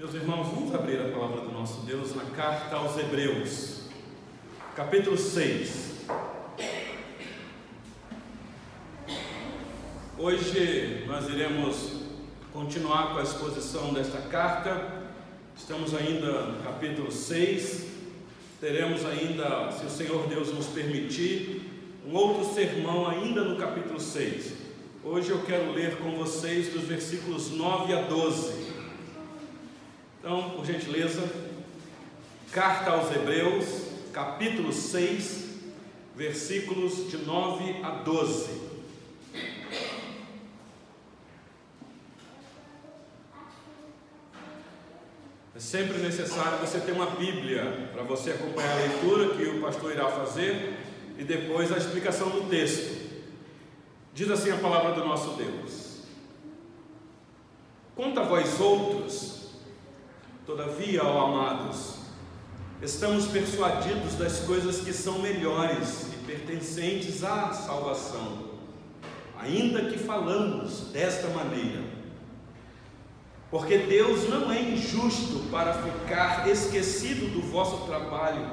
Meus 0.00 0.14
irmãos, 0.14 0.46
vamos 0.46 0.74
abrir 0.74 0.98
a 0.98 1.10
palavra 1.10 1.42
do 1.42 1.52
nosso 1.52 1.82
Deus 1.82 2.16
na 2.16 2.24
carta 2.24 2.74
aos 2.74 2.96
Hebreus, 2.96 3.82
capítulo 4.74 5.18
6. 5.18 6.06
Hoje 10.16 11.04
nós 11.06 11.28
iremos 11.28 12.00
continuar 12.50 13.12
com 13.12 13.18
a 13.18 13.22
exposição 13.22 13.92
desta 13.92 14.22
carta. 14.22 15.02
Estamos 15.54 15.94
ainda 15.94 16.46
no 16.46 16.62
capítulo 16.62 17.12
6. 17.12 17.86
Teremos 18.58 19.04
ainda, 19.04 19.70
se 19.70 19.84
o 19.84 19.90
Senhor 19.90 20.26
Deus 20.28 20.50
nos 20.50 20.68
permitir, 20.68 21.60
um 22.06 22.14
outro 22.14 22.54
sermão 22.54 23.06
ainda 23.06 23.44
no 23.44 23.56
capítulo 23.56 24.00
6. 24.00 24.54
Hoje 25.04 25.28
eu 25.28 25.42
quero 25.42 25.72
ler 25.72 25.98
com 25.98 26.12
vocês 26.12 26.72
dos 26.72 26.84
versículos 26.84 27.50
9 27.50 27.92
a 27.92 28.00
12. 28.00 28.69
Então, 30.20 30.50
por 30.50 30.66
gentileza, 30.66 31.26
carta 32.52 32.90
aos 32.90 33.10
Hebreus, 33.10 33.64
capítulo 34.12 34.70
6, 34.70 35.48
versículos 36.14 37.10
de 37.10 37.16
9 37.16 37.82
a 37.82 37.88
12. 37.88 38.70
É 45.56 45.58
sempre 45.58 45.96
necessário 45.96 46.58
você 46.58 46.80
ter 46.80 46.92
uma 46.92 47.06
Bíblia 47.06 47.88
para 47.90 48.02
você 48.02 48.32
acompanhar 48.32 48.72
a 48.72 48.80
leitura 48.80 49.34
que 49.34 49.44
o 49.44 49.62
pastor 49.62 49.92
irá 49.92 50.06
fazer 50.08 50.76
e 51.18 51.24
depois 51.24 51.72
a 51.72 51.78
explicação 51.78 52.28
do 52.28 52.46
texto. 52.50 53.08
Diz 54.12 54.30
assim 54.30 54.50
a 54.50 54.58
palavra 54.58 54.92
do 54.92 55.02
nosso 55.02 55.30
Deus: 55.30 56.02
Quanto 57.96 58.20
a 58.20 58.24
vós 58.24 58.60
outros, 58.60 59.39
Todavia, 60.50 61.04
ó 61.04 61.26
amados, 61.26 61.94
estamos 62.82 63.26
persuadidos 63.28 64.16
das 64.16 64.40
coisas 64.40 64.80
que 64.80 64.92
são 64.92 65.20
melhores 65.20 66.08
e 66.12 66.26
pertencentes 66.26 67.22
à 67.22 67.52
salvação, 67.52 68.50
ainda 69.38 69.84
que 69.84 69.96
falamos 69.96 70.88
desta 70.92 71.28
maneira. 71.28 71.84
Porque 73.48 73.78
Deus 73.78 74.28
não 74.28 74.50
é 74.50 74.60
injusto 74.60 75.48
para 75.52 75.72
ficar 75.72 76.48
esquecido 76.48 77.32
do 77.32 77.42
vosso 77.42 77.86
trabalho 77.86 78.44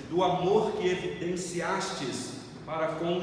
e 0.00 0.04
do 0.04 0.24
amor 0.24 0.72
que 0.72 0.88
evidenciastes 0.88 2.30
para 2.64 2.94
com, 2.94 3.22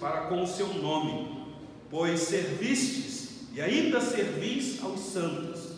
para 0.00 0.22
com 0.22 0.42
o 0.42 0.48
seu 0.48 0.66
nome, 0.66 1.46
pois 1.88 2.22
servistes 2.22 3.46
e 3.54 3.62
ainda 3.62 4.00
servis 4.00 4.82
aos 4.82 4.98
santos. 4.98 5.71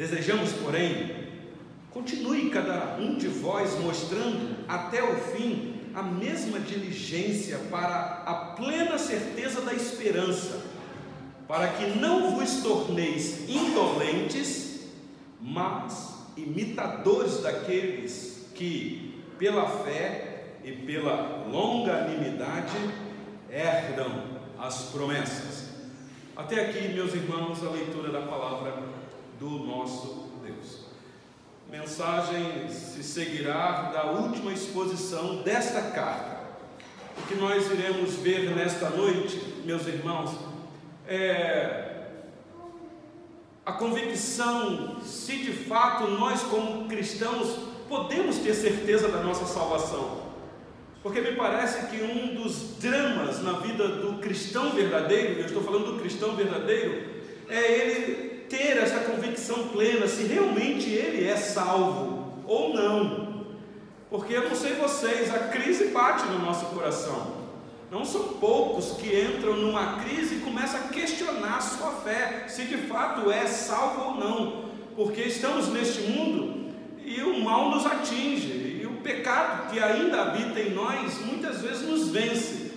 Desejamos, 0.00 0.52
porém, 0.52 1.14
continue 1.90 2.48
cada 2.48 2.96
um 2.96 3.18
de 3.18 3.28
vós 3.28 3.78
mostrando 3.80 4.56
até 4.66 5.04
o 5.04 5.14
fim 5.14 5.74
a 5.94 6.02
mesma 6.02 6.58
diligência 6.58 7.58
para 7.70 8.22
a 8.24 8.34
plena 8.56 8.96
certeza 8.96 9.60
da 9.60 9.74
esperança, 9.74 10.62
para 11.46 11.68
que 11.68 11.98
não 11.98 12.30
vos 12.30 12.62
torneis 12.62 13.46
indolentes, 13.46 14.86
mas 15.38 16.14
imitadores 16.34 17.42
daqueles 17.42 18.46
que, 18.54 19.22
pela 19.38 19.68
fé 19.68 20.54
e 20.64 20.72
pela 20.72 21.46
longanimidade, 21.46 22.78
herdam 23.50 24.24
as 24.58 24.80
promessas. 24.84 25.68
Até 26.34 26.58
aqui, 26.58 26.88
meus 26.88 27.12
irmãos, 27.12 27.62
a 27.62 27.68
leitura 27.68 28.10
da 28.10 28.22
palavra 28.22 28.89
do 29.40 29.48
nosso 29.48 30.28
Deus. 30.44 30.84
Mensagem 31.70 32.68
se 32.68 33.02
seguirá 33.02 33.90
da 33.90 34.10
última 34.10 34.52
exposição 34.52 35.36
desta 35.42 35.80
carta. 35.80 36.40
O 37.16 37.26
que 37.26 37.34
nós 37.36 37.70
iremos 37.70 38.16
ver 38.16 38.54
nesta 38.54 38.90
noite, 38.90 39.40
meus 39.64 39.86
irmãos, 39.86 40.32
é 41.08 41.86
a 43.64 43.72
convicção 43.72 45.00
se 45.00 45.38
de 45.38 45.52
fato 45.52 46.06
nós, 46.08 46.42
como 46.42 46.86
cristãos, 46.86 47.56
podemos 47.88 48.36
ter 48.36 48.52
certeza 48.52 49.08
da 49.08 49.22
nossa 49.22 49.46
salvação. 49.46 50.20
Porque 51.02 51.20
me 51.22 51.32
parece 51.32 51.86
que 51.86 52.02
um 52.02 52.34
dos 52.34 52.76
dramas 52.78 53.42
na 53.42 53.54
vida 53.54 53.88
do 53.88 54.18
cristão 54.18 54.70
verdadeiro, 54.72 55.40
eu 55.40 55.46
estou 55.46 55.62
falando 55.62 55.94
do 55.94 56.00
cristão 56.00 56.36
verdadeiro, 56.36 57.08
é 57.48 57.72
ele 57.72 58.29
ter 58.50 58.76
essa 58.76 58.98
convicção 59.00 59.68
plena 59.68 60.08
se 60.08 60.24
realmente 60.24 60.90
ele 60.90 61.26
é 61.26 61.36
salvo 61.36 62.42
ou 62.46 62.74
não. 62.74 63.30
Porque 64.10 64.34
eu 64.34 64.48
não 64.48 64.56
sei 64.56 64.74
vocês, 64.74 65.32
a 65.32 65.38
crise 65.38 65.86
bate 65.86 66.26
no 66.26 66.40
nosso 66.40 66.66
coração. 66.66 67.38
Não 67.90 68.04
são 68.04 68.34
poucos 68.34 68.96
que 68.98 69.08
entram 69.08 69.56
numa 69.56 70.00
crise 70.00 70.36
e 70.36 70.40
começam 70.40 70.80
a 70.80 70.88
questionar 70.88 71.58
a 71.58 71.60
sua 71.60 71.92
fé, 72.02 72.44
se 72.48 72.64
de 72.64 72.76
fato 72.76 73.30
é 73.30 73.46
salvo 73.46 74.10
ou 74.10 74.14
não. 74.16 74.64
Porque 74.96 75.22
estamos 75.22 75.68
neste 75.68 76.02
mundo 76.02 76.72
e 77.04 77.22
o 77.22 77.40
mal 77.40 77.70
nos 77.70 77.86
atinge, 77.86 78.80
e 78.82 78.86
o 78.86 79.00
pecado 79.02 79.70
que 79.70 79.78
ainda 79.78 80.22
habita 80.22 80.60
em 80.60 80.70
nós 80.70 81.18
muitas 81.24 81.60
vezes 81.60 81.88
nos 81.88 82.08
vence. 82.08 82.72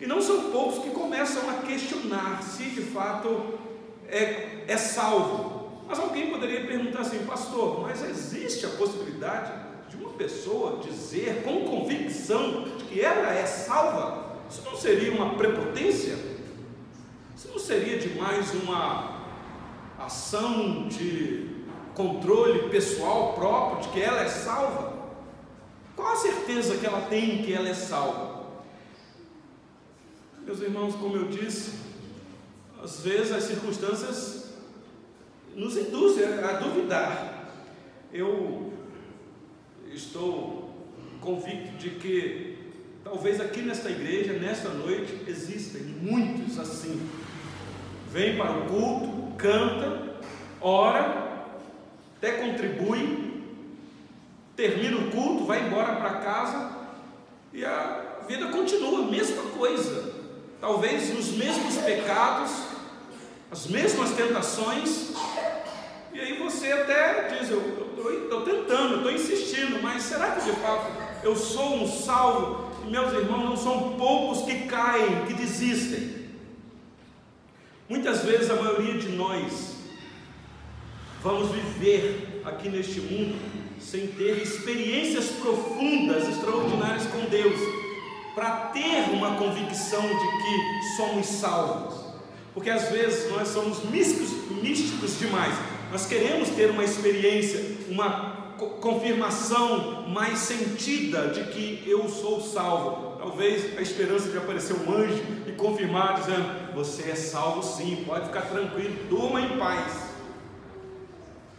E 0.00 0.06
não 0.06 0.22
são 0.22 0.50
poucos 0.50 0.82
que 0.82 0.90
começam 0.90 1.50
a 1.50 1.54
questionar 1.66 2.42
se 2.42 2.64
de 2.64 2.82
fato 2.82 3.57
é, 4.08 4.64
é 4.66 4.76
salvo. 4.76 5.84
Mas 5.86 5.98
alguém 5.98 6.30
poderia 6.30 6.66
perguntar 6.66 7.00
assim, 7.00 7.24
pastor, 7.24 7.80
mas 7.80 8.02
existe 8.02 8.66
a 8.66 8.70
possibilidade 8.70 9.52
de 9.88 9.96
uma 9.96 10.10
pessoa 10.10 10.80
dizer 10.82 11.42
com 11.44 11.64
convicção 11.64 12.64
que 12.88 13.00
ela 13.00 13.32
é 13.34 13.46
salva? 13.46 14.36
Isso 14.50 14.62
não 14.64 14.76
seria 14.76 15.12
uma 15.12 15.34
prepotência? 15.34 16.16
Isso 17.36 17.48
não 17.48 17.58
seria 17.58 17.98
demais 17.98 18.52
uma 18.54 19.18
ação 19.98 20.88
de 20.88 21.48
controle 21.94 22.68
pessoal 22.68 23.32
próprio 23.34 23.82
de 23.82 23.88
que 23.88 24.00
ela 24.00 24.22
é 24.22 24.28
salva? 24.28 24.98
Qual 25.96 26.12
a 26.12 26.16
certeza 26.16 26.76
que 26.76 26.86
ela 26.86 27.00
tem 27.02 27.42
que 27.42 27.52
ela 27.52 27.68
é 27.68 27.74
salva? 27.74 28.38
Meus 30.44 30.60
irmãos, 30.60 30.94
como 30.94 31.16
eu 31.16 31.28
disse, 31.28 31.72
às 32.82 33.00
vezes 33.00 33.32
as 33.32 33.44
circunstâncias 33.44 34.54
nos 35.54 35.76
induzem 35.76 36.24
a 36.24 36.52
duvidar. 36.52 37.50
Eu 38.12 38.72
estou 39.92 40.86
convicto 41.20 41.76
de 41.76 41.90
que 41.90 42.58
talvez 43.02 43.40
aqui 43.40 43.62
nesta 43.62 43.90
igreja, 43.90 44.34
nesta 44.34 44.68
noite, 44.68 45.24
existem 45.26 45.82
muitos 45.82 46.58
assim. 46.58 47.08
Vem 48.10 48.36
para 48.36 48.52
o 48.52 48.66
culto, 48.66 49.36
canta, 49.36 50.16
ora, 50.60 51.46
até 52.16 52.32
contribui, 52.32 53.44
termina 54.56 54.96
o 54.96 55.10
culto, 55.10 55.44
vai 55.44 55.66
embora 55.66 55.96
para 55.96 56.20
casa 56.20 56.78
e 57.52 57.64
a 57.64 58.22
vida 58.26 58.46
continua, 58.48 59.06
mesma 59.06 59.42
coisa. 59.50 60.14
Talvez 60.60 61.16
os 61.16 61.32
mesmos 61.36 61.76
pecados, 61.76 62.50
as 63.50 63.66
mesmas 63.66 64.10
tentações, 64.10 65.12
e 66.12 66.20
aí 66.20 66.38
você 66.38 66.70
até 66.72 67.28
diz: 67.28 67.50
Eu 67.50 68.22
estou 68.24 68.42
tentando, 68.42 68.96
estou 68.96 69.12
insistindo, 69.12 69.82
mas 69.82 70.02
será 70.02 70.32
que 70.32 70.50
de 70.50 70.56
fato 70.60 70.90
eu 71.22 71.34
sou 71.34 71.82
um 71.82 71.88
salvo? 71.88 72.68
E 72.86 72.90
meus 72.90 73.12
irmãos, 73.12 73.44
não 73.44 73.56
são 73.56 73.96
poucos 73.96 74.42
que 74.42 74.66
caem, 74.66 75.26
que 75.26 75.34
desistem. 75.34 76.28
Muitas 77.88 78.22
vezes 78.22 78.50
a 78.50 78.54
maioria 78.54 78.98
de 78.98 79.08
nós 79.08 79.76
vamos 81.22 81.50
viver 81.50 82.42
aqui 82.44 82.68
neste 82.68 83.00
mundo 83.00 83.38
sem 83.80 84.08
ter 84.08 84.42
experiências 84.42 85.30
profundas, 85.30 86.28
extraordinárias 86.28 87.06
com 87.06 87.20
Deus, 87.30 87.58
para 88.34 88.50
ter 88.72 89.10
uma 89.12 89.36
convicção 89.36 90.02
de 90.02 90.08
que 90.08 90.96
somos 90.96 91.26
salvos. 91.26 92.07
Porque 92.58 92.70
às 92.70 92.88
vezes 92.88 93.30
nós 93.30 93.46
somos 93.46 93.84
místicos, 93.84 94.32
místicos 94.60 95.16
demais. 95.16 95.54
Nós 95.92 96.06
queremos 96.06 96.48
ter 96.48 96.68
uma 96.70 96.82
experiência, 96.82 97.64
uma 97.88 98.52
confirmação 98.80 100.08
mais 100.08 100.40
sentida 100.40 101.28
de 101.28 101.52
que 101.52 101.88
eu 101.88 102.08
sou 102.08 102.40
salvo. 102.40 103.16
Talvez 103.16 103.78
a 103.78 103.80
esperança 103.80 104.28
de 104.28 104.38
aparecer 104.38 104.74
um 104.74 104.92
anjo 104.92 105.22
e 105.46 105.52
confirmar, 105.52 106.18
dizendo: 106.18 106.74
Você 106.74 107.08
é 107.08 107.14
salvo 107.14 107.62
sim, 107.62 108.02
pode 108.04 108.26
ficar 108.26 108.42
tranquilo, 108.42 108.96
durma 109.08 109.40
em 109.40 109.56
paz. 109.56 109.92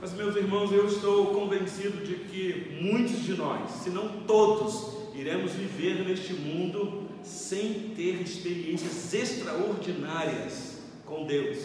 Mas, 0.01 0.11
meus 0.11 0.35
irmãos, 0.35 0.69
eu 0.73 0.85
estou 0.85 1.27
convencido 1.27 2.05
de 2.05 2.15
que 2.15 2.77
muitos 2.81 3.23
de 3.23 3.37
nós, 3.37 3.71
se 3.83 3.89
não 3.89 4.09
todos, 4.27 4.97
iremos 5.15 5.53
viver 5.53 6.05
neste 6.05 6.33
mundo 6.33 7.07
sem 7.23 7.93
ter 7.95 8.21
experiências 8.21 9.13
extraordinárias 9.13 10.78
com 11.09 11.25
Deus. 11.25 11.57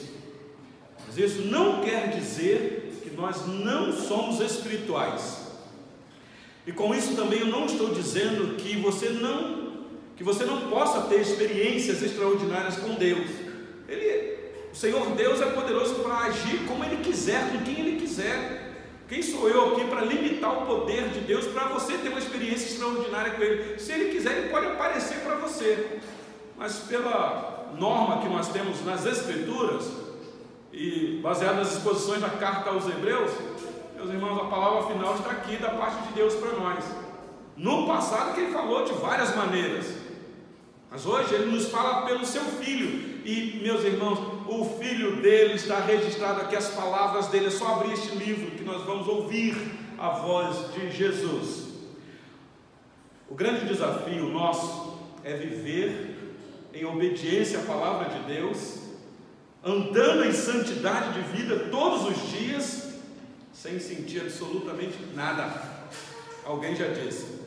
Mas 1.06 1.18
isso 1.18 1.42
não 1.42 1.82
quer 1.82 2.08
dizer 2.08 3.00
que 3.02 3.10
nós 3.10 3.46
não 3.46 3.92
somos 3.92 4.40
espirituais. 4.40 5.44
E 6.66 6.72
com 6.72 6.94
isso 6.94 7.14
também 7.14 7.40
eu 7.40 7.46
não 7.46 7.66
estou 7.66 7.94
dizendo 7.94 8.56
que 8.56 8.76
você 8.76 9.10
não 9.10 9.62
que 10.16 10.22
você 10.22 10.44
não 10.44 10.68
possa 10.70 11.02
ter 11.08 11.20
experiências 11.20 12.00
extraordinárias 12.00 12.76
com 12.76 12.94
Deus. 12.94 13.28
Ele, 13.88 14.38
o 14.72 14.76
Senhor 14.76 15.04
Deus 15.16 15.40
é 15.40 15.46
poderoso 15.46 15.96
para 15.96 16.18
agir 16.18 16.64
como 16.68 16.84
Ele 16.84 17.02
quiser, 17.02 17.50
com 17.50 17.64
quem 17.64 17.80
Ele 17.80 18.00
quiser. 18.00 18.64
Quem 19.08 19.22
sou 19.22 19.48
eu 19.48 19.72
aqui 19.72 19.84
para 19.86 20.02
limitar 20.02 20.62
o 20.62 20.66
poder 20.66 21.08
de 21.08 21.18
Deus 21.20 21.46
para 21.48 21.64
você 21.66 21.98
ter 21.98 22.10
uma 22.10 22.20
experiência 22.20 22.66
extraordinária 22.66 23.32
com 23.32 23.42
Ele? 23.42 23.78
Se 23.78 23.92
Ele 23.92 24.12
quiser, 24.12 24.38
Ele 24.38 24.50
pode 24.50 24.66
aparecer 24.66 25.18
para 25.18 25.34
você. 25.34 25.98
Mas 26.56 26.76
pela 26.78 27.53
norma 27.78 28.22
que 28.22 28.28
nós 28.28 28.48
temos 28.48 28.84
nas 28.84 29.04
Escrituras, 29.06 29.90
e 30.72 31.20
baseado 31.22 31.56
nas 31.56 31.74
exposições 31.74 32.20
da 32.20 32.30
carta 32.30 32.70
aos 32.70 32.86
Hebreus, 32.86 33.30
meus 33.94 34.10
irmãos, 34.10 34.40
a 34.40 34.46
palavra 34.46 34.92
final 34.92 35.14
está 35.14 35.30
aqui 35.30 35.56
da 35.56 35.70
parte 35.70 36.08
de 36.08 36.14
Deus 36.14 36.34
para 36.34 36.52
nós. 36.52 36.84
No 37.56 37.86
passado 37.86 38.34
que 38.34 38.40
ele 38.40 38.52
falou 38.52 38.84
de 38.84 38.92
várias 38.94 39.34
maneiras, 39.36 39.94
mas 40.90 41.06
hoje 41.06 41.34
ele 41.34 41.50
nos 41.50 41.68
fala 41.70 42.04
pelo 42.06 42.24
seu 42.24 42.42
filho. 42.42 43.14
E 43.24 43.60
meus 43.62 43.82
irmãos, 43.82 44.18
o 44.46 44.64
filho 44.78 45.22
dele 45.22 45.54
está 45.54 45.80
registrado 45.80 46.42
aqui, 46.42 46.54
as 46.54 46.68
palavras 46.68 47.28
dele. 47.28 47.46
É 47.46 47.50
só 47.50 47.74
abrir 47.74 47.94
este 47.94 48.14
livro 48.16 48.50
que 48.52 48.62
nós 48.62 48.82
vamos 48.82 49.08
ouvir 49.08 49.56
a 49.98 50.10
voz 50.10 50.72
de 50.72 50.90
Jesus. 50.90 51.68
O 53.28 53.34
grande 53.34 53.64
desafio 53.66 54.28
nosso 54.28 54.98
é 55.24 55.34
viver 55.34 56.13
em 56.74 56.84
obediência 56.84 57.60
à 57.60 57.62
palavra 57.62 58.10
de 58.10 58.24
Deus, 58.34 58.78
andando 59.62 60.24
em 60.24 60.32
santidade 60.32 61.14
de 61.14 61.36
vida 61.36 61.68
todos 61.70 62.08
os 62.08 62.30
dias, 62.30 62.94
sem 63.52 63.78
sentir 63.78 64.20
absolutamente 64.20 64.98
nada. 65.14 65.50
Alguém 66.44 66.74
já 66.74 66.88
disse. 66.88 67.38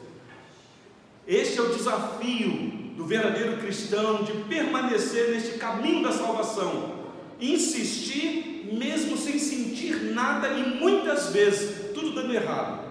Este 1.28 1.60
é 1.60 1.62
o 1.62 1.76
desafio 1.76 2.94
do 2.96 3.06
verdadeiro 3.06 3.58
cristão 3.58 4.24
de 4.24 4.32
permanecer 4.46 5.30
neste 5.32 5.60
caminho 5.60 6.04
da 6.04 6.12
salvação, 6.12 7.06
insistir 7.40 8.70
mesmo 8.74 9.18
sem 9.18 9.38
sentir 9.38 10.14
nada 10.14 10.50
e 10.50 10.80
muitas 10.80 11.32
vezes 11.32 11.94
tudo 11.94 12.14
dando 12.14 12.34
errado. 12.34 12.88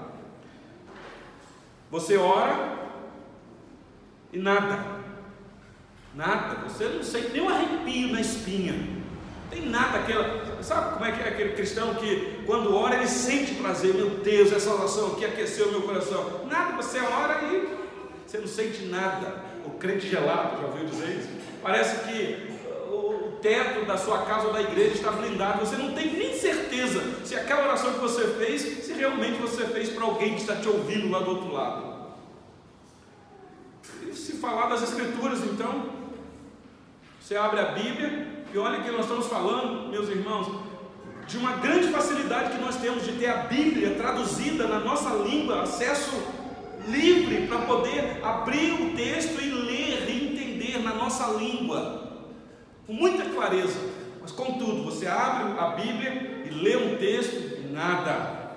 Você 1.91 2.17
ora 2.17 2.77
e 4.33 4.39
nada, 4.39 4.96
nada, 6.17 6.69
você 6.69 6.85
não 6.85 7.05
sente 7.05 7.29
nem 7.29 7.43
um 7.43 7.49
arrepio 7.49 8.13
na 8.13 8.21
espinha, 8.21 8.75
tem 9.51 9.69
nada, 9.69 9.99
aquela, 9.99 10.63
sabe 10.63 10.95
como 10.95 11.05
é 11.05 11.13
que 11.13 11.23
é 11.23 11.29
aquele 11.29 11.53
cristão 11.53 11.95
que 11.95 12.43
quando 12.47 12.75
ora 12.75 12.97
ele 12.97 13.07
sente 13.07 13.55
prazer, 13.55 13.95
meu 13.95 14.11
Deus, 14.11 14.51
essa 14.51 14.75
oração 14.75 15.13
aqui 15.13 15.25
aqueceu 15.25 15.71
meu 15.71 15.83
coração. 15.83 16.47
Nada, 16.47 16.75
você 16.75 16.99
ora 16.99 17.45
e 17.45 17.69
você 18.27 18.39
não 18.39 18.47
sente 18.49 18.87
nada 18.87 19.45
o 19.65 19.71
crente 19.71 20.09
gelado, 20.09 20.61
já 20.61 20.67
ouviu 20.67 20.87
dizer 20.87 21.17
isso? 21.17 21.29
Parece 21.63 22.09
que 22.09 22.57
o 22.91 23.39
teto 23.41 23.85
da 23.85 23.97
sua 23.97 24.23
casa 24.23 24.49
ou 24.49 24.53
da 24.53 24.63
igreja 24.63 24.95
está 24.95 25.13
blindado, 25.13 25.65
você 25.65 25.77
não 25.77 25.95
tem 25.95 26.13
nem 26.13 26.37
certeza 26.37 27.03
se 27.25 27.37
aquela 27.37 27.65
oração 27.65 27.93
que 27.93 28.01
você 28.01 28.27
fez, 28.35 28.85
se 28.85 28.93
realmente 28.95 29.41
você 29.41 29.65
fez 29.67 29.91
para 29.91 30.05
alguém 30.05 30.35
que 30.35 30.41
está 30.41 30.57
te 30.57 30.69
ouvindo 30.69 31.09
lá 31.11 31.21
do 31.21 31.31
outro 31.31 31.53
lado. 31.53 31.97
E 34.03 34.13
se 34.15 34.33
falar 34.35 34.69
das 34.69 34.83
Escrituras, 34.83 35.41
então, 35.45 35.96
você 37.27 37.37
abre 37.37 37.59
a 37.59 37.73
Bíblia 37.73 38.25
e 38.55 38.57
olha 38.57 38.85
que 38.85 38.91
nós 38.93 39.01
estamos 39.01 39.27
falando, 39.27 39.89
meus 39.89 40.09
irmãos, 40.09 40.61
de 41.27 41.37
uma 41.37 41.57
grande 41.57 41.89
facilidade 41.89 42.57
que 42.57 42.63
nós 42.63 42.77
temos 42.77 43.05
de 43.05 43.15
ter 43.15 43.27
a 43.27 43.39
Bíblia 43.39 43.97
traduzida 43.97 44.69
na 44.69 44.79
nossa 44.79 45.11
língua, 45.11 45.63
acesso 45.63 46.15
livre 46.87 47.49
para 47.49 47.63
poder 47.63 48.25
abrir 48.25 48.75
o 48.75 48.95
texto 48.95 49.43
e 49.43 49.51
ler 49.51 50.09
e 50.09 50.29
entender 50.29 50.79
na 50.85 50.95
nossa 50.95 51.33
língua, 51.33 52.13
com 52.87 52.93
muita 52.93 53.25
clareza. 53.25 53.81
Mas 54.23 54.31
contudo, 54.31 54.85
você 54.85 55.09
abre 55.09 55.59
a 55.59 55.71
Bíblia 55.71 56.45
e 56.47 56.51
lê 56.51 56.77
um 56.77 56.97
texto 56.97 57.59
e 57.59 57.73
nada. 57.73 58.53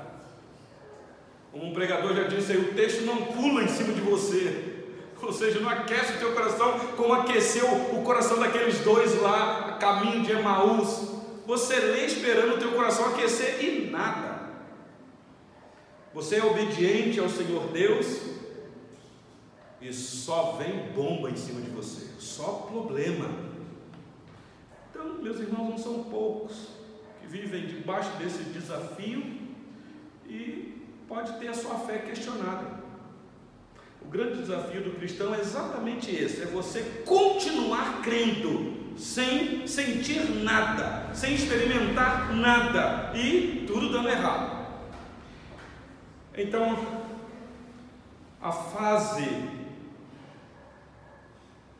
Como 1.52 1.66
um 1.66 1.74
pregador 1.74 2.14
já 2.14 2.26
disse 2.26 2.52
aí, 2.52 2.60
o 2.60 2.74
texto 2.76 3.04
não 3.04 3.18
pula 3.18 3.64
em 3.64 3.68
cima 3.68 3.94
de 3.94 4.02
você. 4.02 4.79
Ou 5.22 5.34
seja, 5.34 5.60
não 5.60 5.70
aquece 5.70 6.14
o 6.14 6.20
teu 6.20 6.34
coração 6.34 6.80
como 6.96 7.14
aqueceu 7.14 7.68
o 7.94 8.04
coração 8.04 8.40
daqueles 8.40 8.80
dois 8.80 9.22
lá, 9.22 9.70
a 9.70 9.72
caminho 9.74 10.24
de 10.24 10.32
Emaús. 10.32 11.10
Você 11.46 11.76
lê 11.80 12.06
esperando 12.06 12.56
o 12.56 12.60
teu 12.60 12.72
coração 12.72 13.08
aquecer 13.08 13.64
e 13.64 13.90
nada. 13.90 14.50
Você 16.14 16.38
é 16.38 16.46
obediente 16.46 17.20
ao 17.20 17.30
Senhor 17.30 17.68
Deus 17.68 18.22
e 19.82 19.94
só 19.94 20.58
vem 20.58 20.92
bomba 20.94 21.30
em 21.30 21.36
cima 21.36 21.62
de 21.62 21.70
você, 21.70 22.08
só 22.20 22.68
problema. 22.72 23.30
Então, 24.90 25.22
meus 25.22 25.40
irmãos, 25.40 25.70
não 25.70 25.78
são 25.78 26.04
poucos 26.06 26.70
que 27.22 27.28
vivem 27.28 27.68
debaixo 27.68 28.10
desse 28.18 28.44
desafio 28.46 29.24
e 30.28 30.84
pode 31.08 31.40
ter 31.40 31.48
a 31.48 31.54
sua 31.54 31.76
fé 31.76 32.00
questionada. 32.00 32.79
O 34.10 34.12
grande 34.12 34.40
desafio 34.40 34.82
do 34.82 34.98
cristão 34.98 35.36
é 35.36 35.40
exatamente 35.40 36.10
esse: 36.10 36.42
é 36.42 36.46
você 36.48 37.04
continuar 37.06 38.02
crendo, 38.02 38.96
sem 38.98 39.68
sentir 39.68 40.28
nada, 40.44 41.14
sem 41.14 41.36
experimentar 41.36 42.34
nada 42.34 43.16
e 43.16 43.66
tudo 43.68 43.92
dando 43.92 44.10
errado. 44.10 44.66
Então, 46.36 46.76
a 48.42 48.52
fase, 48.52 49.28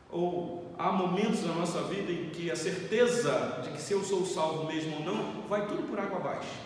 ou 0.08 0.72
há 0.78 0.92
momentos 0.92 1.44
na 1.44 1.54
nossa 1.54 1.82
vida 1.82 2.12
em 2.12 2.30
que 2.30 2.48
a 2.48 2.54
certeza 2.54 3.60
de 3.64 3.70
que 3.70 3.82
se 3.82 3.92
eu 3.92 4.04
sou 4.04 4.24
salvo 4.24 4.68
mesmo 4.68 4.98
ou 4.98 5.02
não, 5.02 5.42
vai 5.48 5.66
tudo 5.66 5.82
por 5.82 5.98
água 5.98 6.18
abaixo. 6.18 6.60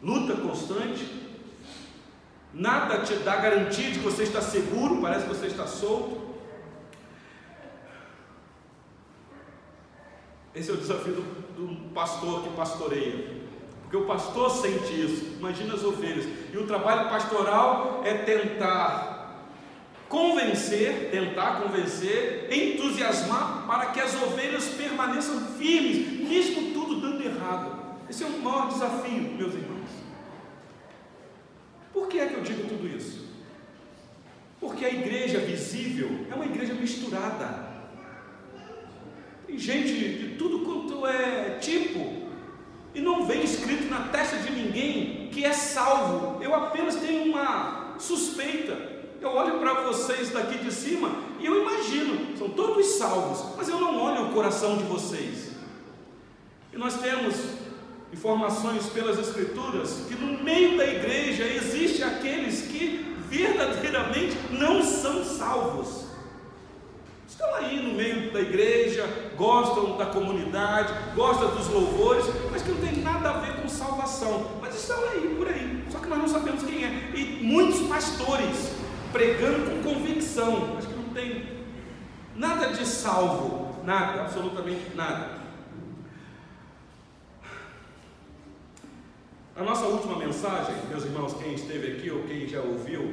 Luta 0.00 0.36
constante, 0.36 1.25
nada 2.52 2.98
te 2.98 3.14
dá 3.16 3.36
garantia 3.36 3.90
de 3.90 3.98
que 3.98 4.04
você 4.04 4.22
está 4.22 4.40
seguro, 4.40 5.00
parece 5.00 5.26
que 5.26 5.34
você 5.34 5.46
está 5.46 5.66
solto. 5.66 6.26
Esse 10.54 10.70
é 10.70 10.74
o 10.74 10.78
desafio 10.78 11.12
do, 11.12 11.66
do 11.66 11.90
pastor 11.90 12.42
que 12.42 12.50
pastoreia. 12.50 13.46
Porque 13.82 13.96
o 13.98 14.06
pastor 14.06 14.50
sente 14.50 14.92
isso, 15.00 15.36
imagina 15.38 15.74
as 15.74 15.84
ovelhas. 15.84 16.26
E 16.52 16.56
o 16.56 16.66
trabalho 16.66 17.08
pastoral 17.08 18.02
é 18.04 18.14
tentar 18.14 19.16
convencer, 20.08 21.10
tentar 21.10 21.60
convencer, 21.62 22.48
entusiasmar 22.50 23.64
para 23.66 23.86
que 23.86 24.00
as 24.00 24.14
ovelhas 24.22 24.68
permaneçam 24.68 25.40
firmes, 25.58 26.28
mesmo 26.28 26.72
tudo 26.72 27.00
dando 27.00 27.22
errado. 27.22 27.76
Esse 28.08 28.24
é 28.24 28.26
o 28.26 28.38
maior 28.40 28.68
desafio, 28.68 29.22
meus 29.36 29.54
irmãos. 29.54 29.75
Por 32.06 32.12
que 32.12 32.20
é 32.20 32.26
que 32.26 32.34
eu 32.34 32.42
digo 32.42 32.68
tudo 32.68 32.86
isso? 32.86 33.26
Porque 34.60 34.84
a 34.84 34.88
igreja 34.88 35.40
visível 35.40 36.24
é 36.30 36.34
uma 36.36 36.44
igreja 36.44 36.72
misturada. 36.72 37.66
Tem 39.44 39.58
gente 39.58 39.92
de 39.92 40.36
tudo 40.36 40.60
quanto 40.60 41.04
é 41.04 41.58
tipo, 41.60 42.28
e 42.94 43.00
não 43.00 43.26
vem 43.26 43.42
escrito 43.42 43.90
na 43.90 44.06
testa 44.06 44.36
de 44.36 44.52
ninguém 44.52 45.30
que 45.32 45.44
é 45.44 45.52
salvo. 45.52 46.40
Eu 46.40 46.54
apenas 46.54 46.94
tenho 46.94 47.24
uma 47.24 47.96
suspeita. 47.98 48.78
Eu 49.20 49.30
olho 49.30 49.58
para 49.58 49.82
vocês 49.82 50.30
daqui 50.30 50.58
de 50.58 50.72
cima 50.72 51.10
e 51.40 51.46
eu 51.46 51.60
imagino, 51.60 52.36
são 52.38 52.50
todos 52.50 52.86
salvos, 52.86 53.56
mas 53.56 53.68
eu 53.68 53.80
não 53.80 54.00
olho 54.00 54.28
o 54.28 54.32
coração 54.32 54.78
de 54.78 54.84
vocês. 54.84 55.50
E 56.72 56.76
nós 56.76 57.00
temos 57.00 57.34
informações 58.12 58.86
pelas 58.86 59.18
Escrituras 59.18 60.04
que 60.08 60.14
no 60.14 60.42
meio 60.42 60.76
da 60.76 60.86
igreja 60.86 61.44
existe 61.44 62.02
aqueles 62.02 62.62
que 62.62 63.16
verdadeiramente 63.28 64.36
não 64.50 64.82
são 64.82 65.24
salvos. 65.24 66.06
Estão 67.28 67.54
aí 67.56 67.82
no 67.82 67.94
meio 67.94 68.32
da 68.32 68.40
igreja, 68.40 69.06
gostam 69.36 69.96
da 69.96 70.06
comunidade, 70.06 70.92
gostam 71.14 71.54
dos 71.54 71.68
louvores, 71.68 72.24
mas 72.50 72.62
que 72.62 72.70
não 72.70 72.80
tem 72.80 73.02
nada 73.02 73.30
a 73.30 73.32
ver 73.40 73.60
com 73.60 73.68
salvação. 73.68 74.52
Mas 74.60 74.74
estão 74.74 74.96
aí, 75.10 75.34
por 75.36 75.48
aí. 75.48 75.84
Só 75.90 75.98
que 75.98 76.08
nós 76.08 76.18
não 76.18 76.28
sabemos 76.28 76.62
quem 76.62 76.84
é. 76.84 77.10
E 77.14 77.40
muitos 77.42 77.80
pastores 77.88 78.72
pregando 79.12 79.70
com 79.70 79.94
convicção, 79.94 80.74
mas 80.74 80.86
que 80.86 80.94
não 80.94 81.10
tem 81.10 81.56
nada 82.34 82.68
de 82.68 82.86
salvo, 82.86 83.82
nada, 83.84 84.22
absolutamente 84.22 84.94
nada. 84.94 85.45
A 89.56 89.62
nossa 89.62 89.86
última 89.86 90.18
mensagem, 90.18 90.74
meus 90.90 91.06
irmãos, 91.06 91.32
quem 91.32 91.54
esteve 91.54 91.92
aqui 91.92 92.10
ou 92.10 92.24
quem 92.24 92.46
já 92.46 92.60
ouviu, 92.60 93.10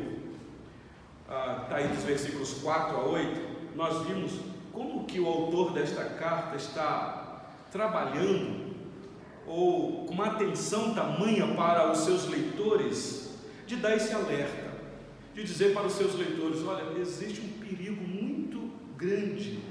está 1.22 1.68
ah, 1.70 1.76
aí 1.76 1.88
dos 1.88 2.04
versículos 2.04 2.56
4 2.56 2.98
a 2.98 3.06
8 3.06 3.76
nós 3.78 4.06
vimos 4.06 4.34
como 4.74 5.06
que 5.06 5.22
o 5.22 5.26
autor 5.26 5.72
desta 5.72 6.04
carta 6.04 6.58
está 6.58 7.46
trabalhando 7.72 8.76
ou 9.48 10.06
com 10.06 10.14
uma 10.14 10.26
atenção 10.26 10.94
tamanha 10.94 11.48
para 11.56 11.90
os 11.90 12.00
seus 12.00 12.28
leitores, 12.28 13.40
de 13.66 13.78
dar 13.78 13.96
esse 13.96 14.14
alerta, 14.14 14.70
de 15.34 15.46
dizer 15.46 15.74
para 15.74 15.88
os 15.88 15.94
seus 15.94 16.14
leitores: 16.16 16.62
olha, 16.68 17.00
existe 17.00 17.40
um 17.40 17.66
perigo 17.66 18.06
muito 18.06 18.70
grande, 18.98 19.62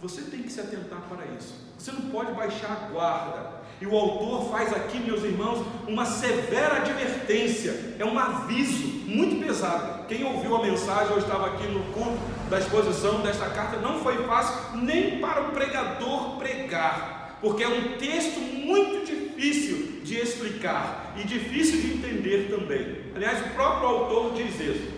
você 0.00 0.22
tem 0.22 0.44
que 0.44 0.52
se 0.52 0.60
atentar 0.60 1.02
para 1.08 1.26
isso, 1.36 1.52
você 1.76 1.90
não 1.90 2.02
pode 2.12 2.32
baixar 2.32 2.70
a 2.70 2.92
guarda. 2.92 3.61
E 3.82 3.86
o 3.86 3.96
autor 3.96 4.48
faz 4.48 4.72
aqui, 4.72 5.00
meus 5.00 5.24
irmãos, 5.24 5.66
uma 5.88 6.06
severa 6.06 6.76
advertência, 6.76 7.96
é 7.98 8.04
um 8.04 8.16
aviso 8.16 8.86
muito 9.08 9.44
pesado. 9.44 10.06
Quem 10.06 10.22
ouviu 10.22 10.54
a 10.54 10.62
mensagem, 10.62 11.10
eu 11.10 11.18
estava 11.18 11.48
aqui 11.48 11.66
no 11.66 11.82
culto 11.92 12.16
da 12.48 12.60
exposição 12.60 13.22
desta 13.22 13.46
carta, 13.46 13.80
não 13.80 13.98
foi 13.98 14.24
fácil 14.24 14.78
nem 14.78 15.18
para 15.18 15.48
o 15.48 15.50
pregador 15.50 16.36
pregar, 16.36 17.38
porque 17.40 17.64
é 17.64 17.68
um 17.68 17.98
texto 17.98 18.38
muito 18.38 19.04
difícil 19.04 20.00
de 20.04 20.16
explicar 20.16 21.14
e 21.16 21.24
difícil 21.24 21.80
de 21.80 21.94
entender 21.94 22.56
também. 22.56 23.12
Aliás, 23.16 23.44
o 23.44 23.50
próprio 23.50 23.88
autor 23.88 24.34
diz 24.34 24.60
isso. 24.60 24.92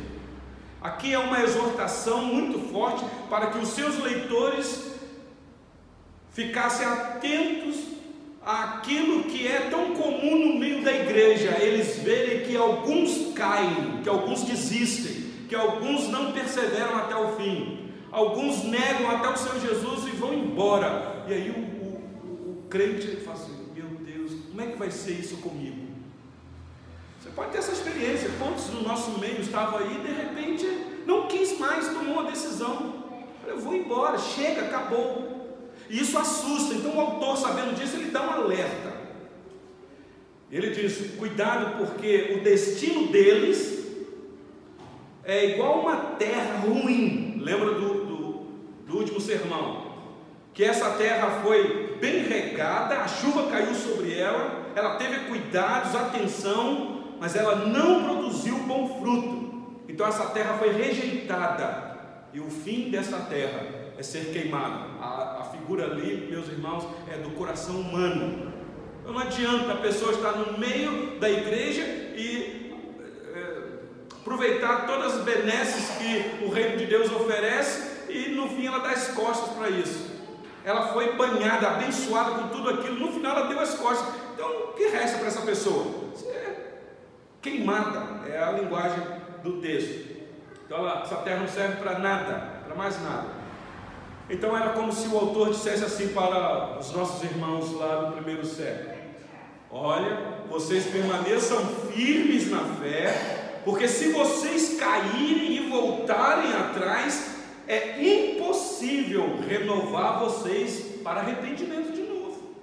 Aqui 0.83 1.15
é 1.15 1.19
uma 1.19 1.41
exortação 1.41 2.23
muito 2.23 2.71
forte 2.71 3.03
para 3.31 3.47
que 3.47 3.57
os 3.57 3.69
seus 3.71 3.99
leitores 3.99 4.93
ficassem 6.35 6.87
atentos 6.87 7.94
aquilo 8.45 9.25
que 9.25 9.47
é 9.49 9.69
tão 9.71 9.95
comum 9.95 10.47
no 10.47 10.59
meio 10.59 10.83
da 10.85 10.93
igreja, 10.93 11.57
eles 11.61 11.99
verem 11.99 12.47
que 12.47 12.57
alguns 12.57 13.33
caem, 13.35 14.03
que 14.03 14.09
alguns 14.09 14.43
desistem, 14.43 15.31
que 15.49 15.55
alguns 15.55 16.09
não 16.09 16.33
perseveram 16.33 16.97
até 16.97 17.17
o 17.17 17.37
fim, 17.37 17.91
alguns 18.13 18.65
negam 18.65 19.11
até 19.11 19.29
o 19.29 19.37
Senhor 19.37 19.61
Jesus 19.61 20.07
e 20.07 20.17
vão 20.17 20.35
embora. 20.35 21.25
E 21.27 21.33
aí 21.33 21.51
o, 21.51 22.27
o, 22.27 22.61
o 22.61 22.69
crente 22.69 23.17
fala 23.17 23.39
assim: 23.39 23.67
Meu 23.75 23.89
Deus, 24.05 24.33
como 24.51 24.61
é 24.61 24.67
que 24.67 24.79
vai 24.79 24.91
ser 24.91 25.13
isso 25.13 25.39
comigo? 25.39 25.85
Você 27.21 27.31
pode 27.31 27.53
ter 27.53 27.59
essa 27.59 27.73
experiência. 27.73 28.29
Quantos 28.39 28.69
no 28.69 28.83
nosso 28.83 29.19
meio 29.19 29.41
estavam 29.41 29.79
aí 29.79 29.97
e 29.97 30.07
de 30.07 30.13
repente 30.13 30.67
não 31.07 31.27
quis 31.27 31.59
mais, 31.59 31.89
tomou 31.89 32.21
uma 32.21 32.31
decisão. 32.31 33.03
Eu 33.47 33.59
vou 33.59 33.75
embora, 33.75 34.19
chega, 34.19 34.63
acabou. 34.67 35.34
E 35.89 36.01
isso 36.01 36.19
assusta. 36.19 36.75
Então 36.75 36.97
o 36.97 37.01
autor, 37.01 37.37
sabendo 37.37 37.75
disso, 37.75 37.97
ele 37.97 38.11
dá 38.11 38.23
um 38.23 38.31
alerta. 38.31 38.95
Ele 40.51 40.71
diz: 40.71 41.17
cuidado, 41.17 41.79
porque 41.79 42.37
o 42.39 42.45
destino 42.45 43.09
deles 43.09 43.85
é 45.25 45.53
igual 45.53 45.81
uma 45.81 45.97
terra 45.97 46.59
ruim. 46.59 47.41
Lembra 47.41 47.75
do, 47.75 48.05
do, 48.05 48.33
do 48.87 48.97
último 48.97 49.21
sermão? 49.21 49.95
Que 50.53 50.65
essa 50.65 50.91
terra 50.91 51.43
foi 51.43 51.97
bem 52.01 52.25
regada, 52.25 53.01
a 53.01 53.09
chuva 53.09 53.51
caiu 53.51 53.75
sobre 53.75 54.17
ela, 54.17 54.71
ela 54.77 54.97
teve 54.97 55.27
cuidados, 55.27 55.97
atenção, 55.97 57.17
mas 57.19 57.35
ela 57.35 57.67
não 57.67 58.05
produziu 58.05 58.57
bom 58.59 59.01
fruto. 59.01 59.83
Então 59.89 60.07
essa 60.07 60.27
terra 60.27 60.55
foi 60.55 60.73
rejeitada. 60.73 61.95
E 62.33 62.41
o 62.41 62.51
fim 62.51 62.91
dessa 62.91 63.19
terra 63.19 63.84
é 63.99 64.03
ser 64.03 64.33
queimado. 64.33 65.01
A, 65.01 65.41
a 65.41 65.45
figura 65.45 65.85
ali, 65.85 66.29
meus 66.31 66.49
irmãos, 66.49 66.87
é 67.13 67.17
do 67.19 67.31
coração 67.31 67.81
humano. 67.81 68.53
Então 69.01 69.13
não 69.13 69.21
adianta 69.21 69.73
a 69.73 69.77
pessoa 69.77 70.13
estar 70.13 70.33
no 70.33 70.59
meio 70.59 71.19
da 71.21 71.31
igreja 71.31 71.83
e 71.83 72.73
é, 73.35 73.57
aproveitar 74.13 74.87
todas 74.87 75.17
as 75.17 75.25
benesses 75.25 75.91
que 75.99 76.45
o 76.45 76.49
reino 76.49 76.79
de 76.79 76.87
Deus 76.87 77.13
oferece 77.13 78.11
e 78.11 78.31
no 78.31 78.49
fim 78.49 78.67
ela 78.67 78.79
dá 78.79 78.91
as 78.91 79.09
costas 79.09 79.51
para 79.51 79.69
isso. 79.69 80.13
Ela 80.65 80.89
foi 80.95 81.15
banhada, 81.15 81.69
abençoada 81.69 82.31
com 82.31 82.49
tudo 82.49 82.71
aquilo, 82.71 82.99
no 82.99 83.13
final 83.13 83.37
ela 83.37 83.49
deu 83.49 83.61
as 83.61 83.75
costas. 83.75 84.15
Então 84.33 84.49
o 84.49 84.73
que 84.73 84.87
resta 84.87 85.19
para 85.19 85.29
essa 85.29 85.43
pessoa? 85.43 86.05
É 86.27 86.55
queimada, 87.43 88.27
é 88.27 88.43
a 88.43 88.53
linguagem 88.53 89.05
do 89.43 89.61
texto. 89.61 90.15
Então 90.65 90.79
ela, 90.79 91.03
essa 91.03 91.17
terra 91.17 91.41
não 91.41 91.49
serve 91.49 91.77
para 91.77 91.99
nada, 91.99 92.63
para 92.65 92.75
mais 92.75 93.01
nada. 93.03 93.34
Então 94.29 94.57
era 94.57 94.71
como 94.71 94.93
se 94.93 95.07
o 95.09 95.19
autor 95.19 95.51
dissesse 95.51 95.85
assim 95.85 96.09
para 96.09 96.79
os 96.79 96.93
nossos 96.93 97.23
irmãos 97.23 97.73
lá 97.73 98.05
do 98.05 98.13
primeiro 98.13 98.45
século: 98.47 98.95
Olha, 99.71 100.45
vocês 100.49 100.87
permaneçam 100.87 101.59
firmes 101.93 102.51
na 102.51 102.61
fé, 102.61 103.61
porque 103.65 103.87
se 103.87 104.13
vocês 104.13 104.79
caírem 104.79 105.57
e 105.57 105.69
voltarem 105.69 106.53
atrás, 106.55 107.35
é 107.69 108.03
impossível 108.03 109.39
renovar 109.47 110.21
vocês 110.21 111.01
para 111.03 111.21
arrependimento 111.21 111.93
de 111.93 112.03
novo. 112.03 112.55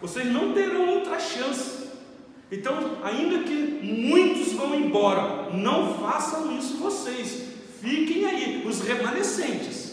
Vocês 0.00 0.26
não 0.26 0.52
terão 0.52 0.88
outra 0.90 1.18
chance. 1.18 1.86
Então, 2.52 2.98
ainda 3.02 3.42
que 3.42 3.80
muitos 3.82 4.52
vão 4.52 4.72
embora, 4.76 5.50
não 5.52 5.98
façam 5.98 6.56
isso 6.56 6.76
vocês. 6.76 7.46
Fiquem 7.80 8.24
aí, 8.24 8.64
os 8.64 8.80
remanescentes 8.82 9.85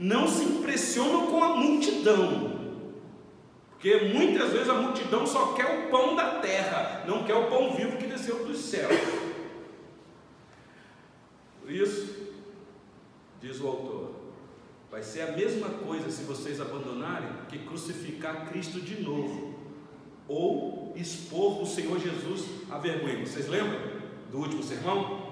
não 0.00 0.26
se 0.26 0.42
impressionam 0.44 1.26
com 1.26 1.44
a 1.44 1.56
multidão, 1.56 2.58
porque 3.72 4.12
muitas 4.14 4.50
vezes 4.50 4.70
a 4.70 4.74
multidão 4.74 5.26
só 5.26 5.52
quer 5.52 5.86
o 5.86 5.90
pão 5.90 6.16
da 6.16 6.38
terra, 6.38 7.04
não 7.06 7.24
quer 7.24 7.34
o 7.34 7.48
pão 7.48 7.76
vivo 7.76 7.98
que 7.98 8.06
desceu 8.06 8.46
dos 8.46 8.56
céus. 8.56 8.98
Por 11.60 11.70
isso, 11.70 12.32
diz 13.42 13.60
o 13.60 13.66
autor, 13.66 14.14
vai 14.90 15.02
ser 15.02 15.20
a 15.20 15.32
mesma 15.32 15.68
coisa 15.68 16.10
se 16.10 16.22
vocês 16.22 16.62
abandonarem 16.62 17.28
que 17.50 17.58
crucificar 17.58 18.48
Cristo 18.48 18.80
de 18.80 19.02
novo, 19.02 19.54
ou 20.26 20.94
expor 20.96 21.60
o 21.60 21.66
Senhor 21.66 22.00
Jesus 22.00 22.46
à 22.70 22.78
vergonha. 22.78 23.26
Vocês 23.26 23.48
lembram 23.48 23.78
do 24.32 24.38
último 24.38 24.62
sermão? 24.62 25.28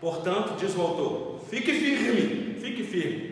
Portanto, 0.00 0.56
diz 0.58 0.74
o 0.74 0.80
autor, 0.80 1.40
fique 1.48 1.72
firme, 1.72 2.58
fique 2.58 2.82
firme 2.82 3.29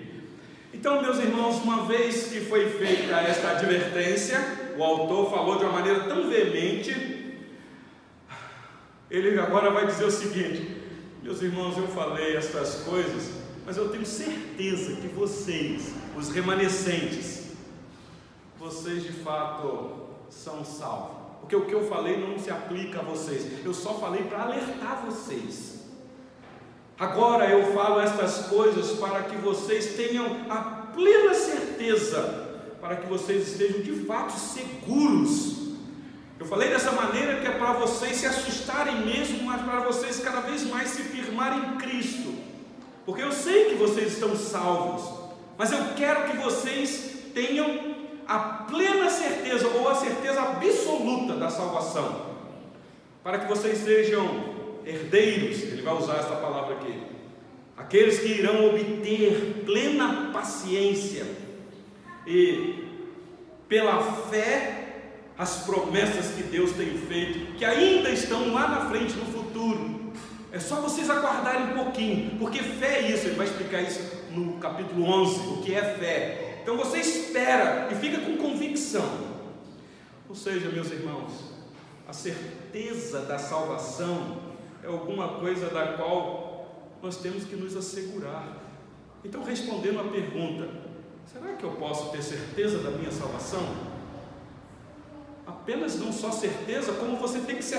então, 0.72 1.00
meus 1.00 1.18
irmãos, 1.18 1.62
uma 1.62 1.86
vez 1.86 2.28
que 2.28 2.40
foi 2.40 2.68
feita 2.70 3.14
esta 3.20 3.50
advertência, 3.52 4.38
o 4.76 4.82
autor 4.82 5.30
falou 5.30 5.58
de 5.58 5.64
uma 5.64 5.72
maneira 5.72 6.00
tão 6.04 6.28
veemente, 6.28 7.36
ele 9.10 9.38
agora 9.40 9.70
vai 9.70 9.86
dizer 9.86 10.04
o 10.04 10.10
seguinte: 10.10 10.76
meus 11.22 11.40
irmãos, 11.40 11.76
eu 11.78 11.88
falei 11.88 12.36
estas 12.36 12.82
coisas, 12.82 13.30
mas 13.64 13.76
eu 13.76 13.88
tenho 13.88 14.04
certeza 14.04 14.96
que 14.96 15.08
vocês, 15.08 15.92
os 16.16 16.28
remanescentes, 16.30 17.52
vocês 18.58 19.02
de 19.02 19.12
fato 19.12 20.08
são 20.28 20.64
salvos. 20.64 21.16
Porque 21.40 21.56
o 21.56 21.64
que 21.64 21.72
eu 21.72 21.88
falei 21.88 22.18
não 22.18 22.38
se 22.38 22.50
aplica 22.50 23.00
a 23.00 23.02
vocês, 23.02 23.64
eu 23.64 23.72
só 23.72 23.94
falei 23.94 24.24
para 24.24 24.42
alertar 24.42 25.02
vocês. 25.06 25.77
Agora 26.98 27.48
eu 27.48 27.72
falo 27.72 28.00
estas 28.00 28.48
coisas 28.48 28.98
para 28.98 29.22
que 29.22 29.36
vocês 29.36 29.94
tenham 29.94 30.44
a 30.50 30.56
plena 30.92 31.32
certeza, 31.32 32.48
para 32.80 32.96
que 32.96 33.06
vocês 33.06 33.52
estejam 33.52 33.82
de 33.82 34.04
fato 34.04 34.32
seguros. 34.32 35.76
Eu 36.40 36.46
falei 36.46 36.70
dessa 36.70 36.90
maneira 36.90 37.40
que 37.40 37.46
é 37.46 37.52
para 37.52 37.74
vocês 37.74 38.16
se 38.16 38.26
assustarem 38.26 39.06
mesmo, 39.06 39.44
mas 39.44 39.62
para 39.62 39.78
vocês 39.80 40.18
cada 40.18 40.40
vez 40.40 40.64
mais 40.64 40.88
se 40.88 41.02
firmarem 41.02 41.60
em 41.60 41.78
Cristo. 41.78 42.34
Porque 43.06 43.22
eu 43.22 43.30
sei 43.30 43.66
que 43.66 43.76
vocês 43.76 44.14
estão 44.14 44.34
salvos, 44.34 45.30
mas 45.56 45.70
eu 45.70 45.78
quero 45.96 46.24
que 46.24 46.36
vocês 46.36 47.30
tenham 47.32 47.94
a 48.26 48.38
plena 48.38 49.08
certeza 49.08 49.68
ou 49.68 49.88
a 49.88 49.94
certeza 49.94 50.42
absoluta 50.42 51.34
da 51.34 51.48
salvação, 51.48 52.26
para 53.22 53.38
que 53.38 53.46
vocês 53.46 53.78
sejam 53.78 54.57
herdeiros, 54.88 55.62
ele 55.62 55.82
vai 55.82 55.94
usar 55.94 56.16
essa 56.16 56.36
palavra 56.36 56.76
aqui, 56.76 57.02
aqueles 57.76 58.20
que 58.20 58.28
irão 58.28 58.66
obter 58.70 59.62
plena 59.66 60.30
paciência 60.32 61.26
e 62.26 62.84
pela 63.68 64.02
fé 64.02 64.86
as 65.36 65.64
promessas 65.64 66.34
que 66.34 66.42
Deus 66.42 66.72
tem 66.72 66.96
feito, 66.98 67.54
que 67.56 67.64
ainda 67.64 68.10
estão 68.10 68.52
lá 68.52 68.66
na 68.66 68.90
frente 68.90 69.14
no 69.14 69.26
futuro. 69.26 70.12
É 70.50 70.58
só 70.58 70.76
vocês 70.76 71.08
aguardarem 71.10 71.74
um 71.74 71.84
pouquinho, 71.84 72.38
porque 72.38 72.60
fé 72.60 73.00
é 73.00 73.12
isso, 73.12 73.26
ele 73.26 73.36
vai 73.36 73.46
explicar 73.46 73.82
isso 73.82 74.00
no 74.30 74.54
capítulo 74.54 75.04
11, 75.04 75.48
o 75.50 75.62
que 75.62 75.74
é 75.74 75.82
fé. 75.82 76.60
Então 76.62 76.76
você 76.76 76.98
espera 76.98 77.88
e 77.92 77.94
fica 77.94 78.18
com 78.18 78.38
convicção. 78.38 79.08
Ou 80.28 80.34
seja, 80.34 80.70
meus 80.70 80.90
irmãos, 80.90 81.52
a 82.08 82.12
certeza 82.12 83.20
da 83.20 83.38
salvação 83.38 84.47
é 84.82 84.86
alguma 84.86 85.28
coisa 85.40 85.68
da 85.68 85.94
qual 85.94 86.66
nós 87.02 87.16
temos 87.16 87.44
que 87.44 87.56
nos 87.56 87.76
assegurar. 87.76 88.56
Então, 89.24 89.42
respondendo 89.42 90.00
à 90.00 90.04
pergunta: 90.04 90.68
será 91.32 91.54
que 91.54 91.64
eu 91.64 91.72
posso 91.72 92.10
ter 92.10 92.22
certeza 92.22 92.78
da 92.78 92.90
minha 92.90 93.10
salvação? 93.10 93.66
Apenas 95.46 95.98
não 95.98 96.12
só 96.12 96.30
certeza, 96.30 96.92
como 96.92 97.16
você 97.16 97.40
tem 97.40 97.56
que 97.56 97.64
se 97.64 97.78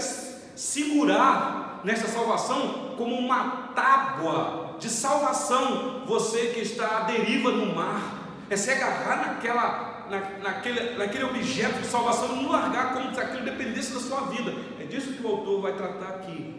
segurar 0.56 1.82
nessa 1.84 2.08
salvação 2.08 2.96
como 2.98 3.16
uma 3.16 3.72
tábua 3.76 4.76
de 4.80 4.90
salvação. 4.90 6.04
Você 6.06 6.48
que 6.48 6.60
está 6.60 6.98
à 6.98 7.02
deriva 7.02 7.52
no 7.52 7.74
mar, 7.76 8.46
é 8.50 8.58
se 8.58 8.72
agarrar 8.72 9.28
naquela 9.28 9.90
na, 10.10 10.20
naquele, 10.40 10.98
naquele 10.98 11.24
objeto 11.24 11.80
de 11.80 11.88
salvação, 11.88 12.36
não 12.36 12.52
largar 12.52 12.94
como 12.94 13.14
se 13.14 13.22
aquilo 13.22 13.46
dependesse 13.46 13.94
da 13.94 14.00
sua 14.00 14.22
vida. 14.22 14.52
É 14.80 14.84
disso 14.84 15.14
que 15.14 15.24
o 15.24 15.28
autor 15.28 15.62
vai 15.62 15.74
tratar 15.74 16.10
aqui. 16.16 16.59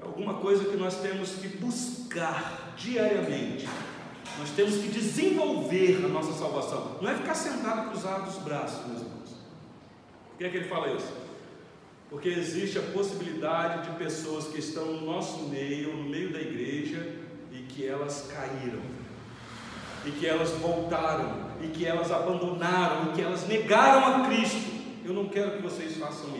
É 0.00 0.06
alguma 0.06 0.34
coisa 0.34 0.64
que 0.64 0.76
nós 0.76 0.96
temos 0.96 1.32
que 1.34 1.48
buscar 1.58 2.74
diariamente. 2.76 3.68
Nós 4.38 4.50
temos 4.50 4.76
que 4.76 4.88
desenvolver 4.88 6.02
a 6.02 6.08
nossa 6.08 6.32
salvação. 6.32 6.96
Não 7.02 7.10
é 7.10 7.14
ficar 7.14 7.34
sentado 7.34 7.90
cruzado 7.90 8.28
os 8.28 8.38
braços, 8.38 8.86
meus 8.86 9.02
irmãos. 9.02 9.30
Por 10.30 10.38
que 10.38 10.44
é 10.44 10.48
que 10.48 10.56
ele 10.56 10.68
fala 10.68 10.90
isso? 10.94 11.12
Porque 12.08 12.30
existe 12.30 12.78
a 12.78 12.82
possibilidade 12.82 13.90
de 13.90 13.96
pessoas 13.98 14.48
que 14.48 14.58
estão 14.58 14.86
no 14.86 15.06
nosso 15.06 15.48
meio, 15.48 15.94
no 15.94 16.08
meio 16.08 16.32
da 16.32 16.40
igreja, 16.40 17.16
e 17.52 17.58
que 17.68 17.86
elas 17.86 18.28
caíram, 18.32 18.80
e 20.06 20.10
que 20.12 20.26
elas 20.26 20.50
voltaram, 20.52 21.50
e 21.60 21.68
que 21.68 21.84
elas 21.84 22.10
abandonaram, 22.10 23.10
e 23.10 23.12
que 23.12 23.22
elas 23.22 23.46
negaram 23.46 24.06
a 24.06 24.26
Cristo. 24.26 24.70
Eu 25.04 25.12
não 25.12 25.28
quero 25.28 25.56
que 25.56 25.62
vocês 25.62 25.96
façam 25.98 26.36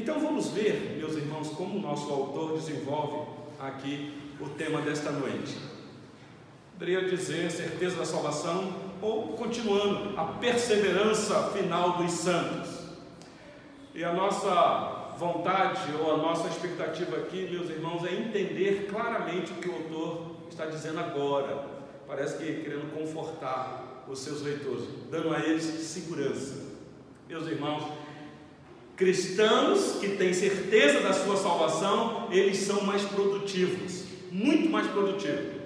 Então 0.00 0.18
vamos 0.18 0.48
ver, 0.48 0.96
meus 0.96 1.14
irmãos, 1.14 1.48
como 1.50 1.76
o 1.76 1.82
nosso 1.82 2.10
autor 2.10 2.54
desenvolve 2.54 3.32
aqui 3.58 4.10
o 4.40 4.48
tema 4.48 4.80
desta 4.80 5.10
noite. 5.12 5.58
Poderia 6.72 7.04
dizer 7.04 7.50
certeza 7.50 7.96
da 7.96 8.06
salvação, 8.06 8.72
ou 9.02 9.34
continuando, 9.34 10.18
a 10.18 10.24
perseverança 10.24 11.50
final 11.50 11.98
dos 11.98 12.12
santos. 12.12 12.70
E 13.94 14.02
a 14.02 14.14
nossa 14.14 15.16
vontade 15.18 15.92
ou 16.00 16.14
a 16.14 16.16
nossa 16.16 16.48
expectativa 16.48 17.18
aqui, 17.18 17.50
meus 17.50 17.68
irmãos, 17.68 18.02
é 18.06 18.14
entender 18.14 18.88
claramente 18.90 19.52
o 19.52 19.56
que 19.56 19.68
o 19.68 19.74
autor 19.74 20.36
está 20.48 20.64
dizendo 20.64 20.98
agora. 20.98 21.66
Parece 22.06 22.38
que 22.38 22.62
querendo 22.62 22.90
confortar 22.94 24.06
os 24.08 24.18
seus 24.18 24.40
leitores, 24.40 24.84
dando 25.10 25.34
a 25.34 25.40
eles 25.40 25.62
segurança. 25.62 26.70
Meus 27.28 27.46
irmãos, 27.46 27.84
cristãos 29.00 29.96
que 29.98 30.10
têm 30.10 30.34
certeza 30.34 31.00
da 31.00 31.14
sua 31.14 31.34
salvação, 31.34 32.28
eles 32.30 32.58
são 32.58 32.82
mais 32.82 33.02
produtivos, 33.02 34.04
muito 34.30 34.68
mais 34.68 34.86
produtivos. 34.88 35.58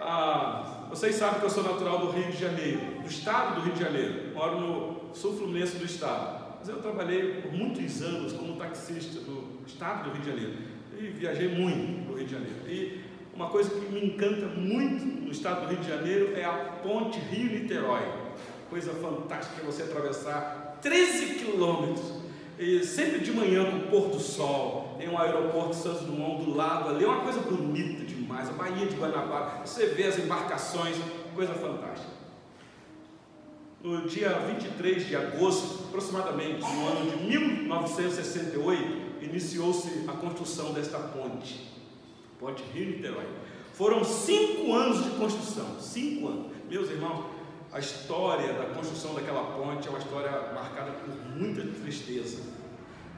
Ah, 0.00 0.86
vocês 0.88 1.16
sabem 1.16 1.38
que 1.38 1.44
eu 1.44 1.50
sou 1.50 1.62
natural 1.62 1.98
do 1.98 2.12
Rio 2.12 2.32
de 2.32 2.38
Janeiro, 2.38 2.80
do 3.02 3.06
estado 3.06 3.56
do 3.56 3.60
Rio 3.60 3.74
de 3.74 3.80
Janeiro, 3.80 4.34
moro 4.34 4.58
no 4.58 5.14
sul 5.14 5.36
fluminense 5.36 5.76
do 5.76 5.84
estado. 5.84 6.56
Mas 6.58 6.70
eu 6.70 6.78
trabalhei 6.80 7.42
por 7.42 7.52
muitos 7.52 8.00
anos 8.00 8.32
como 8.32 8.56
taxista 8.56 9.20
no 9.20 9.60
estado 9.66 10.04
do 10.04 10.14
Rio 10.14 10.22
de 10.22 10.30
Janeiro 10.30 10.54
e 10.98 11.08
viajei 11.08 11.48
muito 11.48 12.08
no 12.08 12.16
Rio 12.16 12.26
de 12.26 12.32
Janeiro. 12.32 12.56
E 12.66 13.02
uma 13.34 13.50
coisa 13.50 13.68
que 13.68 13.92
me 13.92 14.02
encanta 14.02 14.46
muito 14.46 15.04
no 15.04 15.30
estado 15.30 15.66
do 15.66 15.74
Rio 15.74 15.80
de 15.80 15.88
Janeiro 15.90 16.34
é 16.34 16.46
a 16.46 16.54
ponte 16.82 17.18
Rio-Niterói. 17.18 18.00
Coisa 18.70 18.92
fantástica 18.94 19.62
você 19.62 19.82
atravessar 19.82 20.78
13 20.80 21.34
quilômetros. 21.34 22.15
E 22.58 22.84
sempre 22.84 23.20
de 23.20 23.32
manhã 23.32 23.70
com 23.70 23.76
o 23.76 23.90
pôr 23.90 24.08
do 24.08 24.18
sol, 24.18 24.96
tem 24.98 25.08
um 25.08 25.18
aeroporto 25.18 25.74
Santos 25.74 26.02
Dumont 26.02 26.44
do 26.44 26.56
lado 26.56 26.90
ali, 26.90 27.04
é 27.04 27.08
uma 27.08 27.20
coisa 27.20 27.40
bonita 27.40 28.04
demais, 28.04 28.48
a 28.48 28.52
Baía 28.52 28.86
de 28.86 28.96
Guanabara, 28.96 29.64
você 29.64 29.86
vê 29.88 30.04
as 30.04 30.18
embarcações, 30.18 30.96
coisa 31.34 31.54
fantástica 31.54 32.16
no 33.86 34.08
dia 34.08 34.30
23 34.30 35.06
de 35.06 35.14
agosto, 35.14 35.84
aproximadamente, 35.84 36.60
no 36.60 36.88
ano 36.88 37.10
de 37.10 37.16
1968, 37.24 39.22
iniciou-se 39.22 39.88
a 40.08 40.12
construção 40.12 40.72
desta 40.72 40.98
ponte, 40.98 41.70
Ponte 42.40 42.64
Rio-Niterói. 42.74 43.26
Foram 43.74 44.02
cinco 44.04 44.74
anos 44.74 45.04
de 45.04 45.10
construção, 45.10 45.78
cinco 45.78 46.26
anos. 46.28 46.46
Meus 46.68 46.90
irmãos, 46.90 47.26
a 47.72 47.78
história 47.78 48.52
da 48.52 48.74
construção 48.74 49.14
daquela 49.14 49.42
ponte 49.56 49.86
é 49.86 49.90
uma 49.90 49.98
história 49.98 50.30
marcada 50.54 50.92
por 50.92 51.08
muita 51.36 51.62
tristeza. 51.82 52.42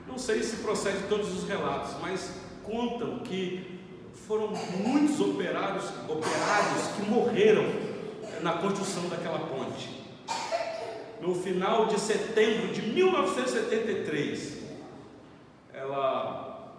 Não 0.07 0.19
sei 0.19 0.43
se 0.43 0.57
procede 0.57 1.05
todos 1.09 1.35
os 1.35 1.49
relatos, 1.49 1.95
mas 2.01 2.41
contam 2.65 3.21
que 3.21 3.79
foram 4.27 4.49
muitos 4.49 5.21
operários, 5.21 5.85
operários 6.09 6.87
que 6.97 7.03
morreram 7.11 7.65
na 8.43 8.53
construção 8.55 9.09
daquela 9.09 9.39
ponte 9.41 9.99
no 11.21 11.35
final 11.35 11.87
de 11.87 11.99
setembro 11.99 12.69
de 12.69 12.83
1973, 12.83 14.59
ela 15.73 16.75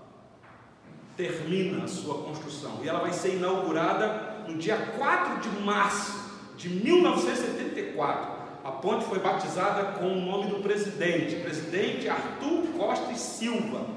termina 1.17 1.83
a 1.83 1.87
sua 1.87 2.23
construção 2.23 2.79
e 2.81 2.87
ela 2.87 2.99
vai 2.99 3.11
ser 3.11 3.35
inaugurada 3.35 4.45
no 4.47 4.57
dia 4.57 4.77
4 4.97 5.39
de 5.39 5.49
março 5.59 6.28
de 6.59 6.69
1974. 6.69 8.39
A 8.63 8.71
ponte 8.71 9.05
foi 9.05 9.19
batizada 9.19 9.93
com 9.93 10.05
o 10.05 10.21
nome 10.21 10.51
do 10.51 10.61
presidente, 10.61 11.37
presidente 11.37 12.09
Arthur 12.09 12.67
Costa 12.77 13.11
e 13.13 13.17
Silva. 13.17 13.87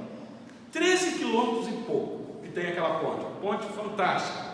13 0.70 1.18
quilômetros 1.18 1.68
e 1.68 1.72
pouco 1.82 2.40
que 2.40 2.48
tem 2.50 2.68
aquela 2.68 3.00
ponte, 3.00 3.26
ponte 3.40 3.66
fantástica. 3.74 4.52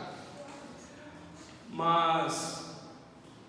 Mas 1.70 2.76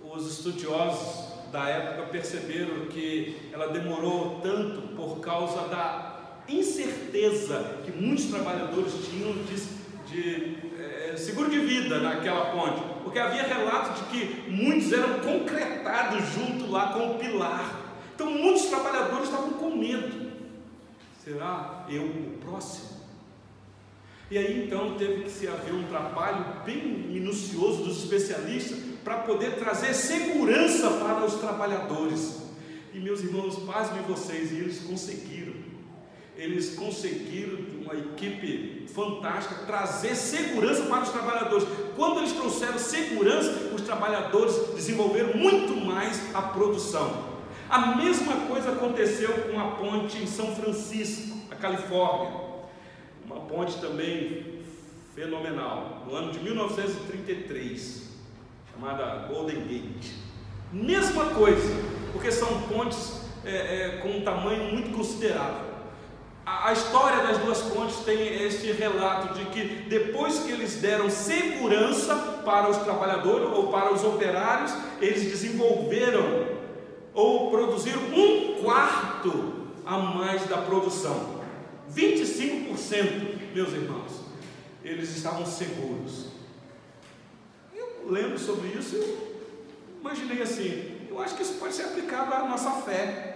os 0.03 0.27
estudiosos 0.27 1.29
da 1.51 1.67
época 1.67 2.09
perceberam 2.09 2.85
que 2.87 3.49
ela 3.53 3.69
demorou 3.69 4.41
tanto 4.41 4.81
por 4.95 5.19
causa 5.21 5.67
da 5.69 6.09
incerteza 6.49 7.79
que 7.85 7.91
muitos 7.91 8.25
trabalhadores 8.25 8.93
tinham 9.07 9.33
de, 9.33 9.55
de 10.11 10.57
é, 10.77 11.15
seguro 11.15 11.49
de 11.49 11.59
vida 11.59 11.99
naquela 11.99 12.51
ponte, 12.51 12.81
porque 13.09 13.17
havia 13.17 13.41
relatos 13.41 13.99
de 13.99 14.05
que 14.05 14.51
muitos 14.51 14.93
eram 14.93 15.19
concretados 15.19 16.23
junto 16.31 16.69
lá 16.69 16.93
com 16.93 17.15
o 17.15 17.17
pilar. 17.17 17.97
Então 18.13 18.31
muitos 18.31 18.67
trabalhadores 18.67 19.23
estavam 19.23 19.53
com 19.53 19.75
medo. 19.75 20.29
Será 21.23 21.87
eu 21.89 22.03
o 22.03 22.37
próximo? 22.39 22.99
E 24.29 24.37
aí 24.37 24.63
então 24.63 24.95
teve 24.95 25.23
que 25.23 25.31
se 25.31 25.47
haver 25.47 25.73
um 25.73 25.85
trabalho 25.85 26.61
bem 26.63 26.87
minucioso 26.87 27.83
dos 27.83 28.03
especialistas 28.03 28.77
para 29.03 29.17
poder 29.17 29.55
trazer 29.55 29.95
segurança 29.95 30.91
para 30.91 31.25
os 31.25 31.33
trabalhadores. 31.35 32.43
E 32.93 32.99
meus 32.99 33.21
irmãos, 33.21 33.57
pasmem 33.63 34.03
vocês, 34.03 34.51
e 34.51 34.55
eles 34.57 34.81
conseguiram. 34.81 35.53
Eles 36.37 36.75
conseguiram, 36.75 37.57
uma 37.89 37.99
equipe 37.99 38.85
fantástica, 38.93 39.65
trazer 39.65 40.15
segurança 40.15 40.83
para 40.83 41.03
os 41.03 41.09
trabalhadores. 41.09 41.67
Quando 41.95 42.19
eles 42.19 42.33
trouxeram 42.33 42.77
segurança, 42.77 43.71
os 43.73 43.81
trabalhadores 43.81 44.55
desenvolveram 44.75 45.35
muito 45.35 45.75
mais 45.75 46.33
a 46.35 46.41
produção. 46.41 47.29
A 47.69 47.95
mesma 47.95 48.47
coisa 48.47 48.71
aconteceu 48.71 49.31
com 49.49 49.59
a 49.59 49.71
ponte 49.71 50.17
em 50.17 50.27
São 50.27 50.55
Francisco, 50.55 51.35
na 51.49 51.55
Califórnia 51.55 52.49
uma 53.29 53.41
ponte 53.41 53.79
também 53.79 54.63
fenomenal, 55.13 56.03
no 56.07 56.15
ano 56.15 56.31
de 56.31 56.39
1933, 56.39 58.09
chamada 58.73 59.27
Golden 59.27 59.67
Gate. 59.67 60.13
Mesma 60.73 61.25
coisa, 61.27 61.69
porque 62.11 62.31
são 62.31 62.63
pontes 62.63 63.21
é, 63.45 63.51
é, 63.51 63.97
com 64.01 64.09
um 64.09 64.21
tamanho 64.21 64.73
muito 64.73 64.89
considerável. 64.95 65.68
A, 66.49 66.73
história 66.73 67.23
das 67.23 67.37
duas 67.37 67.61
pontes 67.61 67.97
tem 67.97 68.43
este 68.43 68.71
relato 68.71 69.35
de 69.35 69.45
que 69.45 69.63
depois 69.87 70.39
que 70.39 70.51
eles 70.51 70.75
deram 70.75 71.09
segurança 71.09 72.15
para 72.43 72.69
os 72.69 72.77
trabalhadores 72.77 73.49
ou 73.55 73.67
para 73.67 73.93
os 73.93 74.03
operários, 74.03 74.73
eles 74.99 75.23
desenvolveram 75.23 76.47
ou 77.13 77.51
produziram 77.51 78.01
um 78.01 78.61
quarto 78.63 79.53
a 79.85 79.97
mais 79.97 80.45
da 80.47 80.57
produção. 80.57 81.39
25%, 81.93 83.53
meus 83.53 83.69
irmãos, 83.69 84.21
eles 84.83 85.15
estavam 85.15 85.45
seguros. 85.45 86.27
Eu 87.75 88.09
lembro 88.09 88.39
sobre 88.39 88.69
isso 88.69 88.95
e 88.95 89.99
imaginei 90.01 90.41
assim: 90.41 91.07
eu 91.09 91.21
acho 91.21 91.35
que 91.35 91.43
isso 91.43 91.53
pode 91.59 91.73
ser 91.73 91.83
aplicado 91.83 92.33
à 92.33 92.47
nossa 92.47 92.71
fé. 92.81 93.28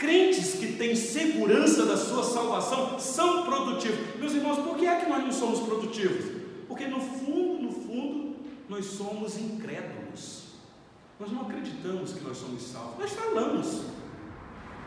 Crentes 0.00 0.54
que 0.54 0.78
têm 0.78 0.96
segurança 0.96 1.84
da 1.84 1.94
sua 1.94 2.24
salvação 2.24 2.98
são 2.98 3.44
produtivos. 3.44 4.16
Meus 4.18 4.32
irmãos, 4.32 4.58
por 4.60 4.78
que 4.78 4.86
é 4.86 4.98
que 4.98 5.10
nós 5.10 5.22
não 5.22 5.30
somos 5.30 5.60
produtivos? 5.60 6.40
Porque 6.66 6.86
no 6.86 6.98
fundo, 7.02 7.64
no 7.64 7.70
fundo, 7.70 8.36
nós 8.66 8.86
somos 8.86 9.36
incrédulos. 9.36 10.54
Nós 11.18 11.30
não 11.30 11.42
acreditamos 11.42 12.14
que 12.14 12.24
nós 12.24 12.38
somos 12.38 12.62
salvos. 12.62 12.98
Nós 12.98 13.10
falamos, 13.12 13.82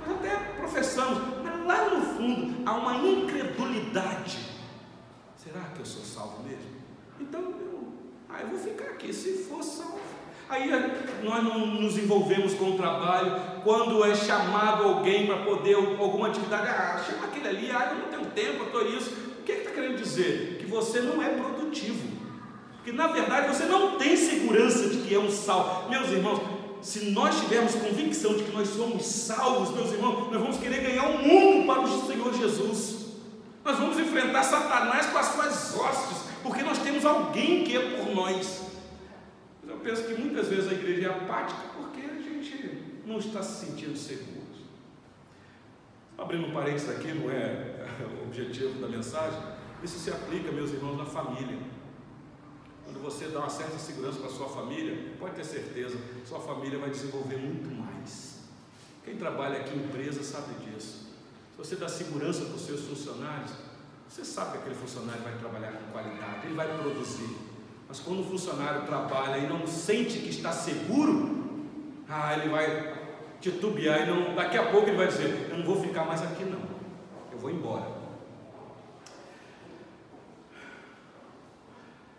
nós 0.02 0.18
até 0.18 0.36
professamos, 0.58 1.20
mas 1.44 1.64
lá 1.64 1.90
no 1.92 2.02
fundo 2.16 2.68
há 2.68 2.74
uma 2.74 2.96
incredulidade. 3.08 4.40
Será 5.38 5.62
que 5.76 5.80
eu 5.80 5.86
sou 5.86 6.04
salvo 6.04 6.42
mesmo? 6.42 6.72
Então 7.20 7.40
eu, 7.40 7.88
ah, 8.30 8.42
eu 8.42 8.48
vou 8.48 8.58
ficar 8.58 8.86
aqui, 8.86 9.14
se 9.14 9.44
for 9.44 9.62
salvo. 9.62 10.13
Aí 10.54 10.70
nós 11.24 11.44
não 11.44 11.66
nos 11.66 11.98
envolvemos 11.98 12.54
com 12.54 12.66
o 12.66 12.78
trabalho, 12.78 13.42
quando 13.64 14.06
é 14.06 14.14
chamado 14.14 14.84
alguém 14.84 15.26
para 15.26 15.38
poder 15.38 15.74
alguma 15.74 16.28
atividade, 16.28 16.68
ah, 16.68 17.04
chama 17.04 17.26
aquele 17.26 17.48
ali, 17.48 17.72
ah, 17.72 17.92
eu 17.92 17.98
não 17.98 18.10
tenho 18.10 18.32
tempo, 18.36 18.60
eu 18.60 18.66
estou 18.68 18.88
isso. 18.88 19.10
O 19.40 19.44
que 19.44 19.52
está 19.52 19.72
querendo 19.72 19.98
dizer? 19.98 20.58
Que 20.60 20.68
você 20.68 21.02
não 21.02 21.24
é 21.24 21.30
produtivo. 21.30 22.08
Porque 22.76 22.92
na 22.92 23.08
verdade 23.08 23.48
você 23.48 23.66
não 23.66 23.98
tem 23.98 24.16
segurança 24.16 24.90
de 24.90 24.98
que 24.98 25.16
é 25.16 25.18
um 25.18 25.32
salvo. 25.32 25.90
Meus 25.90 26.10
irmãos, 26.10 26.40
se 26.84 27.10
nós 27.10 27.40
tivermos 27.40 27.74
convicção 27.74 28.36
de 28.36 28.44
que 28.44 28.52
nós 28.52 28.70
somos 28.70 29.04
salvos, 29.08 29.72
meus 29.72 29.92
irmãos, 29.92 30.32
nós 30.32 30.40
vamos 30.40 30.58
querer 30.58 30.84
ganhar 30.84 31.08
o 31.08 31.18
mundo 31.18 31.66
para 31.66 31.82
o 31.82 32.06
Senhor 32.06 32.32
Jesus. 32.32 33.08
Nós 33.66 33.80
vamos 33.80 33.98
enfrentar 33.98 34.44
Satanás 34.44 35.08
com 35.08 35.18
as 35.18 35.26
suas 35.26 35.76
hostes, 35.80 36.18
porque 36.44 36.62
nós 36.62 36.78
temos 36.78 37.04
alguém 37.04 37.64
que 37.64 37.76
é 37.76 37.98
por 37.98 38.14
nós. 38.14 38.73
Penso 39.84 40.04
que 40.04 40.14
muitas 40.14 40.48
vezes 40.48 40.72
a 40.72 40.74
igreja 40.74 41.08
é 41.08 41.10
apática 41.10 41.62
porque 41.76 42.02
a 42.02 42.14
gente 42.14 43.02
não 43.06 43.18
está 43.18 43.44
se 43.44 43.66
sentindo 43.66 43.98
seguro. 43.98 44.44
Abrindo 46.18 46.48
um 46.48 46.54
parênteses 46.54 46.90
aqui, 46.90 47.12
não 47.12 47.30
é 47.30 47.86
o 48.22 48.28
objetivo 48.28 48.80
da 48.80 48.88
mensagem, 48.88 49.40
isso 49.84 50.00
se 50.00 50.10
aplica, 50.10 50.52
meus 50.52 50.72
irmãos, 50.72 50.98
na 50.98 51.06
família. 51.06 51.58
Quando 52.86 53.02
você 53.02 53.28
dá 53.28 53.40
uma 53.40 53.50
certa 53.50 53.78
segurança 53.78 54.20
para 54.20 54.30
a 54.30 54.34
sua 54.34 54.48
família, 54.48 55.14
pode 55.20 55.36
ter 55.36 55.44
certeza, 55.44 55.98
sua 56.26 56.40
família 56.40 56.80
vai 56.80 56.90
desenvolver 56.90 57.38
muito 57.38 57.70
mais. 57.70 58.40
Quem 59.04 59.18
trabalha 59.18 59.60
aqui 59.60 59.76
em 59.76 59.84
empresa 59.84 60.24
sabe 60.24 60.54
disso. 60.64 61.12
Se 61.52 61.58
você 61.58 61.76
dá 61.76 61.90
segurança 61.90 62.46
para 62.46 62.56
os 62.56 62.66
seus 62.66 62.82
funcionários, 62.82 63.52
você 64.08 64.24
sabe 64.24 64.54
que 64.54 64.58
aquele 64.60 64.76
funcionário 64.76 65.22
vai 65.22 65.38
trabalhar 65.38 65.74
com 65.74 65.92
qualidade, 65.92 66.46
ele 66.46 66.56
vai 66.56 66.78
produzir. 66.78 67.53
Mas 67.94 68.00
quando 68.00 68.22
o 68.22 68.24
funcionário 68.24 68.88
trabalha 68.88 69.38
e 69.38 69.46
não 69.46 69.68
sente 69.68 70.18
que 70.18 70.30
está 70.30 70.52
seguro, 70.52 71.62
ah, 72.10 72.36
ele 72.36 72.50
vai 72.50 72.92
titubear 73.40 74.02
e 74.02 74.10
não, 74.10 74.34
daqui 74.34 74.58
a 74.58 74.64
pouco 74.72 74.90
ele 74.90 74.98
vai 74.98 75.06
dizer: 75.06 75.50
Eu 75.52 75.60
não 75.60 75.64
vou 75.64 75.80
ficar 75.80 76.04
mais 76.04 76.24
aqui, 76.24 76.44
não, 76.44 76.58
eu 77.32 77.38
vou 77.38 77.52
embora. 77.52 77.86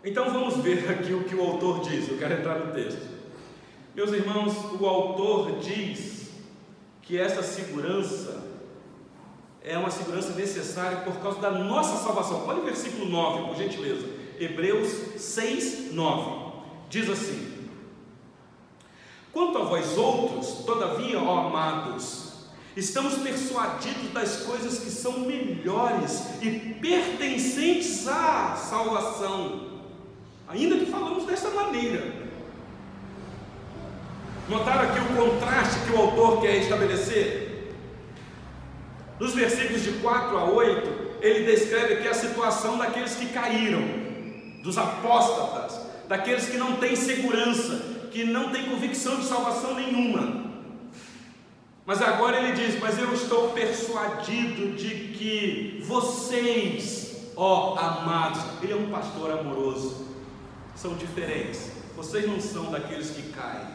Então 0.01 0.31
vamos 0.31 0.55
ver 0.63 0.89
aqui 0.89 1.13
o 1.13 1.25
que 1.25 1.35
o 1.35 1.41
autor 1.41 1.81
diz. 1.81 2.07
Eu 2.07 2.17
quero 2.17 2.35
entrar 2.35 2.57
no 2.57 2.71
texto. 2.71 3.05
Meus 3.93 4.13
irmãos, 4.13 4.53
o 4.79 4.85
autor 4.85 5.59
diz 5.59 6.31
que 7.01 7.19
essa 7.19 7.43
segurança 7.43 8.45
é 9.61 9.77
uma 9.77 9.91
segurança 9.91 10.31
necessária 10.35 10.99
por 10.99 11.17
causa 11.17 11.41
da 11.41 11.51
nossa 11.51 12.01
salvação. 12.01 12.47
Olha 12.47 12.61
o 12.61 12.65
versículo 12.65 13.09
9, 13.09 13.47
por 13.49 13.57
gentileza. 13.57 14.14
Hebreus 14.39 14.89
6, 15.17 15.93
9. 15.93 16.53
Diz 16.89 17.09
assim: 17.09 17.69
Quanto 19.31 19.57
a 19.57 19.63
vós 19.63 19.97
outros, 19.97 20.65
todavia, 20.65 21.19
ó 21.19 21.47
amados, 21.47 22.47
estamos 22.75 23.15
persuadidos 23.15 24.11
das 24.11 24.43
coisas 24.43 24.79
que 24.79 24.89
são 24.89 25.19
melhores 25.21 26.41
e 26.41 26.75
pertencentes 26.81 28.07
à 28.07 28.55
salvação 28.55 29.75
Ainda 30.47 30.77
que 30.77 30.85
falamos 30.85 31.25
dessa 31.25 31.49
maneira. 31.49 32.03
Notaram 34.47 34.81
aqui 34.83 34.99
o 34.99 35.15
contraste 35.15 35.79
que 35.87 35.93
o 35.93 35.97
autor 35.97 36.41
quer 36.41 36.57
estabelecer? 36.57 37.73
Nos 39.19 39.33
versículos 39.33 39.81
de 39.81 39.93
4 39.93 40.37
a 40.37 40.43
8, 40.45 41.17
ele 41.21 41.51
descreve 41.51 41.95
aqui 41.95 42.07
a 42.07 42.13
situação 42.13 42.77
daqueles 42.77 43.15
que 43.15 43.27
caíram, 43.27 43.81
dos 44.65 44.77
apóstatas, 44.79 45.79
daqueles 46.07 46.47
que 46.47 46.57
não 46.57 46.77
têm 46.77 46.95
segurança, 46.95 47.79
que 48.11 48.23
não 48.25 48.51
têm 48.51 48.65
convicção 48.65 49.17
de 49.17 49.25
salvação 49.25 49.75
nenhuma. 49.75 50.43
Mas 51.85 52.01
agora 52.01 52.39
ele 52.39 52.53
diz: 52.53 52.79
Mas 52.79 52.97
eu 52.97 53.13
estou 53.13 53.51
persuadido 53.51 54.75
de 54.75 55.13
que 55.13 55.83
vocês, 55.85 57.31
ó 57.37 57.77
amados, 57.77 58.41
ele 58.63 58.73
é 58.73 58.75
um 58.75 58.89
pastor 58.89 59.31
amoroso, 59.31 60.07
são 60.75 60.95
diferentes. 60.95 61.71
Vocês 61.95 62.27
não 62.27 62.41
são 62.41 62.71
daqueles 62.71 63.11
que 63.11 63.21
caem. 63.31 63.67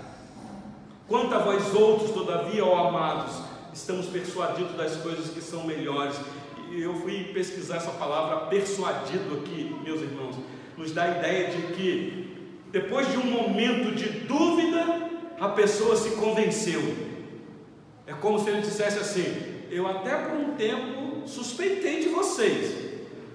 Quanto 1.07 1.35
a 1.35 1.39
vós 1.39 1.73
outros, 1.75 2.11
todavia, 2.11 2.65
ó 2.65 2.89
amados, 2.89 3.37
estamos 3.73 4.07
persuadidos 4.07 4.77
das 4.77 4.97
coisas 4.97 5.31
que 5.31 5.41
são 5.41 5.65
melhores. 5.65 6.17
E 6.71 6.83
eu 6.83 6.95
fui 6.95 7.25
pesquisar 7.33 7.77
essa 7.77 7.91
palavra 7.93 8.47
persuadido 8.47 9.35
aqui, 9.35 9.75
meus 9.83 10.01
irmãos, 10.01 10.37
nos 10.81 10.93
dá 10.93 11.03
a 11.03 11.19
ideia 11.19 11.51
de 11.51 11.75
que 11.75 12.37
depois 12.73 13.07
de 13.11 13.19
um 13.19 13.27
momento 13.27 13.95
de 13.95 14.09
dúvida, 14.21 15.11
a 15.39 15.49
pessoa 15.51 15.95
se 15.95 16.13
convenceu. 16.13 16.81
É 18.07 18.15
como 18.15 18.39
se 18.39 18.49
ele 18.49 18.63
dissesse 18.63 18.99
assim: 18.99 19.27
Eu 19.71 19.87
até 19.87 20.17
por 20.17 20.39
um 20.39 20.55
tempo 20.55 21.27
suspeitei 21.27 22.01
de 22.01 22.09
vocês, 22.09 22.75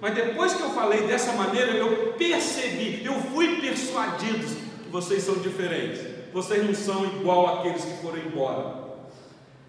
mas 0.00 0.12
depois 0.12 0.54
que 0.54 0.62
eu 0.62 0.70
falei 0.70 1.06
dessa 1.06 1.32
maneira, 1.34 1.70
eu 1.70 2.14
percebi, 2.14 3.04
eu 3.04 3.14
fui 3.14 3.60
persuadido 3.60 4.44
que 4.84 4.90
vocês 4.90 5.22
são 5.22 5.36
diferentes. 5.36 6.00
Vocês 6.32 6.66
não 6.66 6.74
são 6.74 7.04
igual 7.04 7.58
àqueles 7.58 7.84
que 7.84 8.02
foram 8.02 8.18
embora. 8.18 8.86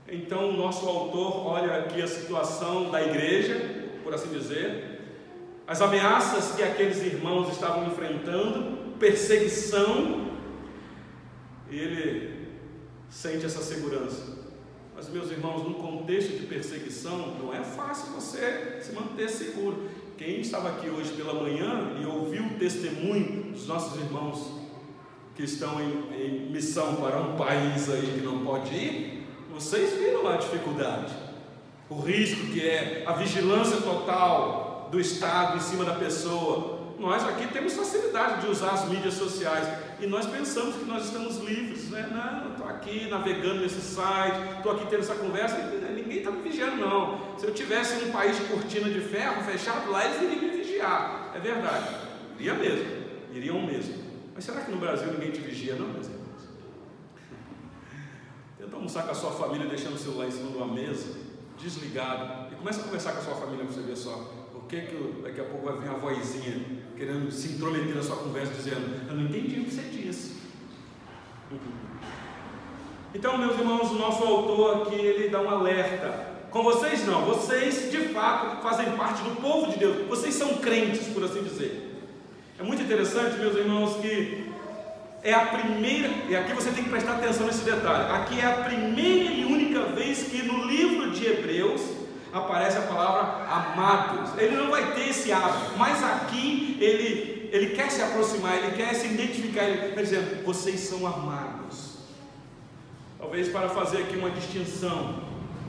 Então, 0.10 0.50
o 0.50 0.54
nosso 0.58 0.88
autor 0.88 1.46
olha 1.46 1.78
aqui 1.78 2.02
a 2.02 2.08
situação 2.08 2.90
da 2.90 3.02
igreja, 3.04 3.86
por 4.04 4.14
assim 4.14 4.30
dizer, 4.30 4.97
as 5.68 5.82
ameaças 5.82 6.56
que 6.56 6.64
aqueles 6.64 7.04
irmãos 7.04 7.52
estavam 7.52 7.88
enfrentando, 7.88 8.96
perseguição, 8.98 10.32
e 11.70 11.78
ele 11.78 12.48
sente 13.10 13.46
essa 13.46 13.62
segurança. 13.62 14.38
Mas, 14.96 15.10
meus 15.10 15.30
irmãos, 15.30 15.64
num 15.64 15.74
contexto 15.74 16.40
de 16.40 16.46
perseguição, 16.46 17.36
não 17.38 17.54
é 17.54 17.62
fácil 17.62 18.14
você 18.14 18.80
se 18.82 18.94
manter 18.94 19.30
seguro. 19.30 19.90
Quem 20.18 20.40
estava 20.40 20.70
aqui 20.70 20.90
hoje 20.90 21.12
pela 21.12 21.34
manhã 21.34 21.92
e 22.02 22.06
ouviu 22.06 22.46
o 22.46 22.58
testemunho 22.58 23.52
dos 23.52 23.68
nossos 23.68 24.02
irmãos 24.02 24.54
que 25.36 25.44
estão 25.44 25.80
em, 25.80 26.16
em 26.16 26.50
missão 26.50 26.96
para 26.96 27.20
um 27.20 27.36
país 27.36 27.90
aí 27.90 28.14
que 28.16 28.26
não 28.26 28.44
pode 28.44 28.74
ir, 28.74 29.28
vocês 29.54 30.00
viram 30.00 30.28
a 30.28 30.38
dificuldade, 30.38 31.14
o 31.90 32.00
risco 32.00 32.48
que 32.48 32.68
é 32.68 33.04
a 33.06 33.12
vigilância 33.12 33.78
total 33.82 34.67
do 34.92 35.00
Estado 35.00 35.58
em 35.58 35.60
cima 35.60 35.84
da 35.84 35.94
pessoa. 35.94 36.78
Nós 37.00 37.24
aqui 37.24 37.48
temos 37.48 37.74
facilidade 37.74 38.42
de 38.42 38.48
usar 38.48 38.72
as 38.72 38.90
mídias 38.90 39.14
sociais 39.14 39.68
e 40.00 40.08
nós 40.08 40.26
pensamos 40.26 40.76
que 40.76 40.86
nós 40.86 41.06
estamos 41.06 41.38
livres, 41.38 41.90
né? 41.90 42.10
Não, 42.12 42.52
estou 42.52 42.68
aqui 42.68 43.08
navegando 43.08 43.62
nesse 43.62 43.82
site, 43.82 44.58
estou 44.58 44.72
aqui 44.72 44.88
tendo 44.88 45.02
essa 45.02 45.16
conversa, 45.16 45.58
ninguém 45.96 46.20
está 46.20 46.32
me 46.32 46.42
vigiando, 46.42 46.78
não. 46.78 47.38
Se 47.38 47.46
eu 47.46 47.54
tivesse 47.54 48.04
um 48.04 48.12
país 48.12 48.36
de 48.38 48.46
cortina 48.46 48.90
de 48.90 49.00
ferro 49.02 49.44
fechado 49.44 49.92
lá, 49.92 50.06
eles 50.06 50.22
iriam 50.22 50.42
me 50.42 50.58
vigiar. 50.58 51.32
É 51.36 51.40
verdade, 51.40 51.88
iria 52.40 52.54
mesmo, 52.56 52.86
iriam 53.32 53.62
mesmo. 53.62 54.08
Mas 54.34 54.44
será 54.44 54.62
que 54.62 54.72
no 54.72 54.78
Brasil 54.78 55.12
ninguém 55.12 55.32
te 55.32 55.42
vigia, 55.42 55.76
não, 55.76 55.88
meus 55.88 56.08
irmãos? 56.08 56.28
Tenta 58.58 58.76
almoçar 58.76 59.04
com 59.04 59.12
a 59.12 59.16
sua 59.16 59.32
família 59.32 59.68
deixando 59.68 59.96
o 59.96 60.00
celular 60.00 60.28
em 60.28 60.32
cima 60.32 60.52
de 60.52 60.58
uma 60.58 60.68
mesa, 60.68 61.16
desligado, 61.60 62.54
e 62.54 62.56
começa 62.56 62.82
a 62.82 62.84
conversar 62.84 63.14
com 63.14 63.20
a 63.20 63.24
sua 63.24 63.36
família 63.36 63.66
para 63.66 63.74
você 63.74 63.82
ver 63.82 63.96
só. 63.96 64.37
Que 64.70 64.82
que 64.82 65.22
daqui 65.24 65.40
a 65.40 65.46
pouco 65.46 65.66
vai 65.66 65.78
vir 65.78 65.90
uma 65.90 65.98
vozinha 65.98 66.60
querendo 66.98 67.32
se 67.32 67.54
intrometer 67.54 67.96
na 67.96 68.04
sua 68.04 68.18
conversa, 68.18 68.54
dizendo: 68.54 69.10
Eu 69.10 69.16
não 69.16 69.24
entendi 69.24 69.62
o 69.62 69.66
que 69.66 69.72
você 69.72 69.84
disse. 69.84 70.38
Então, 73.16 73.38
meus 73.38 73.58
irmãos, 73.58 73.90
o 73.92 73.96
nosso 73.96 74.24
autor 74.24 74.82
aqui 74.82 74.96
ele 74.96 75.30
dá 75.30 75.42
um 75.42 75.50
alerta. 75.50 76.36
Com 76.52 76.64
vocês 76.64 77.06
não, 77.06 77.24
vocês 77.24 77.90
de 77.92 78.10
fato 78.10 78.62
fazem 78.62 78.92
parte 78.98 79.22
do 79.24 79.42
povo 79.42 79.72
de 79.72 79.80
Deus, 79.80 80.08
vocês 80.08 80.34
são 80.34 80.56
crentes, 80.56 81.08
por 81.08 81.24
assim 81.24 81.44
dizer. 81.44 81.88
É 82.60 82.64
muito 82.64 82.82
interessante, 82.82 83.38
meus 83.38 83.56
irmãos, 83.56 83.98
que 83.98 84.52
é 85.24 85.34
a 85.34 85.46
primeira, 85.46 86.10
e 86.28 86.36
aqui 86.36 86.54
você 86.54 86.72
tem 86.72 86.84
que 86.84 86.90
prestar 86.90 87.14
atenção 87.14 87.48
nesse 87.48 87.64
detalhe. 87.64 88.12
Aqui 88.12 88.40
é 88.40 88.46
a 88.46 88.64
primeira 88.64 89.32
e 89.32 89.46
única 89.46 89.84
vez 89.94 90.24
que 90.24 90.42
no 90.44 90.66
livro 90.66 91.12
de 91.12 91.26
Hebreus 91.26 91.82
aparece 92.38 92.78
a 92.78 92.82
palavra 92.82 93.46
amados. 93.46 94.38
Ele 94.38 94.56
não 94.56 94.70
vai 94.70 94.94
ter 94.94 95.10
esse 95.10 95.32
hábito, 95.32 95.78
mas 95.78 96.04
aqui 96.04 96.78
ele, 96.80 97.50
ele 97.52 97.76
quer 97.76 97.90
se 97.92 98.02
aproximar, 98.02 98.58
ele 98.58 98.76
quer 98.76 98.94
se 98.94 99.08
identificar, 99.08 99.64
ele 99.64 99.90
está 99.90 100.02
dizendo: 100.02 100.46
vocês 100.46 100.80
são 100.80 101.06
amados. 101.06 101.98
Talvez 103.18 103.50
para 103.50 103.70
fazer 103.70 104.04
aqui 104.04 104.16
uma 104.16 104.30
distinção 104.30 105.22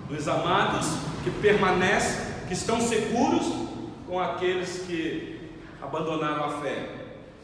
dos 0.09 0.29
amados 0.29 0.87
que 1.25 1.31
permanecem, 1.31 2.27
que 2.47 2.55
estão 2.55 2.81
seguros, 2.81 3.69
com 4.07 4.19
aqueles 4.19 4.85
que 4.87 5.51
abandonaram 5.83 6.45
a 6.45 6.61
fé, 6.61 6.89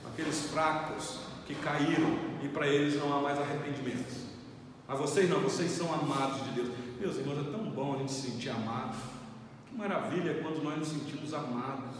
aqueles 0.06 0.46
fracos 0.50 1.18
que 1.46 1.54
caíram 1.54 2.18
e 2.42 2.48
para 2.48 2.66
eles 2.66 2.98
não 2.98 3.14
há 3.14 3.20
mais 3.20 3.38
arrependimentos. 3.38 4.24
Mas 4.88 4.98
vocês 4.98 5.28
não, 5.28 5.40
vocês 5.40 5.70
são 5.70 5.92
amados 5.92 6.42
de 6.44 6.50
Deus. 6.50 6.68
Meus 7.00 7.16
irmãos, 7.16 7.46
é 7.46 7.50
tão 7.50 7.70
bom 7.70 7.94
a 7.94 7.98
gente 7.98 8.12
se 8.12 8.30
sentir 8.30 8.50
amado. 8.50 8.96
Que 9.74 9.78
maravilha 9.78 10.38
quando 10.40 10.62
nós 10.62 10.78
nos 10.78 10.88
sentimos 10.88 11.34
amados, 11.34 11.96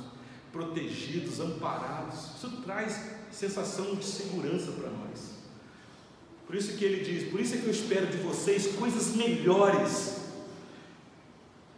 protegidos, 0.53 1.41
amparados. 1.41 2.37
Isso 2.37 2.63
traz 2.65 3.05
sensação 3.33 3.97
de 3.97 4.05
segurança 4.05 4.71
para 4.71 4.91
nós. 4.91 5.35
Por 6.47 6.55
isso 6.55 6.77
que 6.77 6.85
ele 6.85 7.03
diz: 7.03 7.29
Por 7.29 7.41
isso 7.41 7.57
é 7.57 7.59
que 7.59 7.67
eu 7.67 7.73
espero 7.73 8.07
de 8.07 8.19
vocês 8.19 8.77
coisas 8.77 9.17
melhores. 9.17 10.23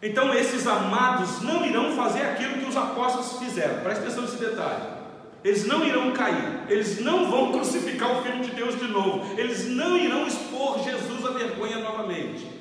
Então, 0.02 0.34
esses 0.34 0.66
amados 0.66 1.40
não 1.40 1.64
irão 1.64 1.96
fazer 1.96 2.20
aquilo 2.22 2.58
que 2.58 2.68
os 2.68 2.76
apóstolos 2.76 3.38
fizeram. 3.38 3.82
Preste 3.82 4.02
atenção 4.02 4.22
nesse 4.22 4.36
detalhe. 4.36 4.96
Eles 5.42 5.66
não 5.66 5.82
irão 5.82 6.12
cair, 6.12 6.64
eles 6.68 7.00
não 7.00 7.30
vão 7.30 7.52
crucificar 7.52 8.18
o 8.18 8.22
Filho 8.22 8.42
de 8.42 8.50
Deus 8.50 8.78
de 8.78 8.88
novo, 8.88 9.38
eles 9.38 9.66
não 9.68 9.96
irão 9.96 10.26
expor 10.26 10.82
Jesus 10.82 11.24
à 11.24 11.30
vergonha 11.30 11.78
novamente. 11.78 12.55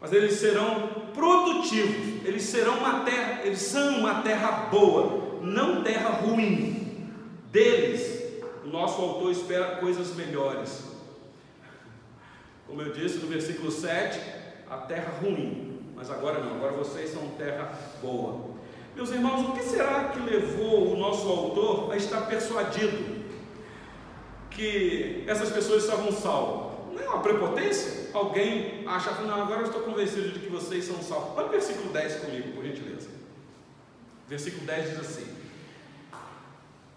Mas 0.00 0.12
eles 0.12 0.34
serão 0.34 0.88
produtivos, 1.12 2.24
eles 2.24 2.42
serão 2.44 2.78
uma 2.78 3.00
terra, 3.00 3.40
eles 3.44 3.58
são 3.58 3.98
uma 3.98 4.22
terra 4.22 4.68
boa, 4.70 5.40
não 5.42 5.82
terra 5.82 6.10
ruim. 6.10 7.10
Deles, 7.50 8.42
o 8.64 8.68
nosso 8.68 9.00
autor 9.00 9.32
espera 9.32 9.76
coisas 9.76 10.14
melhores. 10.14 10.84
Como 12.66 12.82
eu 12.82 12.92
disse 12.92 13.18
no 13.18 13.28
versículo 13.28 13.70
7, 13.70 14.20
a 14.70 14.76
terra 14.76 15.14
ruim, 15.20 15.80
mas 15.96 16.10
agora 16.10 16.38
não, 16.38 16.56
agora 16.56 16.72
vocês 16.72 17.10
são 17.10 17.26
terra 17.30 17.72
boa. 18.00 18.56
Meus 18.94 19.10
irmãos, 19.10 19.48
o 19.48 19.52
que 19.52 19.62
será 19.62 20.10
que 20.10 20.20
levou 20.20 20.92
o 20.92 20.96
nosso 20.96 21.26
autor 21.28 21.92
a 21.92 21.96
estar 21.96 22.22
persuadido 22.22 23.16
que 24.50 25.24
essas 25.26 25.50
pessoas 25.50 25.84
estavam 25.84 26.12
salvas? 26.12 26.92
Não 26.92 27.02
é 27.02 27.08
uma 27.08 27.22
prepotência? 27.22 27.97
Alguém 28.18 28.82
acha, 28.84 29.12
não, 29.22 29.42
agora 29.42 29.60
eu 29.60 29.66
estou 29.66 29.82
convencido 29.82 30.32
de 30.32 30.40
que 30.40 30.48
vocês 30.48 30.84
são 30.84 31.00
salvos. 31.00 31.36
Olha 31.36 31.46
o 31.46 31.50
versículo 31.50 31.92
10 31.92 32.16
comigo, 32.16 32.52
por 32.52 32.64
gentileza. 32.64 33.08
Versículo 34.26 34.66
10 34.66 34.90
diz 34.90 34.98
assim: 34.98 35.26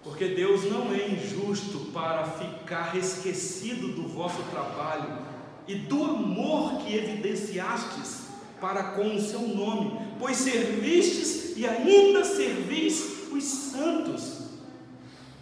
Porque 0.03 0.29
Deus 0.29 0.63
não 0.63 0.91
é 0.91 1.07
injusto 1.07 1.91
para 1.93 2.23
ficar 2.25 2.97
esquecido 2.97 3.89
do 3.89 4.07
vosso 4.07 4.41
trabalho 4.49 5.19
e 5.67 5.75
do 5.75 6.03
amor 6.03 6.81
que 6.81 6.95
evidenciastes 6.95 8.21
para 8.60 8.84
com 8.95 9.15
o 9.15 9.21
seu 9.21 9.41
nome, 9.41 9.99
pois 10.17 10.38
servistes 10.38 11.55
e 11.55 11.67
ainda 11.67 12.25
servis 12.25 13.29
os 13.31 13.43
santos. 13.43 14.41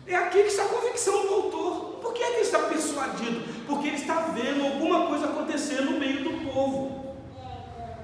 É 0.05 0.15
aqui 0.15 0.41
que 0.41 0.49
está 0.49 0.65
a 0.65 0.69
convicção 0.69 1.25
do 1.25 1.33
autor. 1.35 1.99
Por 2.01 2.13
que, 2.13 2.21
é 2.21 2.27
que 2.27 2.33
ele 2.33 2.41
está 2.41 2.59
persuadido? 2.59 3.58
Porque 3.69 3.87
ele 3.87 3.97
está 3.97 4.15
vendo 4.33 4.65
alguma 4.65 5.05
coisa 5.05 5.25
acontecer 5.25 5.81
no 5.81 5.99
meio 5.99 6.23
do 6.23 6.51
povo. 6.51 7.15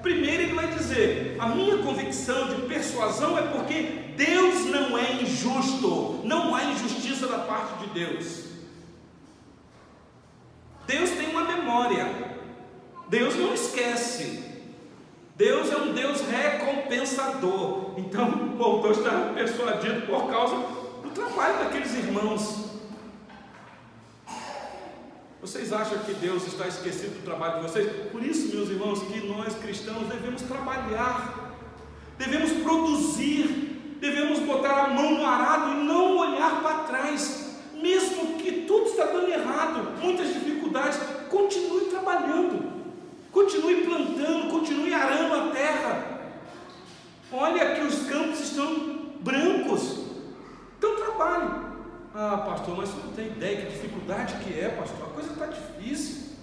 Primeiro 0.04 0.43
ele 0.43 0.54
vai 0.54 0.67
dizer: 0.67 1.36
a 1.39 1.47
minha 1.47 1.80
convicção 1.80 2.49
de 2.49 2.62
persuasão 2.67 3.36
é 3.36 3.41
porque 3.41 4.13
Deus 4.15 4.65
não 4.67 4.95
é 4.95 5.13
injusto, 5.23 6.21
não 6.23 6.54
há 6.54 6.65
injustiça 6.65 7.25
da 7.25 7.39
parte 7.39 7.80
de 7.80 7.88
Deus. 7.99 8.45
Deus 10.86 11.10
tem 11.10 11.30
uma 11.30 11.43
memória, 11.45 12.08
Deus 13.10 13.36
não 13.36 13.51
esquece. 13.51 14.43
Deus 15.36 15.71
é 15.71 15.78
um 15.78 15.93
Deus 15.93 16.21
recompensador. 16.21 17.95
Então 17.97 18.56
o 18.58 18.63
autor 18.63 18.91
está 18.91 19.32
persuadido 19.34 20.06
por 20.06 20.30
causa 20.30 20.56
do 21.01 21.10
trabalho 21.10 21.58
daqueles 21.58 21.93
irmãos. 21.95 22.64
Vocês 25.45 25.71
acham 25.71 25.99
que 25.99 26.13
Deus 26.15 26.47
está 26.47 26.67
esquecido 26.67 27.19
do 27.19 27.23
trabalho 27.23 27.58
de 27.58 27.69
vocês? 27.69 27.88
Por 28.12 28.23
isso, 28.23 28.55
meus 28.55 28.67
irmãos, 28.67 29.03
que 29.03 29.27
nós 29.27 29.53
cristãos 29.53 30.08
devemos 30.08 30.41
trabalhar, 30.41 31.53
devemos 32.17 32.51
produzir, 32.63 33.97
devemos 33.99 34.39
botar 34.39 34.86
a 34.86 34.88
mão 34.88 35.19
no 35.19 35.23
arado 35.23 35.69
e 35.69 35.84
não 35.84 36.17
olhar 36.17 36.63
para 36.63 36.86
trás, 36.86 37.60
mesmo 37.75 38.39
que 38.39 38.63
tudo 38.63 38.88
está 38.88 39.05
dando 39.05 39.29
errado, 39.29 40.01
muitas 40.01 40.34
dificuldades, 40.34 40.97
continue 41.29 41.91
trabalhando. 41.91 42.65
Continue 43.31 43.86
plantando, 43.86 44.49
continue 44.49 44.95
arando 44.95 45.31
a 45.31 45.51
terra. 45.51 46.21
Olha 47.31 47.75
que 47.75 47.81
os 47.81 48.08
campos 48.08 48.39
estão 48.39 49.12
brancos. 49.21 49.99
Então 50.79 50.95
trabalhe. 50.95 51.64
Ah, 52.17 52.38
pastor, 52.38 52.78
mas 52.78 52.88
você 52.88 53.06
não 53.06 53.13
tem 53.13 53.28
ideia 53.28 53.65
que 53.65 53.73
dificuldade 53.73 54.36
que 54.36 54.58
é, 54.58 54.69
pastor. 54.69 55.06
A 55.06 55.10
coisa 55.12 55.34
está 55.34 55.47
difícil. 55.47 56.34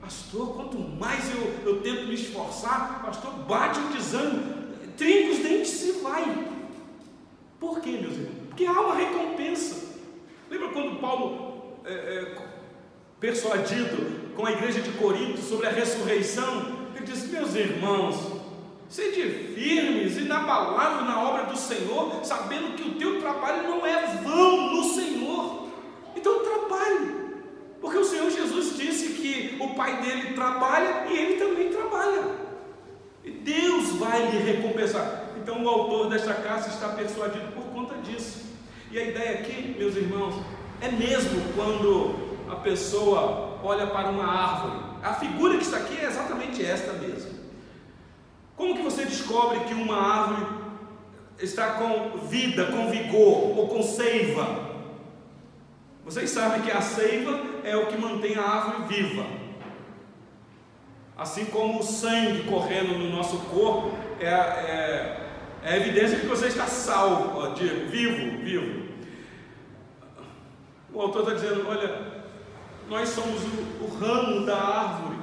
Pastor, 0.00 0.54
quanto 0.54 0.78
mais 0.78 1.30
eu, 1.34 1.54
eu 1.66 1.82
tento 1.82 2.06
me 2.06 2.14
esforçar, 2.14 3.02
pastor, 3.04 3.34
bate 3.40 3.78
o 3.78 3.88
desânimo, 3.88 4.54
trinca 4.96 5.32
os 5.32 5.38
dentes 5.40 5.82
e 5.82 5.92
vai. 6.00 6.48
Por 7.60 7.78
quê, 7.80 7.90
meus 7.90 8.14
irmãos? 8.14 8.48
Porque 8.48 8.64
há 8.64 8.72
uma 8.72 8.94
recompensa. 8.94 9.98
Lembra 10.48 10.70
quando 10.70 10.98
Paulo, 10.98 11.74
é, 11.84 11.92
é, 11.92 12.36
persuadido 13.20 14.32
com 14.34 14.46
a 14.46 14.52
igreja 14.52 14.80
de 14.80 14.92
Corinto 14.92 15.42
sobre 15.42 15.66
a 15.66 15.70
ressurreição, 15.70 16.88
ele 16.96 17.04
disse: 17.04 17.26
Meus 17.26 17.54
irmãos, 17.54 18.16
sede 18.88 19.54
firmes 19.54 20.16
e 20.16 20.22
inabaláveis 20.22 21.06
na 21.06 21.22
obra 21.22 21.44
do 21.44 21.56
Senhor, 21.56 22.24
sabendo 22.24 22.74
que 22.74 22.88
o 22.88 22.94
teu 22.94 23.20
trabalho 23.20 23.68
não 23.68 23.86
é 23.86 24.06
vão 24.22 24.74
no 24.74 24.84
Senhor. 24.84 25.68
Então 26.16 26.42
trabalhe, 26.42 27.14
porque 27.80 27.98
o 27.98 28.04
Senhor 28.04 28.30
Jesus 28.30 28.76
disse 28.76 29.14
que 29.14 29.47
o 29.60 29.74
Pai 29.74 30.00
dele 30.00 30.34
trabalha 30.34 31.06
e 31.08 31.16
ele 31.16 31.36
também 31.36 31.70
trabalha. 31.70 32.22
E 33.24 33.30
Deus 33.30 33.96
vai 33.96 34.30
lhe 34.30 34.38
recompensar. 34.38 35.24
Então 35.36 35.62
o 35.64 35.68
autor 35.68 36.10
desta 36.10 36.34
carta 36.34 36.68
está 36.68 36.88
persuadido 36.90 37.52
por 37.52 37.64
conta 37.72 37.96
disso. 37.98 38.46
E 38.90 38.98
a 38.98 39.04
ideia 39.04 39.40
aqui, 39.40 39.74
meus 39.78 39.96
irmãos, 39.96 40.34
é 40.80 40.90
mesmo 40.90 41.40
quando 41.54 42.28
a 42.50 42.56
pessoa 42.56 43.58
olha 43.62 43.86
para 43.86 44.08
uma 44.08 44.26
árvore. 44.26 44.88
A 45.02 45.14
figura 45.14 45.56
que 45.56 45.64
está 45.64 45.78
aqui 45.78 45.98
é 45.98 46.04
exatamente 46.04 46.64
esta 46.64 46.92
mesmo. 46.94 47.38
Como 48.56 48.76
que 48.76 48.82
você 48.82 49.04
descobre 49.04 49.60
que 49.60 49.74
uma 49.74 49.96
árvore 49.96 50.46
está 51.38 51.74
com 51.74 52.18
vida, 52.26 52.66
com 52.66 52.90
vigor 52.90 53.56
ou 53.56 53.68
com 53.68 53.82
seiva? 53.82 54.68
Vocês 56.04 56.30
sabem 56.30 56.62
que 56.62 56.70
a 56.70 56.80
seiva 56.80 57.40
é 57.62 57.76
o 57.76 57.86
que 57.86 57.98
mantém 57.98 58.36
a 58.36 58.42
árvore 58.42 58.94
viva. 58.94 59.24
Assim 61.18 61.46
como 61.46 61.80
o 61.80 61.82
sangue 61.82 62.44
correndo 62.44 62.96
no 62.96 63.10
nosso 63.10 63.38
corpo 63.50 63.90
é, 64.20 64.26
é, 64.26 65.20
é 65.64 65.76
evidência 65.76 66.14
de 66.14 66.20
que 66.20 66.28
você 66.28 66.46
está 66.46 66.68
salvo, 66.68 67.54
de, 67.54 67.66
vivo, 67.66 68.38
vivo. 68.38 68.86
O 70.94 71.00
autor 71.00 71.22
está 71.22 71.34
dizendo: 71.34 71.68
olha, 71.68 72.02
nós 72.88 73.08
somos 73.08 73.42
o, 73.42 73.84
o 73.84 73.98
ramo 73.98 74.46
da 74.46 74.56
árvore. 74.56 75.18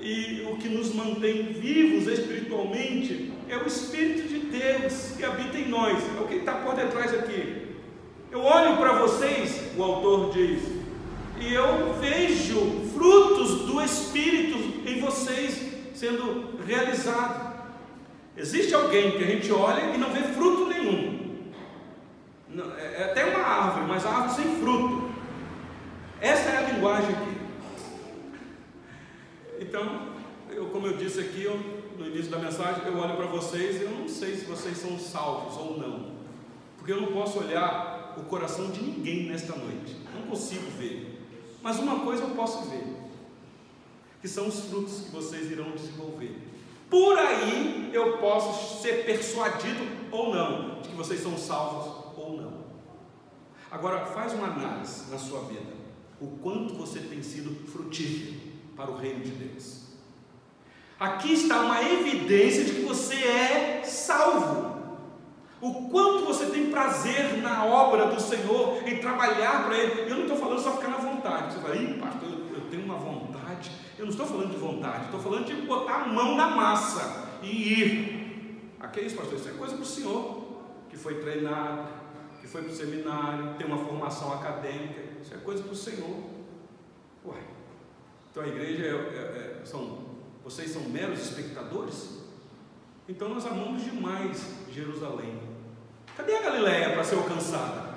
E 0.00 0.48
o 0.50 0.56
que 0.56 0.68
nos 0.68 0.94
mantém 0.94 1.52
vivos 1.52 2.06
espiritualmente 2.06 3.32
é 3.48 3.56
o 3.56 3.66
Espírito 3.66 4.28
de 4.28 4.38
Deus 4.38 5.14
que 5.16 5.24
habita 5.24 5.58
em 5.58 5.68
nós. 5.68 5.98
É 6.16 6.20
o 6.20 6.28
que 6.28 6.36
está 6.36 6.54
por 6.54 6.76
detrás 6.76 7.12
aqui. 7.12 7.76
Eu 8.30 8.44
olho 8.44 8.76
para 8.76 8.94
vocês, 8.94 9.76
o 9.76 9.82
autor 9.82 10.32
diz, 10.32 10.81
e 11.42 11.54
eu 11.54 11.94
vejo 11.94 12.88
frutos 12.94 13.66
do 13.66 13.80
Espírito 13.80 14.58
em 14.88 15.00
vocês 15.00 15.72
sendo 15.94 16.56
realizados. 16.64 17.52
Existe 18.36 18.74
alguém 18.74 19.12
que 19.12 19.24
a 19.24 19.26
gente 19.26 19.52
olha 19.52 19.94
e 19.94 19.98
não 19.98 20.10
vê 20.10 20.22
fruto 20.22 20.66
nenhum. 20.66 21.52
É, 22.76 23.02
é 23.02 23.04
até 23.04 23.24
uma 23.24 23.44
árvore, 23.44 23.86
mas 23.86 24.06
árvore 24.06 24.42
sem 24.42 24.56
fruto. 24.56 25.10
Essa 26.20 26.50
é 26.50 26.56
a 26.58 26.72
linguagem 26.72 27.10
aqui. 27.10 27.36
Então, 29.60 30.12
eu, 30.50 30.66
como 30.66 30.86
eu 30.86 30.96
disse 30.96 31.20
aqui 31.20 31.44
eu, 31.44 31.58
no 31.98 32.06
início 32.06 32.30
da 32.30 32.38
mensagem, 32.38 32.84
eu 32.86 32.96
olho 32.96 33.16
para 33.16 33.26
vocês 33.26 33.80
e 33.80 33.84
eu 33.84 33.90
não 33.90 34.08
sei 34.08 34.36
se 34.36 34.44
vocês 34.44 34.76
são 34.78 34.98
salvos 34.98 35.56
ou 35.56 35.78
não. 35.78 36.12
Porque 36.76 36.92
eu 36.92 37.00
não 37.00 37.12
posso 37.12 37.38
olhar 37.38 38.14
o 38.16 38.22
coração 38.24 38.70
de 38.70 38.82
ninguém 38.82 39.28
nesta 39.28 39.54
noite. 39.56 39.96
Não 40.14 40.22
consigo 40.22 40.70
ver. 40.78 41.11
Mas 41.62 41.78
uma 41.78 42.00
coisa 42.00 42.22
eu 42.24 42.30
posso 42.30 42.68
ver: 42.68 42.84
que 44.20 44.28
são 44.28 44.48
os 44.48 44.60
frutos 44.66 45.00
que 45.00 45.10
vocês 45.10 45.50
irão 45.50 45.70
desenvolver. 45.72 46.36
Por 46.90 47.18
aí 47.18 47.90
eu 47.92 48.18
posso 48.18 48.82
ser 48.82 49.06
persuadido 49.06 49.86
ou 50.10 50.34
não 50.34 50.80
de 50.80 50.90
que 50.90 50.94
vocês 50.94 51.22
são 51.22 51.38
salvos 51.38 52.14
ou 52.16 52.36
não. 52.36 52.62
Agora, 53.70 54.04
faz 54.04 54.34
uma 54.34 54.48
análise 54.48 55.10
na 55.10 55.16
sua 55.16 55.40
vida 55.44 55.82
o 56.20 56.38
quanto 56.42 56.74
você 56.74 57.00
tem 57.00 57.22
sido 57.22 57.66
frutífero 57.68 58.38
para 58.76 58.90
o 58.90 58.96
reino 58.96 59.20
de 59.20 59.30
Deus. 59.30 59.82
Aqui 61.00 61.32
está 61.32 61.60
uma 61.62 61.82
evidência 61.82 62.64
de 62.64 62.74
que 62.74 62.82
você 62.82 63.16
é 63.16 63.82
salvo. 63.84 64.70
O 65.60 65.88
quanto 65.88 66.24
você 66.24 66.46
tem 66.46 66.70
prazer 66.70 67.38
na 67.38 67.64
obra 67.64 68.06
do 68.06 68.20
Senhor, 68.20 68.86
em 68.86 68.98
trabalhar 68.98 69.64
para 69.64 69.76
Ele. 69.76 70.10
Eu 70.10 70.16
não 70.16 70.22
estou 70.22 70.36
falando 70.36 70.60
só 70.60 70.76
ficar 70.76 70.88
na 70.88 70.98
vontade. 70.98 71.11
Você 71.22 71.60
fala, 71.60 71.76
Ih, 71.76 71.98
pastor, 72.00 72.28
eu, 72.28 72.56
eu 72.56 72.60
tenho 72.70 72.84
uma 72.84 72.96
vontade. 72.96 73.70
Eu 73.98 74.06
não 74.06 74.10
estou 74.12 74.26
falando 74.26 74.50
de 74.50 74.56
vontade, 74.56 75.04
estou 75.04 75.20
falando 75.20 75.46
de 75.46 75.54
botar 75.62 76.02
a 76.02 76.06
mão 76.08 76.36
na 76.36 76.48
massa 76.48 77.38
e 77.42 77.48
ir. 77.48 78.74
Aqui 78.80 79.00
é 79.00 79.04
isso, 79.04 79.16
pastor, 79.16 79.38
isso 79.38 79.48
é 79.48 79.52
coisa 79.52 79.74
para 79.74 79.82
o 79.82 79.86
Senhor, 79.86 80.44
que 80.90 80.96
foi 80.96 81.20
treinado, 81.20 81.88
que 82.40 82.48
foi 82.48 82.62
para 82.62 82.72
o 82.72 82.74
seminário, 82.74 83.54
tem 83.56 83.66
uma 83.66 83.78
formação 83.78 84.32
acadêmica, 84.32 85.00
isso 85.22 85.32
é 85.32 85.38
coisa 85.38 85.62
para 85.62 85.72
o 85.72 85.76
Senhor. 85.76 86.16
Ué, 87.24 87.38
então 88.30 88.42
a 88.42 88.48
igreja 88.48 88.84
é, 88.84 88.88
é, 88.88 89.60
é, 89.62 89.64
são, 89.64 89.98
vocês 90.42 90.70
são 90.70 90.82
meros 90.82 91.20
espectadores? 91.20 92.22
Então 93.08 93.28
nós 93.28 93.46
amamos 93.46 93.84
demais 93.84 94.44
Jerusalém. 94.70 95.38
Cadê 96.16 96.36
a 96.36 96.42
Galileia 96.42 96.92
para 96.94 97.04
ser 97.04 97.14
alcançada? 97.14 97.91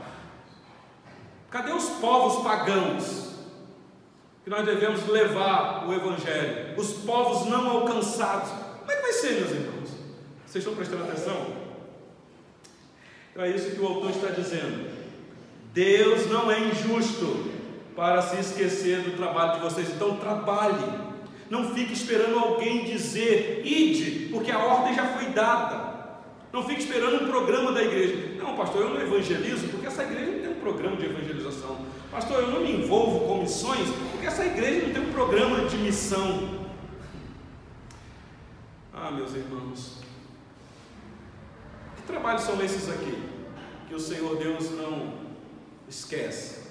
Cadê 1.49 1.71
os 1.71 1.89
povos 2.01 2.43
pagãos 2.43 3.36
que 4.43 4.49
nós 4.49 4.65
devemos 4.65 5.08
levar 5.08 5.88
o 5.88 5.93
Evangelho? 5.93 6.77
Os 6.77 6.93
povos 6.93 7.47
não 7.47 7.69
alcançados. 7.69 8.49
Como 8.79 8.91
é 8.91 8.95
que 8.95 9.01
vai 9.01 9.13
ser, 9.13 9.39
meus 9.39 9.51
irmãos? 9.51 9.89
Vocês 10.45 10.63
estão 10.63 10.75
prestando 10.75 11.03
atenção? 11.03 11.47
Então 13.31 13.43
é 13.43 13.49
isso 13.49 13.71
que 13.71 13.81
o 13.81 13.88
autor 13.88 14.12
está 14.12 14.29
dizendo. 14.29 14.89
Deus 15.73 16.29
não 16.29 16.49
é 16.49 16.60
injusto 16.60 17.51
para 17.95 18.21
se 18.21 18.39
esquecer 18.39 18.99
do 19.01 19.17
trabalho 19.17 19.55
de 19.55 19.60
vocês. 19.60 19.89
Então 19.89 20.17
trabalhe. 20.17 20.75
Não 21.49 21.73
fique 21.73 21.93
esperando 21.93 22.39
alguém 22.39 22.86
dizer, 22.86 23.62
ide, 23.65 24.29
porque 24.31 24.51
a 24.51 24.60
ordem 24.60 24.95
já 24.95 25.05
foi 25.08 25.25
dada. 25.27 25.95
Não 26.51 26.63
fique 26.63 26.81
esperando 26.81 27.23
um 27.23 27.27
programa 27.27 27.71
da 27.71 27.84
igreja. 27.84 28.38
Não, 28.38 28.55
pastor, 28.55 28.84
eu 28.84 28.89
não 28.91 29.01
evangelizo 29.01 29.67
porque 29.67 29.88
essa 29.88 30.03
igreja 30.03 30.31
não 30.31 30.44
programa 30.65 30.97
de 30.97 31.06
evangelização. 31.06 31.78
Pastor, 32.10 32.41
eu 32.41 32.49
não 32.49 32.62
me 32.62 32.71
envolvo 32.71 33.28
com 33.28 33.43
missões 33.43 33.88
porque 34.12 34.25
essa 34.25 34.43
igreja 34.43 34.88
não 34.88 34.93
tem 34.95 35.04
um 35.10 35.13
programa 35.13 35.65
de 35.65 35.78
missão. 35.78 36.65
Ah, 38.91 39.12
meus 39.12 39.36
irmãos, 39.36 39.99
que 41.95 42.01
trabalhos 42.01 42.41
são 42.41 42.60
esses 42.63 42.89
aqui 42.89 43.15
que 43.88 43.93
o 43.93 43.99
Senhor 43.99 44.38
Deus 44.38 44.71
não 44.71 45.13
esquece? 45.88 46.65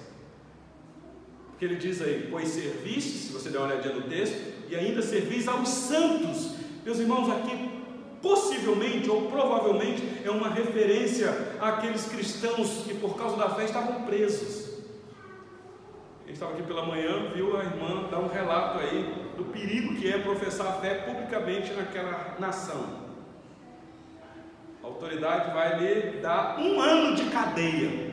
Porque 1.51 1.63
ele 1.63 1.77
diz 1.77 2.01
aí, 2.01 2.27
pois 2.29 2.49
serviste, 2.49 3.17
se 3.17 3.31
você 3.31 3.49
der 3.49 3.59
uma 3.59 3.67
olhadinha 3.67 3.95
no 3.95 4.01
texto, 4.09 4.35
e 4.69 4.75
ainda 4.75 5.01
servis 5.01 5.47
aos 5.47 5.69
santos. 5.69 6.55
Meus 6.83 6.99
irmãos, 6.99 7.29
aqui 7.29 7.74
possivelmente 8.25 9.07
ou 9.07 9.29
provavelmente 9.29 10.01
é 10.25 10.31
uma 10.31 10.49
referência 10.49 11.29
àqueles 11.61 12.07
cristãos 12.07 12.83
que 12.83 12.95
por 12.95 13.15
causa 13.15 13.37
da 13.37 13.49
fé 13.49 13.65
estavam 13.65 14.01
presos. 14.01 14.65
Ele 16.23 16.33
estava 16.33 16.53
aqui 16.53 16.63
pela 16.63 16.87
manhã, 16.87 17.29
viu 17.35 17.55
a 17.55 17.63
irmã 17.63 18.07
dar 18.09 18.17
um 18.17 18.27
relato 18.27 18.79
aí 18.79 19.29
do 19.37 19.45
perigo 19.45 19.93
que 19.93 20.11
é 20.11 20.17
professar 20.17 20.65
a 20.65 20.71
fé 20.73 20.95
publicamente 20.95 21.71
naquela 21.73 22.35
nação. 22.39 23.05
A 24.83 24.87
autoridade 24.87 25.53
vai 25.53 25.79
lhe 25.79 26.17
dar 26.17 26.59
um 26.59 26.81
ano 26.81 27.15
de 27.15 27.25
cadeia. 27.25 28.11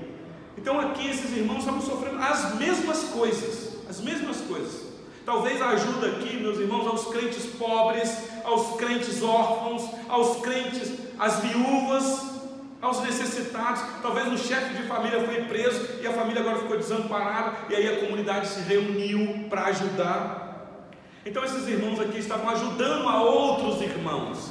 Então 0.58 0.78
aqui 0.78 1.08
esses 1.08 1.34
irmãos 1.34 1.60
estavam 1.60 1.80
sofrendo 1.80 2.18
as 2.18 2.54
mesmas 2.56 3.04
coisas, 3.04 3.88
as 3.88 3.98
mesmas 4.02 4.42
coisas. 4.42 4.91
Talvez 5.24 5.62
ajuda 5.62 6.08
aqui, 6.08 6.36
meus 6.36 6.58
irmãos, 6.58 6.86
aos 6.86 7.06
crentes 7.06 7.46
pobres, 7.46 8.28
aos 8.44 8.76
crentes 8.76 9.22
órfãos, 9.22 9.88
aos 10.08 10.40
crentes, 10.40 10.98
às 11.16 11.38
viúvas, 11.40 12.40
aos 12.80 13.00
necessitados. 13.02 13.82
Talvez 14.02 14.32
o 14.32 14.36
chefe 14.36 14.74
de 14.74 14.88
família 14.88 15.24
foi 15.24 15.44
preso 15.44 16.00
e 16.02 16.06
a 16.06 16.12
família 16.12 16.40
agora 16.40 16.58
ficou 16.58 16.76
desamparada 16.76 17.56
e 17.70 17.76
aí 17.76 17.88
a 17.88 18.00
comunidade 18.00 18.48
se 18.48 18.60
reuniu 18.62 19.48
para 19.48 19.66
ajudar. 19.66 20.88
Então 21.24 21.44
esses 21.44 21.68
irmãos 21.68 22.00
aqui 22.00 22.18
estavam 22.18 22.50
ajudando 22.50 23.08
a 23.08 23.22
outros 23.22 23.80
irmãos. 23.80 24.50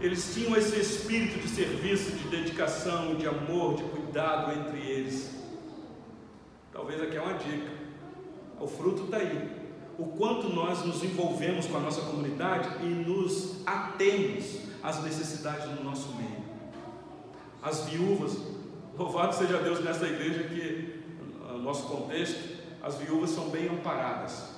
Eles 0.00 0.34
tinham 0.34 0.56
esse 0.56 0.78
espírito 0.78 1.38
de 1.38 1.48
serviço, 1.48 2.10
de 2.10 2.28
dedicação, 2.28 3.14
de 3.14 3.28
amor, 3.28 3.76
de 3.76 3.84
cuidado 3.84 4.52
entre 4.58 4.80
eles. 4.80 5.30
Talvez 6.72 7.00
aqui 7.00 7.16
é 7.16 7.20
uma 7.20 7.34
dica. 7.34 7.70
O 8.60 8.66
fruto 8.66 9.04
está 9.04 9.18
aí 9.18 9.63
o 9.98 10.06
quanto 10.06 10.48
nós 10.48 10.84
nos 10.84 11.02
envolvemos 11.02 11.66
com 11.66 11.76
a 11.76 11.80
nossa 11.80 12.00
comunidade 12.02 12.68
e 12.82 12.86
nos 12.86 13.56
atemos 13.64 14.58
às 14.82 15.02
necessidades 15.02 15.68
do 15.70 15.84
nosso 15.84 16.14
meio. 16.16 16.44
As 17.62 17.84
viúvas, 17.84 18.36
louvado 18.98 19.34
seja 19.34 19.58
Deus 19.58 19.82
nessa 19.82 20.06
igreja 20.06 20.44
que, 20.44 21.00
no 21.48 21.62
nosso 21.62 21.84
contexto, 21.84 22.62
as 22.82 22.96
viúvas 22.96 23.30
são 23.30 23.48
bem 23.48 23.68
amparadas, 23.68 24.50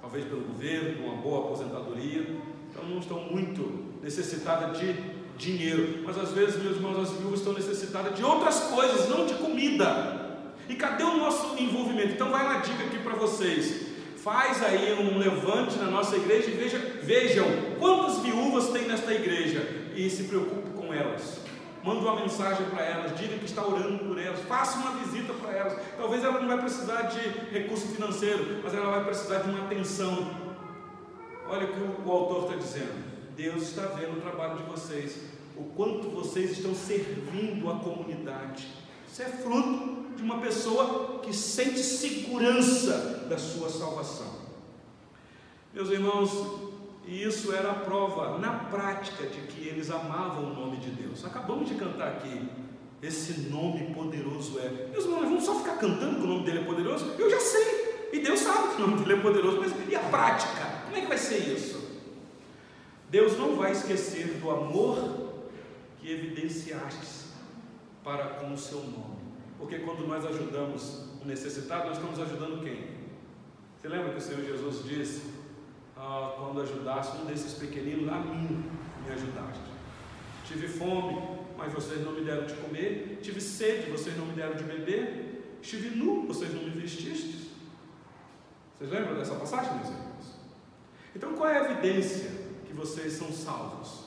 talvez 0.00 0.24
pelo 0.24 0.42
governo, 0.42 1.02
com 1.02 1.08
uma 1.08 1.22
boa 1.22 1.46
aposentadoria, 1.46 2.36
então 2.70 2.84
não 2.84 2.98
estão 2.98 3.20
muito 3.24 3.92
necessitadas 4.02 4.78
de 4.78 4.94
dinheiro, 5.36 6.02
mas 6.04 6.16
às 6.18 6.30
vezes, 6.30 6.62
meus 6.62 6.76
irmãos, 6.76 6.98
as 6.98 7.10
viúvas 7.12 7.40
estão 7.40 7.52
necessitadas 7.52 8.14
de 8.14 8.22
outras 8.22 8.60
coisas, 8.60 9.08
não 9.08 9.26
de 9.26 9.34
comida. 9.34 10.20
E 10.68 10.76
cadê 10.76 11.02
o 11.02 11.16
nosso 11.16 11.60
envolvimento? 11.60 12.12
Então 12.12 12.30
vai 12.30 12.44
uma 12.44 12.60
dica 12.60 12.84
aqui 12.84 12.98
para 12.98 13.14
vocês 13.14 13.91
faz 14.22 14.62
aí 14.62 14.94
um 14.94 15.18
levante 15.18 15.76
na 15.78 15.90
nossa 15.90 16.16
igreja 16.16 16.48
e 16.48 16.54
veja, 16.54 16.78
vejam 17.02 17.46
quantas 17.78 18.20
viúvas 18.20 18.68
tem 18.68 18.86
nesta 18.86 19.12
igreja 19.12 19.90
e 19.96 20.08
se 20.08 20.24
preocupe 20.24 20.70
com 20.76 20.94
elas. 20.94 21.40
Manda 21.82 22.00
uma 22.00 22.20
mensagem 22.20 22.64
para 22.66 22.84
elas, 22.84 23.18
diga 23.18 23.36
que 23.36 23.44
está 23.44 23.66
orando 23.66 24.04
por 24.04 24.16
elas, 24.16 24.38
faça 24.42 24.78
uma 24.78 24.92
visita 25.00 25.32
para 25.32 25.50
elas. 25.50 25.76
Talvez 25.96 26.22
ela 26.22 26.40
não 26.40 26.46
vai 26.46 26.58
precisar 26.58 27.02
de 27.02 27.18
recurso 27.50 27.88
financeiro, 27.88 28.60
mas 28.62 28.72
ela 28.72 28.90
vai 28.92 29.04
precisar 29.04 29.40
de 29.40 29.50
uma 29.50 29.64
atenção. 29.64 30.30
Olha 31.48 31.66
o 31.66 31.72
que 31.72 32.08
o, 32.08 32.12
autor 32.12 32.44
está 32.44 32.56
dizendo. 32.56 33.12
Deus 33.36 33.62
está 33.62 33.86
vendo 33.86 34.18
o 34.18 34.20
trabalho 34.20 34.58
de 34.58 34.70
vocês, 34.70 35.18
o 35.56 35.64
quanto 35.74 36.08
vocês 36.08 36.52
estão 36.52 36.72
servindo 36.72 37.68
a 37.68 37.74
comunidade. 37.74 38.68
Isso 39.10 39.22
é 39.22 39.26
fruto 39.26 40.01
de 40.16 40.22
uma 40.22 40.38
pessoa 40.38 41.20
que 41.20 41.32
sente 41.32 41.78
segurança 41.78 43.26
da 43.28 43.38
sua 43.38 43.68
salvação. 43.68 44.42
Meus 45.72 45.90
irmãos, 45.90 46.30
e 47.06 47.22
isso 47.22 47.52
era 47.52 47.70
a 47.70 47.74
prova 47.74 48.38
na 48.38 48.52
prática 48.52 49.26
de 49.26 49.40
que 49.42 49.66
eles 49.66 49.90
amavam 49.90 50.44
o 50.44 50.54
nome 50.54 50.76
de 50.76 50.90
Deus. 50.90 51.24
Acabamos 51.24 51.68
de 51.68 51.74
cantar 51.74 52.08
aqui. 52.08 52.48
Esse 53.02 53.50
nome 53.50 53.92
poderoso 53.92 54.58
é. 54.60 54.88
Meus 54.92 55.04
irmãos, 55.04 55.24
vamos 55.24 55.44
só 55.44 55.56
ficar 55.56 55.76
cantando 55.76 56.16
que 56.16 56.22
o 56.22 56.26
nome 56.26 56.44
dele 56.44 56.60
é 56.60 56.64
poderoso? 56.64 57.06
Eu 57.18 57.28
já 57.28 57.40
sei. 57.40 58.10
E 58.12 58.20
Deus 58.20 58.40
sabe 58.40 58.76
que 58.76 58.82
o 58.82 58.86
nome 58.86 59.02
dele 59.02 59.18
é 59.18 59.22
poderoso. 59.22 59.58
Mas 59.58 59.72
e 59.88 59.96
a 59.96 60.00
prática? 60.00 60.82
Como 60.84 60.96
é 60.96 61.00
que 61.00 61.08
vai 61.08 61.18
ser 61.18 61.38
isso? 61.38 61.82
Deus 63.10 63.36
não 63.36 63.56
vai 63.56 63.72
esquecer 63.72 64.38
do 64.40 64.50
amor 64.50 65.42
que 65.98 66.10
evidenciaste 66.10 67.22
para 68.04 68.24
com 68.34 68.52
o 68.52 68.58
seu 68.58 68.78
nome. 68.78 69.21
Porque 69.62 69.78
quando 69.78 70.08
nós 70.08 70.26
ajudamos 70.26 71.04
o 71.22 71.24
necessitado, 71.24 71.86
nós 71.86 71.96
estamos 71.96 72.18
ajudando 72.18 72.64
quem? 72.64 72.84
Você 73.80 73.88
lembra 73.88 74.10
que 74.10 74.18
o 74.18 74.20
Senhor 74.20 74.44
Jesus 74.44 74.84
disse: 74.84 75.22
ah, 75.96 76.34
quando 76.36 76.62
ajudaste 76.62 77.18
um 77.18 77.26
desses 77.26 77.54
pequeninos, 77.54 78.12
a 78.12 78.18
mim 78.18 78.64
me 79.06 79.12
ajudaste. 79.12 79.62
Tive 80.48 80.66
fome, 80.66 81.38
mas 81.56 81.72
vocês 81.72 82.04
não 82.04 82.10
me 82.10 82.22
deram 82.22 82.44
de 82.44 82.54
comer. 82.54 83.20
Tive 83.22 83.40
sede, 83.40 83.88
vocês 83.88 84.16
não 84.16 84.26
me 84.26 84.32
deram 84.32 84.56
de 84.56 84.64
beber. 84.64 85.58
Estive 85.62 85.96
nu, 85.96 86.26
vocês 86.26 86.52
não 86.52 86.64
me 86.64 86.70
vestistes. 86.70 87.52
Vocês 88.76 88.90
lembram 88.90 89.14
dessa 89.14 89.36
passagem, 89.36 89.76
meus 89.76 89.90
irmãos? 89.90 90.40
Então, 91.14 91.34
qual 91.34 91.48
é 91.48 91.60
a 91.60 91.70
evidência 91.70 92.30
que 92.66 92.72
vocês 92.72 93.12
são 93.12 93.30
salvos? 93.30 94.06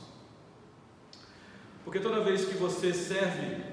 Porque 1.85 2.01
toda 2.01 2.25
vez 2.25 2.43
que 2.43 2.55
você 2.55 2.93
serve 2.93 3.63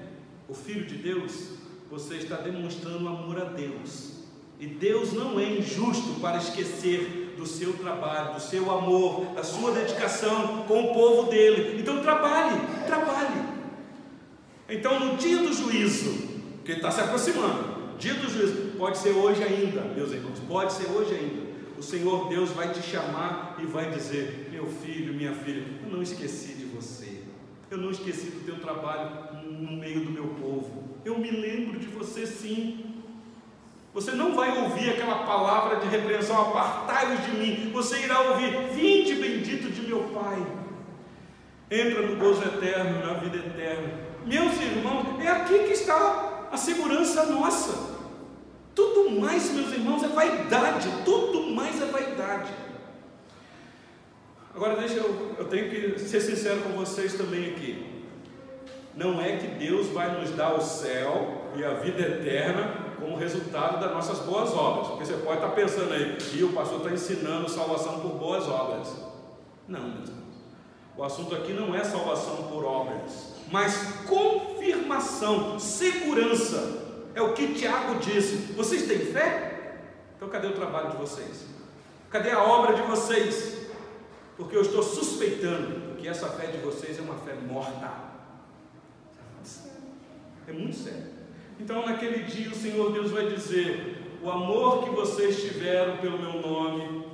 o 0.47 0.53
Filho 0.53 0.85
de 0.85 0.95
Deus, 0.95 1.61
você 1.93 2.15
está 2.15 2.37
demonstrando 2.37 3.07
amor 3.07 3.39
a 3.39 3.45
Deus. 3.45 4.13
E 4.59 4.65
Deus 4.65 5.13
não 5.13 5.39
é 5.39 5.43
injusto 5.59 6.19
para 6.19 6.37
esquecer 6.37 7.35
do 7.37 7.45
seu 7.45 7.73
trabalho, 7.73 8.33
do 8.33 8.41
seu 8.41 8.71
amor, 8.71 9.25
da 9.35 9.43
sua 9.43 9.71
dedicação 9.73 10.63
com 10.67 10.85
o 10.85 10.93
povo 10.95 11.29
dele. 11.29 11.79
Então 11.79 12.01
trabalhe, 12.01 12.59
trabalhe. 12.87 13.43
Então 14.67 14.99
no 14.99 15.17
dia 15.17 15.37
do 15.37 15.53
juízo, 15.53 16.29
que 16.65 16.71
está 16.71 16.89
se 16.89 16.99
aproximando, 16.99 17.95
dia 17.99 18.15
do 18.15 18.27
juízo, 18.27 18.75
pode 18.75 18.97
ser 18.97 19.11
hoje 19.11 19.43
ainda, 19.43 19.81
meus 19.81 20.11
irmãos, 20.11 20.39
pode 20.47 20.73
ser 20.73 20.89
hoje 20.89 21.13
ainda. 21.13 21.43
O 21.77 21.83
Senhor 21.83 22.27
Deus 22.27 22.49
vai 22.49 22.71
te 22.71 22.81
chamar 22.81 23.57
e 23.61 23.67
vai 23.67 23.91
dizer: 23.91 24.49
Meu 24.51 24.65
filho, 24.65 25.13
minha 25.13 25.33
filha, 25.33 25.63
eu 25.83 25.91
não 25.91 26.01
esqueci 26.01 26.53
de 26.53 26.65
você, 26.65 27.19
eu 27.69 27.77
não 27.77 27.91
esqueci 27.91 28.31
do 28.31 28.43
teu 28.45 28.55
trabalho 28.55 29.43
no 29.43 29.77
meio 29.77 29.99
do 29.99 30.09
meu 30.09 30.25
povo. 30.41 30.82
Eu 31.05 31.17
me 31.17 31.29
lembro 31.29 31.79
de 31.79 31.87
você 31.87 32.25
sim. 32.25 32.85
Você 33.93 34.11
não 34.11 34.33
vai 34.33 34.57
ouvir 34.63 34.89
aquela 34.89 35.25
palavra 35.25 35.79
de 35.79 35.87
repreensão, 35.87 36.41
apartai-vos 36.41 37.25
de 37.25 37.31
mim. 37.31 37.71
Você 37.73 37.99
irá 37.99 38.21
ouvir, 38.21 38.51
vinde 38.73 39.15
bendito 39.15 39.69
de 39.69 39.81
meu 39.81 40.03
Pai. 40.05 40.45
Entra 41.69 42.01
no 42.01 42.15
gozo 42.15 42.43
eterno, 42.43 43.05
na 43.05 43.13
vida 43.15 43.37
eterna. 43.37 43.93
Meus 44.25 44.59
irmãos, 44.61 45.21
é 45.21 45.27
aqui 45.27 45.59
que 45.59 45.73
está 45.73 46.47
a 46.51 46.57
segurança 46.57 47.25
nossa. 47.25 47.93
Tudo 48.73 49.11
mais, 49.19 49.51
meus 49.51 49.71
irmãos, 49.71 50.03
é 50.03 50.07
vaidade. 50.07 50.89
Tudo 51.03 51.51
mais 51.51 51.81
é 51.81 51.85
vaidade. 51.85 52.51
Agora 54.55 54.75
deixa 54.77 54.95
eu, 54.95 55.35
eu 55.37 55.45
tenho 55.45 55.69
que 55.69 55.99
ser 55.99 56.21
sincero 56.21 56.61
com 56.61 56.69
vocês 56.73 57.13
também 57.13 57.51
aqui 57.51 57.92
não 58.95 59.21
é 59.21 59.37
que 59.37 59.47
Deus 59.47 59.87
vai 59.87 60.19
nos 60.19 60.31
dar 60.31 60.53
o 60.53 60.61
céu 60.61 61.49
e 61.55 61.63
a 61.63 61.73
vida 61.75 62.01
eterna 62.01 62.83
como 62.99 63.17
resultado 63.17 63.79
das 63.79 63.91
nossas 63.91 64.19
boas 64.19 64.53
obras. 64.53 64.87
Porque 64.87 65.05
você 65.05 65.17
pode 65.17 65.37
estar 65.37 65.49
pensando 65.49 65.93
aí, 65.93 66.17
e 66.33 66.43
o 66.43 66.53
pastor 66.53 66.77
está 66.77 66.91
ensinando 66.91 67.49
salvação 67.49 67.99
por 67.99 68.11
boas 68.11 68.47
obras. 68.47 68.95
Não, 69.67 69.81
meus 69.81 70.09
irmãos. 70.09 70.23
O 70.95 71.03
assunto 71.03 71.35
aqui 71.35 71.53
não 71.53 71.73
é 71.73 71.83
salvação 71.83 72.47
por 72.49 72.63
obras, 72.63 73.33
mas 73.51 73.75
confirmação, 74.07 75.59
segurança. 75.59 76.81
É 77.15 77.21
o 77.21 77.33
que 77.33 77.53
Tiago 77.53 77.99
disse. 77.99 78.53
Vocês 78.53 78.87
têm 78.87 78.99
fé? 78.99 79.79
Então 80.15 80.29
cadê 80.29 80.47
o 80.47 80.53
trabalho 80.53 80.91
de 80.91 80.97
vocês? 80.97 81.45
Cadê 82.09 82.29
a 82.29 82.43
obra 82.43 82.75
de 82.75 82.83
vocês? 82.83 83.57
Porque 84.37 84.55
eu 84.55 84.61
estou 84.61 84.83
suspeitando 84.83 85.95
que 85.97 86.07
essa 86.07 86.27
fé 86.27 86.47
de 86.47 86.57
vocês 86.59 86.99
é 86.99 87.01
uma 87.01 87.15
fé 87.15 87.33
morta. 87.33 88.12
É 90.47 90.51
muito 90.51 90.75
sério. 90.75 91.13
Então, 91.59 91.85
naquele 91.85 92.23
dia, 92.23 92.49
o 92.49 92.55
Senhor 92.55 92.91
Deus 92.91 93.11
vai 93.11 93.27
dizer: 93.27 93.97
o 94.21 94.29
amor 94.29 94.83
que 94.83 94.89
vocês 94.89 95.41
tiveram 95.41 95.97
pelo 95.97 96.19
meu 96.19 96.41
nome, 96.41 97.05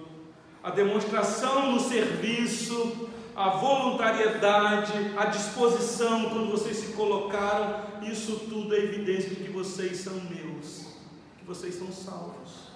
a 0.64 0.72
demonstração 0.72 1.72
no 1.72 1.80
serviço, 1.80 3.10
a 3.36 3.50
voluntariedade, 3.50 4.92
a 5.18 5.26
disposição 5.26 6.30
quando 6.30 6.52
vocês 6.52 6.78
se 6.78 6.94
colocaram, 6.94 7.84
isso 8.04 8.42
tudo 8.50 8.76
é 8.76 8.80
evidência 8.80 9.30
de 9.30 9.36
que 9.36 9.50
vocês 9.50 9.98
são 9.98 10.16
meus, 10.16 10.88
que 11.38 11.46
vocês 11.46 11.76
são 11.76 11.92
salvos, 11.92 12.70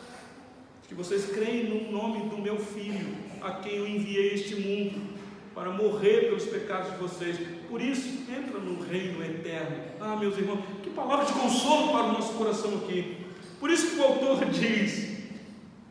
que 0.87 0.95
vocês 0.95 1.25
creem 1.25 1.69
no 1.69 1.91
nome 1.91 2.29
do 2.29 2.37
meu 2.37 2.57
Filho, 2.57 3.15
a 3.41 3.51
quem 3.53 3.77
eu 3.77 3.87
enviei 3.87 4.35
este 4.35 4.55
mundo 4.55 5.13
para 5.53 5.69
morrer 5.71 6.27
pelos 6.27 6.45
pecados 6.45 6.91
de 6.91 6.97
vocês. 6.97 7.37
Por 7.73 7.81
isso, 7.81 8.31
entra 8.31 8.59
no 8.59 8.83
reino 8.83 9.23
eterno. 9.23 9.83
Ah, 9.99 10.15
meus 10.15 10.37
irmãos, 10.37 10.63
que 10.83 10.91
palavra 10.91 11.25
de 11.25 11.33
consolo 11.33 11.91
para 11.91 12.03
o 12.03 12.11
nosso 12.11 12.33
coração 12.33 12.75
aqui. 12.75 13.25
Por 13.59 13.67
isso 13.71 13.89
que 13.89 13.95
o 13.95 14.03
autor 14.03 14.45
diz: 14.53 15.23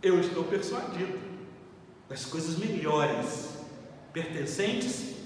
Eu 0.01 0.21
estou 0.21 0.45
persuadido 0.45 1.19
das 2.09 2.25
coisas 2.25 2.57
melhores 2.57 3.59
pertencentes 4.13 5.17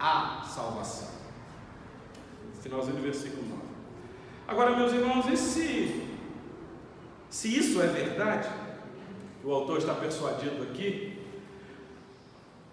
à 0.00 0.46
salvação. 0.48 1.10
Finalzinho 2.62 2.96
do 2.96 3.02
versículo 3.02 3.42
9. 3.46 3.62
Agora, 4.48 4.74
meus 4.74 4.94
irmãos, 4.94 5.26
e 5.30 5.36
se, 5.36 6.08
se 7.28 7.54
isso 7.54 7.82
é 7.82 7.86
verdade, 7.86 8.48
o 9.44 9.52
autor 9.52 9.76
está 9.76 9.92
persuadido 9.92 10.62
aqui, 10.62 11.18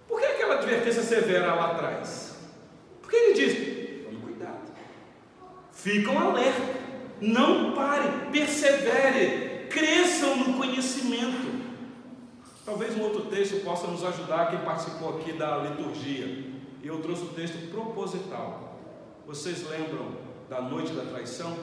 por 0.07 0.21
que 0.21 0.25
aquela 0.25 0.53
advertência 0.53 1.03
severa 1.03 1.53
lá 1.53 1.71
atrás? 1.73 2.24
Porque 3.15 3.17
ele 3.17 3.33
diz: 3.33 4.03
tome 4.03 4.17
cuidado, 4.17 4.71
ficam 5.71 6.19
alerta, 6.19 6.61
não 7.21 7.73
parem, 7.73 8.29
persevere, 8.31 9.67
cresçam 9.69 10.35
no 10.35 10.57
conhecimento. 10.57 11.55
Talvez 12.65 12.97
um 12.97 13.03
outro 13.03 13.25
texto 13.25 13.63
possa 13.63 13.87
nos 13.87 14.03
ajudar, 14.03 14.49
quem 14.49 14.59
participou 14.59 15.17
aqui 15.17 15.33
da 15.33 15.57
liturgia. 15.57 16.45
Eu 16.83 16.99
trouxe 17.01 17.23
o 17.23 17.29
texto 17.29 17.71
proposital. 17.71 18.79
Vocês 19.25 19.67
lembram 19.69 20.07
da 20.49 20.61
noite 20.61 20.91
da 20.93 21.03
traição? 21.03 21.55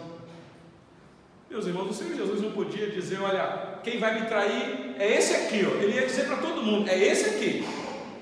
Meus 1.50 1.66
irmãos, 1.66 1.90
o 1.90 1.92
Senhor 1.92 2.16
Jesus 2.16 2.40
não 2.40 2.52
podia 2.52 2.90
dizer, 2.90 3.20
olha, 3.20 3.78
quem 3.84 3.98
vai 3.98 4.20
me 4.20 4.26
trair 4.26 4.96
é 4.98 5.16
esse 5.18 5.34
aqui, 5.34 5.66
ó. 5.66 5.82
ele 5.82 5.94
ia 5.94 6.06
dizer 6.06 6.26
para 6.26 6.38
todo 6.38 6.62
mundo, 6.62 6.88
é 6.88 6.98
esse 6.98 7.28
aqui, 7.28 7.64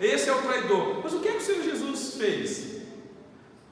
esse 0.00 0.28
é 0.28 0.34
o 0.34 0.42
traidor. 0.42 1.00
Mas 1.02 1.14
o 1.14 1.20
que 1.20 1.28
é 1.28 1.32
que 1.32 1.38
o 1.38 1.40
Senhor 1.40 1.62
Jesus 1.62 2.16
fez? 2.16 2.69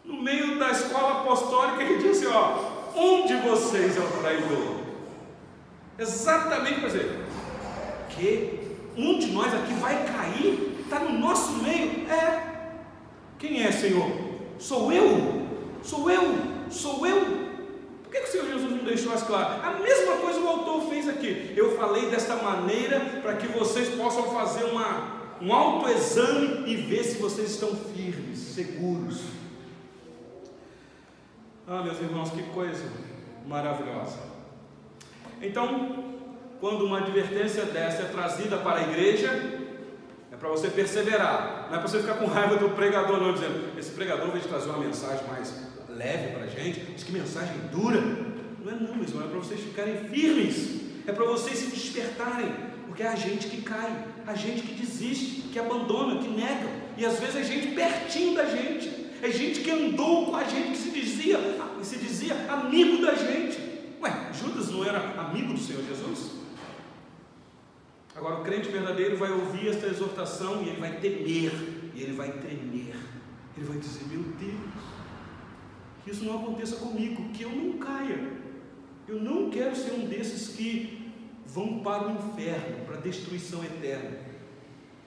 No 0.08 0.22
meio 0.22 0.58
da 0.58 0.70
escola 0.70 1.20
apostólica, 1.20 1.82
ele 1.82 2.02
disse, 2.02 2.26
ó, 2.26 2.78
um 2.96 3.26
de 3.26 3.34
vocês 3.46 3.94
é 3.94 4.00
o 4.00 4.20
traidor. 4.22 4.78
Exatamente 5.98 6.80
para 6.80 6.88
dizer, 6.88 7.24
que 8.08 8.58
um 8.96 9.18
de 9.18 9.26
nós 9.26 9.52
aqui 9.52 9.74
vai 9.74 10.06
cair, 10.06 10.78
está 10.80 11.00
no 11.00 11.18
nosso 11.18 11.62
meio. 11.62 12.10
É. 12.10 12.42
Quem 13.38 13.62
é, 13.62 13.70
Senhor? 13.70 14.10
Sou 14.58 14.90
eu? 14.90 15.46
Sou 15.82 16.10
eu? 16.10 16.38
Sou 16.70 17.06
eu? 17.06 17.20
Por 18.02 18.10
que, 18.10 18.20
que 18.20 18.28
o 18.28 18.32
Senhor 18.32 18.46
Jesus 18.46 18.70
não 18.70 18.84
deixou 18.84 19.12
as 19.12 19.22
claras? 19.22 19.62
A 19.62 19.78
mesma 19.78 20.16
coisa 20.16 20.40
o 20.40 20.48
autor 20.48 20.88
fez 20.88 21.06
aqui. 21.06 21.52
Eu 21.54 21.76
falei 21.76 22.06
desta 22.06 22.34
maneira 22.36 23.20
para 23.20 23.36
que 23.36 23.46
vocês 23.48 23.90
possam 23.90 24.22
fazer 24.32 24.64
uma, 24.64 25.36
um 25.42 25.52
autoexame 25.52 26.64
e 26.66 26.76
ver 26.76 27.04
se 27.04 27.18
vocês 27.18 27.50
estão 27.50 27.76
firmes, 27.94 28.38
seguros. 28.38 29.37
Ah, 31.70 31.82
meus 31.82 32.00
irmãos, 32.00 32.30
que 32.30 32.42
coisa 32.44 32.82
maravilhosa. 33.46 34.16
Então, 35.42 36.02
quando 36.60 36.86
uma 36.86 37.00
advertência 37.00 37.66
dessa 37.66 38.04
é 38.04 38.06
trazida 38.06 38.56
para 38.56 38.78
a 38.78 38.82
igreja, 38.84 39.28
é 40.32 40.36
para 40.36 40.48
você 40.48 40.70
perseverar, 40.70 41.66
não 41.68 41.76
é 41.76 41.78
para 41.78 41.86
você 41.86 42.00
ficar 42.00 42.14
com 42.14 42.24
raiva 42.24 42.56
do 42.56 42.70
pregador, 42.70 43.20
não, 43.20 43.34
dizendo, 43.34 43.78
esse 43.78 43.90
pregador 43.90 44.30
veio 44.30 44.42
trazer 44.44 44.70
uma 44.70 44.78
mensagem 44.78 45.26
mais 45.26 45.68
leve 45.90 46.32
para 46.32 46.44
a 46.44 46.46
gente, 46.46 46.80
diz 46.80 47.04
que 47.04 47.12
mensagem 47.12 47.58
dura. 47.70 48.00
Não 48.00 48.72
é 48.72 48.74
não, 48.74 48.96
meus 48.96 49.10
irmãos, 49.10 49.26
é 49.26 49.28
para 49.28 49.38
vocês 49.38 49.60
ficarem 49.60 50.08
firmes, 50.08 50.80
é 51.06 51.12
para 51.12 51.26
vocês 51.26 51.58
se 51.58 51.66
despertarem, 51.66 52.50
porque 52.86 53.02
é 53.02 53.08
a 53.08 53.14
gente 53.14 53.46
que 53.46 53.60
cai, 53.60 54.06
a 54.26 54.34
gente 54.34 54.62
que 54.62 54.72
desiste, 54.72 55.42
que 55.52 55.58
abandona, 55.58 56.18
que 56.18 56.28
nega, 56.28 56.66
e 56.96 57.04
às 57.04 57.20
vezes 57.20 57.36
é 57.36 57.44
gente 57.44 57.74
pertinho 57.74 58.34
da 58.34 58.46
gente, 58.46 58.97
é 59.22 59.30
gente 59.30 59.60
que 59.60 59.70
andou 59.70 60.26
com 60.26 60.36
a 60.36 60.44
gente, 60.44 60.70
que 60.70 60.76
se 60.76 60.90
dizia, 60.90 61.38
se 61.82 61.98
dizia 61.98 62.34
amigo 62.52 63.02
da 63.02 63.14
gente. 63.14 63.58
Ué, 64.00 64.32
Judas 64.32 64.70
não 64.70 64.84
era 64.84 64.98
amigo 65.20 65.52
do 65.52 65.58
Senhor 65.58 65.82
Jesus? 65.82 66.38
Agora, 68.14 68.40
o 68.40 68.44
crente 68.44 68.68
verdadeiro 68.68 69.16
vai 69.16 69.30
ouvir 69.30 69.68
esta 69.68 69.86
exortação 69.86 70.62
e 70.62 70.68
ele 70.68 70.80
vai 70.80 70.98
temer, 70.98 71.52
e 71.94 72.02
ele 72.02 72.12
vai 72.12 72.32
tremer, 72.32 72.94
ele 73.56 73.66
vai 73.66 73.78
dizer: 73.78 74.04
Meu 74.08 74.22
Deus, 74.22 74.84
que 76.04 76.10
isso 76.10 76.24
não 76.24 76.40
aconteça 76.40 76.76
comigo, 76.76 77.28
que 77.30 77.42
eu 77.42 77.50
não 77.50 77.78
caia. 77.78 78.38
Eu 79.06 79.22
não 79.22 79.50
quero 79.50 79.74
ser 79.74 79.92
um 79.92 80.06
desses 80.06 80.48
que 80.54 81.12
vão 81.46 81.78
para 81.78 82.08
o 82.08 82.12
inferno, 82.12 82.84
para 82.84 82.96
a 82.96 83.00
destruição 83.00 83.64
eterna. 83.64 84.18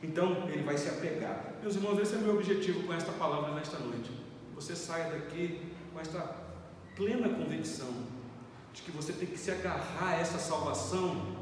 Então, 0.02 0.50
ele 0.50 0.64
vai 0.64 0.78
se 0.78 0.90
apegar. 0.90 1.51
Meus 1.62 1.76
irmãos, 1.76 2.00
esse 2.00 2.16
é 2.16 2.18
o 2.18 2.22
meu 2.22 2.34
objetivo 2.34 2.88
com 2.88 2.94
esta 2.94 3.12
palavra 3.12 3.54
nesta 3.54 3.78
noite. 3.78 4.10
Você 4.56 4.76
saia 4.76 5.12
daqui 5.12 5.62
com 5.94 6.00
esta 6.00 6.20
plena 6.96 7.30
convicção 7.30 7.94
de 8.74 8.82
que 8.82 8.90
você 8.90 9.14
tem 9.14 9.28
que 9.28 9.38
se 9.38 9.52
agarrar 9.52 10.14
a 10.14 10.16
essa 10.16 10.40
salvação 10.40 11.36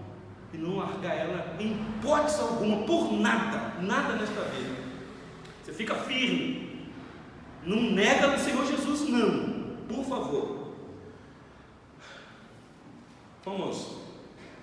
e 0.54 0.58
não 0.58 0.76
largar 0.76 1.16
ela 1.16 1.56
em 1.58 1.72
hipótese 1.72 2.42
alguma, 2.42 2.86
por 2.86 3.14
nada, 3.14 3.82
nada 3.82 4.16
nesta 4.16 4.42
vida. 4.42 4.76
Você 5.64 5.72
fica 5.72 5.96
firme, 5.96 6.92
não 7.64 7.82
nega 7.82 8.36
o 8.36 8.40
Senhor 8.40 8.66
Jesus, 8.66 9.08
não, 9.08 9.78
por 9.88 10.04
favor. 10.04 10.74
Vamos 13.46 13.99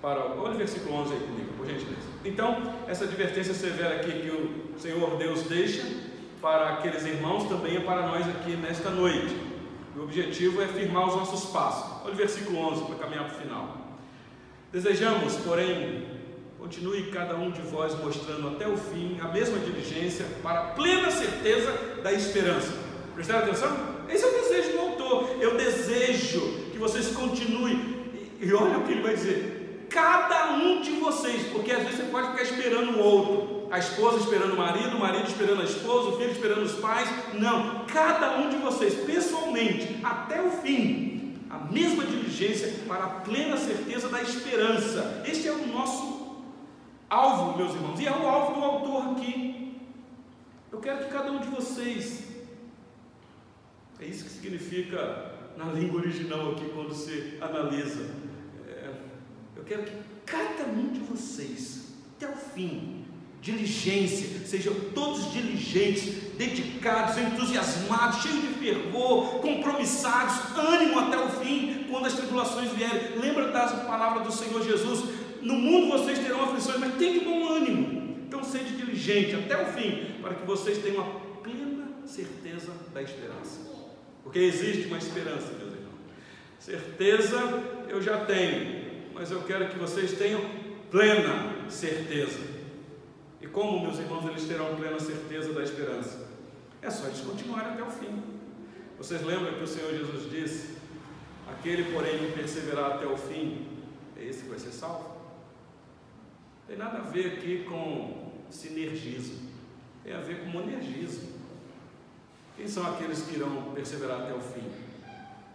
para 0.07 0.21
olha 0.41 0.53
o 0.53 0.57
versículo 0.57 0.95
11 1.01 1.13
aí 1.13 1.19
comigo, 1.19 1.53
por 1.57 1.65
gentileza. 1.65 2.07
Então, 2.23 2.73
essa 2.87 3.03
advertência 3.03 3.53
severa 3.53 3.95
aqui 3.95 4.11
que 4.11 4.29
o 4.29 4.79
Senhor 4.79 5.17
Deus 5.17 5.43
deixa 5.43 5.83
para 6.41 6.69
aqueles 6.69 7.05
irmãos 7.05 7.49
também 7.49 7.75
é 7.75 7.81
para 7.81 8.07
nós 8.07 8.25
aqui 8.25 8.55
nesta 8.55 8.89
noite. 8.89 9.35
O 9.97 10.03
objetivo 10.03 10.61
é 10.61 10.67
firmar 10.67 11.09
os 11.09 11.15
nossos 11.15 11.49
passos. 11.51 12.03
Olha 12.05 12.13
o 12.13 12.15
versículo 12.15 12.57
11 12.71 12.85
para 12.85 12.95
caminhar 12.95 13.25
para 13.25 13.37
o 13.37 13.41
final. 13.41 13.77
Desejamos, 14.71 15.35
porém, 15.37 16.05
continue 16.57 17.11
cada 17.11 17.35
um 17.35 17.51
de 17.51 17.61
vós 17.63 17.93
mostrando 18.01 18.47
até 18.47 18.65
o 18.65 18.77
fim 18.77 19.19
a 19.19 19.27
mesma 19.27 19.59
diligência 19.59 20.25
para 20.41 20.59
a 20.59 20.65
plena 20.67 21.11
certeza 21.11 21.73
da 22.01 22.13
esperança. 22.13 22.71
Prestaram 23.13 23.43
atenção? 23.43 23.75
Esse 24.07 24.23
é 24.23 24.27
o 24.27 24.31
desejo 24.31 24.71
do 24.71 24.79
autor. 24.79 25.37
Eu 25.41 25.57
desejo 25.57 26.39
que 26.71 26.77
vocês 26.77 27.07
continuem. 27.09 27.97
E 28.39 28.53
olha 28.53 28.77
o 28.77 28.83
que 28.83 28.91
ele 28.91 29.01
vai 29.01 29.15
dizer: 29.15 29.56
cada 29.89 30.53
um 30.53 30.81
de 30.81 30.91
vocês, 30.91 31.47
porque 31.51 31.71
às 31.71 31.83
vezes 31.83 31.97
você 31.97 32.11
pode 32.11 32.29
ficar 32.31 32.43
esperando 32.43 32.97
o 32.97 32.99
outro, 32.99 33.67
a 33.71 33.79
esposa 33.79 34.19
esperando 34.19 34.53
o 34.53 34.57
marido, 34.57 34.95
o 34.95 34.99
marido 34.99 35.27
esperando 35.27 35.61
a 35.61 35.65
esposa, 35.65 36.09
o 36.09 36.17
filho 36.17 36.31
esperando 36.31 36.63
os 36.63 36.75
pais. 36.75 37.09
Não, 37.33 37.85
cada 37.85 38.37
um 38.37 38.49
de 38.49 38.57
vocês, 38.57 38.93
pessoalmente, 39.05 39.99
até 40.03 40.41
o 40.41 40.51
fim, 40.51 41.35
a 41.49 41.57
mesma 41.71 42.05
diligência 42.05 42.85
para 42.87 43.03
a 43.03 43.09
plena 43.21 43.57
certeza 43.57 44.09
da 44.09 44.21
esperança. 44.21 45.23
Este 45.25 45.47
é 45.47 45.51
o 45.51 45.67
nosso 45.67 46.37
alvo, 47.09 47.57
meus 47.57 47.73
irmãos, 47.73 47.99
e 47.99 48.07
é 48.07 48.11
o 48.11 48.27
alvo 48.27 48.59
do 48.59 48.65
autor 48.65 49.11
aqui. 49.11 49.75
Eu 50.71 50.79
quero 50.79 51.05
que 51.05 51.11
cada 51.11 51.31
um 51.31 51.39
de 51.39 51.47
vocês, 51.47 52.27
é 53.99 54.05
isso 54.05 54.25
que 54.25 54.29
significa 54.29 55.31
na 55.57 55.65
língua 55.71 56.01
original 56.01 56.51
aqui, 56.51 56.69
quando 56.73 56.93
se 56.93 57.37
analisa. 57.41 58.26
Quero 59.67 59.83
que 59.83 59.91
cada 60.25 60.63
um 60.69 60.87
de 60.93 60.99
vocês, 61.01 61.93
até 62.15 62.31
o 62.31 62.37
fim, 62.37 63.05
diligência, 63.41 64.45
sejam 64.45 64.73
todos 64.93 65.31
diligentes, 65.31 66.33
dedicados, 66.37 67.17
entusiasmados, 67.17 68.21
cheios 68.21 68.41
de 68.41 68.53
fervor, 68.55 69.39
compromissados, 69.39 70.57
ânimo 70.57 70.99
até 70.99 71.17
o 71.17 71.29
fim, 71.29 71.85
quando 71.89 72.05
as 72.05 72.13
tribulações 72.13 72.71
vierem. 72.71 73.17
Lembra 73.19 73.51
das 73.51 73.71
palavras 73.83 74.23
do 74.23 74.31
Senhor 74.31 74.63
Jesus: 74.63 75.03
No 75.41 75.53
mundo 75.53 75.97
vocês 75.97 76.19
terão 76.19 76.43
aflições, 76.43 76.79
mas 76.79 76.97
de 76.97 77.19
bom 77.21 77.47
ânimo. 77.49 77.97
Então, 78.27 78.43
seja 78.43 78.65
diligente 78.65 79.35
até 79.35 79.61
o 79.63 79.73
fim, 79.73 80.21
para 80.21 80.35
que 80.35 80.45
vocês 80.45 80.77
tenham 80.79 81.01
a 81.01 81.39
plena 81.41 81.87
certeza 82.05 82.73
da 82.93 83.01
esperança. 83.01 83.61
Porque 84.23 84.39
existe 84.39 84.87
uma 84.87 84.97
esperança, 84.97 85.53
meus 85.53 85.73
irmãos. 85.73 85.95
Certeza 86.59 87.37
eu 87.87 88.01
já 88.01 88.25
tenho, 88.25 88.86
mas 89.17 89.31
eu 89.31 89.41
quero 89.41 89.69
que 89.69 89.79
vocês 89.79 90.13
tenham 90.13 90.39
plena 90.91 91.69
certeza. 91.69 92.39
E 93.41 93.47
como, 93.47 93.81
meus 93.81 93.97
irmãos, 93.97 94.25
eles 94.29 94.47
terão 94.47 94.75
plena 94.75 94.99
certeza 94.99 95.51
da 95.53 95.63
esperança? 95.63 96.27
É 96.81 96.89
só 96.89 97.07
eles 97.07 97.21
continuarem 97.21 97.73
até 97.73 97.83
o 97.83 97.89
fim. 97.89 98.21
Vocês 98.97 99.23
lembram 99.23 99.55
que 99.55 99.63
o 99.63 99.67
Senhor 99.67 99.91
Jesus 99.91 100.29
disse: 100.29 100.77
Aquele, 101.49 101.91
porém, 101.91 102.19
que 102.19 102.31
perseverar 102.33 102.93
até 102.93 103.07
o 103.07 103.17
fim, 103.17 103.67
é 104.15 104.23
esse 104.23 104.43
que 104.43 104.49
vai 104.49 104.59
ser 104.59 104.71
salvo? 104.71 105.17
Tem 106.67 106.77
nada 106.77 106.99
a 106.99 107.01
ver 107.01 107.37
aqui 107.37 107.63
com 107.67 108.31
sinergismo, 108.51 109.49
tem 110.03 110.13
a 110.13 110.19
ver 110.19 110.41
com 110.41 110.49
monergismo. 110.49 111.37
Quem 112.55 112.67
são 112.67 112.85
aqueles 112.87 113.23
que 113.23 113.35
irão 113.35 113.71
perseverar 113.73 114.21
até 114.21 114.33
o 114.33 114.41
fim? 114.41 114.63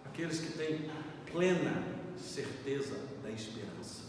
Aqueles 0.04 0.40
que 0.40 0.52
têm 0.52 0.90
plena 1.30 1.82
certeza 2.16 3.11
da 3.22 3.30
esperança. 3.30 4.02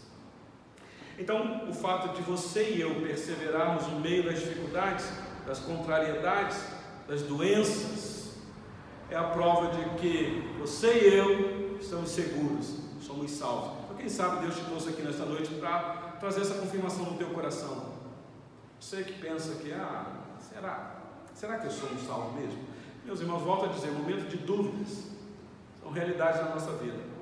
Então, 1.18 1.68
o 1.68 1.72
fato 1.72 2.16
de 2.16 2.22
você 2.22 2.70
e 2.70 2.80
eu 2.80 3.00
perseverarmos 3.00 3.86
no 3.86 4.00
meio 4.00 4.24
das 4.24 4.40
dificuldades, 4.40 5.08
das 5.46 5.60
contrariedades, 5.60 6.58
das 7.06 7.22
doenças, 7.22 8.34
é 9.10 9.16
a 9.16 9.24
prova 9.24 9.70
de 9.76 10.00
que 10.00 10.42
você 10.58 10.92
e 10.92 11.14
eu 11.14 11.78
estamos 11.78 12.10
seguros, 12.10 12.78
somos 13.00 13.30
salvos. 13.30 13.84
Então, 13.84 13.96
quem 13.96 14.08
sabe 14.08 14.40
Deus 14.40 14.56
te 14.56 14.64
trouxe 14.64 14.88
aqui 14.88 15.02
nesta 15.02 15.24
noite 15.24 15.54
para 15.54 16.16
trazer 16.18 16.40
essa 16.40 16.54
confirmação 16.54 17.04
no 17.04 17.16
teu 17.16 17.30
coração. 17.30 17.92
Você 18.80 19.04
que 19.04 19.12
pensa 19.12 19.54
que, 19.56 19.72
ah, 19.72 20.06
será? 20.40 20.96
Será 21.34 21.58
que 21.58 21.66
eu 21.66 21.70
sou 21.70 21.90
um 21.90 21.98
salvo 21.98 22.40
mesmo? 22.40 22.58
Meus 23.04 23.20
irmãos, 23.20 23.42
volto 23.42 23.66
a 23.66 23.68
dizer, 23.68 23.90
momentos 23.92 24.28
de 24.30 24.38
dúvidas 24.38 25.10
são 25.80 25.92
realidades 25.92 26.40
na 26.40 26.50
nossa 26.50 26.72
vida. 26.72 27.13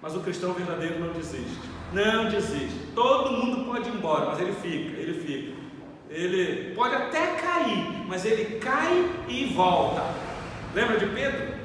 Mas 0.00 0.14
o 0.14 0.20
cristão 0.20 0.52
verdadeiro 0.52 1.00
não 1.00 1.12
desiste. 1.12 1.58
Não 1.92 2.28
desiste. 2.28 2.78
Todo 2.94 3.32
mundo 3.32 3.64
pode 3.64 3.88
ir 3.88 3.94
embora, 3.94 4.26
mas 4.26 4.40
ele 4.40 4.52
fica, 4.52 5.00
ele 5.00 5.20
fica. 5.20 5.56
Ele 6.08 6.74
pode 6.74 6.94
até 6.94 7.34
cair, 7.36 8.06
mas 8.06 8.24
ele 8.24 8.58
cai 8.58 9.10
e 9.28 9.46
volta. 9.46 10.02
Lembra 10.74 10.98
de 10.98 11.06
Pedro? 11.06 11.56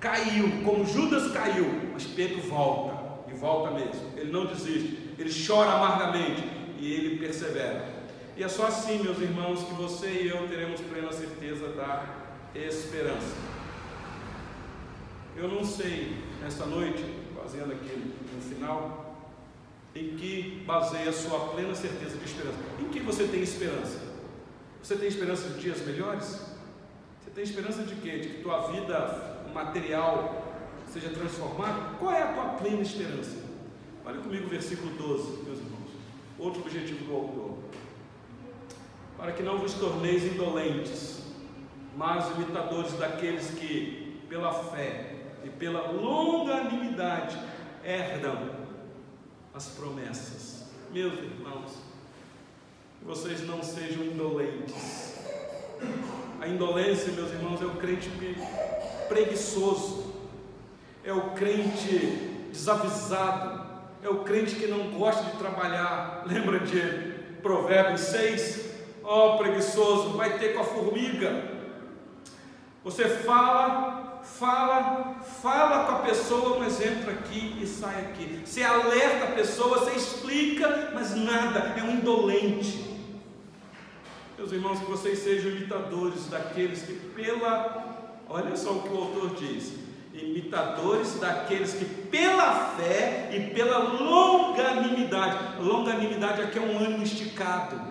Caiu, 0.00 0.62
como 0.64 0.86
Judas 0.86 1.30
caiu, 1.30 1.90
mas 1.92 2.04
Pedro 2.04 2.40
volta, 2.42 3.30
e 3.30 3.34
volta 3.36 3.72
mesmo. 3.72 4.12
Ele 4.16 4.32
não 4.32 4.46
desiste, 4.46 5.14
ele 5.18 5.30
chora 5.46 5.72
amargamente 5.72 6.42
e 6.78 6.92
ele 6.92 7.18
persevera. 7.18 7.86
E 8.36 8.42
é 8.42 8.48
só 8.48 8.66
assim, 8.66 9.02
meus 9.02 9.20
irmãos, 9.20 9.62
que 9.64 9.74
você 9.74 10.08
e 10.08 10.28
eu 10.28 10.48
teremos 10.48 10.80
plena 10.80 11.12
certeza 11.12 11.68
da 11.68 12.04
esperança. 12.54 13.36
Eu 15.36 15.48
não 15.48 15.62
sei, 15.62 16.16
nesta 16.40 16.66
noite, 16.66 17.04
fazendo 17.40 17.72
aqui 17.72 18.14
no 18.34 18.40
final, 18.42 19.16
em 19.94 20.16
que 20.16 20.62
baseia 20.66 21.10
a 21.10 21.12
sua 21.12 21.38
plena 21.48 21.74
certeza 21.74 22.16
de 22.16 22.24
esperança. 22.24 22.58
Em 22.80 22.88
que 22.88 23.00
você 23.00 23.24
tem 23.24 23.42
esperança? 23.42 24.00
Você 24.82 24.96
tem 24.96 25.08
esperança 25.08 25.48
de 25.48 25.60
dias 25.60 25.84
melhores? 25.84 26.40
Você 27.20 27.30
tem 27.34 27.44
esperança 27.44 27.82
de 27.82 27.94
quê? 27.96 28.18
De 28.18 28.28
que 28.28 28.42
tua 28.42 28.70
vida 28.70 29.42
material 29.52 30.46
seja 30.88 31.10
transformada? 31.10 31.96
Qual 31.98 32.12
é 32.12 32.22
a 32.22 32.32
tua 32.32 32.44
plena 32.54 32.82
esperança? 32.82 33.36
Olha 34.04 34.20
comigo 34.20 34.46
o 34.46 34.50
versículo 34.50 34.90
12, 34.96 35.42
meus 35.42 35.58
irmãos. 35.58 35.90
Outro 36.38 36.62
objetivo 36.62 37.04
do 37.04 37.14
autor 37.14 37.58
para 39.20 39.32
que 39.32 39.42
não 39.42 39.58
vos 39.58 39.74
torneis 39.74 40.24
indolentes, 40.24 41.22
mas 41.94 42.30
imitadores 42.36 42.94
daqueles 42.94 43.50
que, 43.50 44.18
pela 44.30 44.50
fé 44.50 45.09
e 45.44 45.48
pela 45.50 45.90
longanimidade, 45.90 47.38
herdam 47.84 48.50
as 49.54 49.66
promessas. 49.68 50.70
Meus 50.92 51.14
irmãos, 51.14 51.78
vocês 53.02 53.46
não 53.46 53.62
sejam 53.62 54.04
indolentes. 54.04 55.18
A 56.40 56.48
indolência, 56.48 57.12
meus 57.12 57.30
irmãos, 57.30 57.60
é 57.62 57.64
o 57.64 57.76
crente 57.76 58.10
preguiçoso, 59.08 60.14
é 61.04 61.12
o 61.12 61.30
crente 61.30 62.48
desavisado, 62.50 63.66
é 64.02 64.08
o 64.08 64.24
crente 64.24 64.56
que 64.56 64.66
não 64.66 64.90
gosta 64.90 65.24
de 65.24 65.36
trabalhar. 65.36 66.24
Lembra 66.26 66.60
de 66.60 66.80
Provérbios 67.42 68.00
6? 68.00 68.70
Ó 69.02 69.34
oh, 69.34 69.38
preguiçoso, 69.38 70.16
vai 70.16 70.38
ter 70.38 70.54
com 70.54 70.60
a 70.60 70.64
formiga. 70.64 71.50
Você 72.84 73.08
fala, 73.08 73.99
fala, 74.22 75.16
fala 75.42 75.84
com 75.86 75.92
a 75.92 75.98
pessoa, 76.00 76.58
mas 76.58 76.80
entra 76.80 77.12
aqui 77.12 77.58
e 77.60 77.66
sai 77.66 78.00
aqui. 78.00 78.42
Você 78.44 78.62
alerta 78.62 79.24
a 79.24 79.32
pessoa, 79.32 79.78
você 79.78 79.96
explica, 79.96 80.90
mas 80.94 81.14
nada, 81.14 81.74
é 81.78 81.82
um 81.82 81.92
indolente. 81.92 82.98
Meus 84.38 84.52
irmãos, 84.52 84.78
que 84.78 84.90
vocês 84.90 85.18
sejam 85.18 85.50
imitadores 85.50 86.26
daqueles 86.28 86.82
que, 86.82 86.94
pela. 86.94 87.88
Olha 88.28 88.56
só 88.56 88.70
o 88.72 88.82
que 88.82 88.88
o 88.88 88.96
autor 88.96 89.34
diz: 89.34 89.74
imitadores 90.14 91.18
daqueles 91.18 91.74
que, 91.74 91.84
pela 91.84 92.74
fé 92.76 93.30
e 93.32 93.54
pela 93.54 93.78
longanimidade, 93.78 95.60
longanimidade 95.60 96.42
aqui 96.42 96.58
é 96.58 96.62
um 96.62 96.78
ânimo 96.78 97.02
esticado 97.02 97.90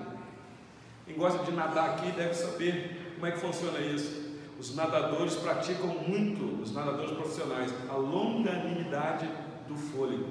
quem 1.09 1.17
gosta 1.17 1.43
de 1.43 1.51
nadar 1.51 1.89
aqui 1.89 2.11
deve 2.11 2.35
saber 2.35 3.15
como 3.15 3.25
é 3.25 3.31
que 3.31 3.39
funciona 3.39 3.79
isso. 3.79 4.18
Os 4.59 4.75
nadadores 4.75 5.35
praticam 5.35 5.87
muito, 5.87 6.61
os 6.61 6.73
nadadores 6.73 7.11
profissionais, 7.11 7.73
a 7.89 7.95
longanimidade 7.95 9.25
do 9.69 9.75
fôlego. 9.75 10.27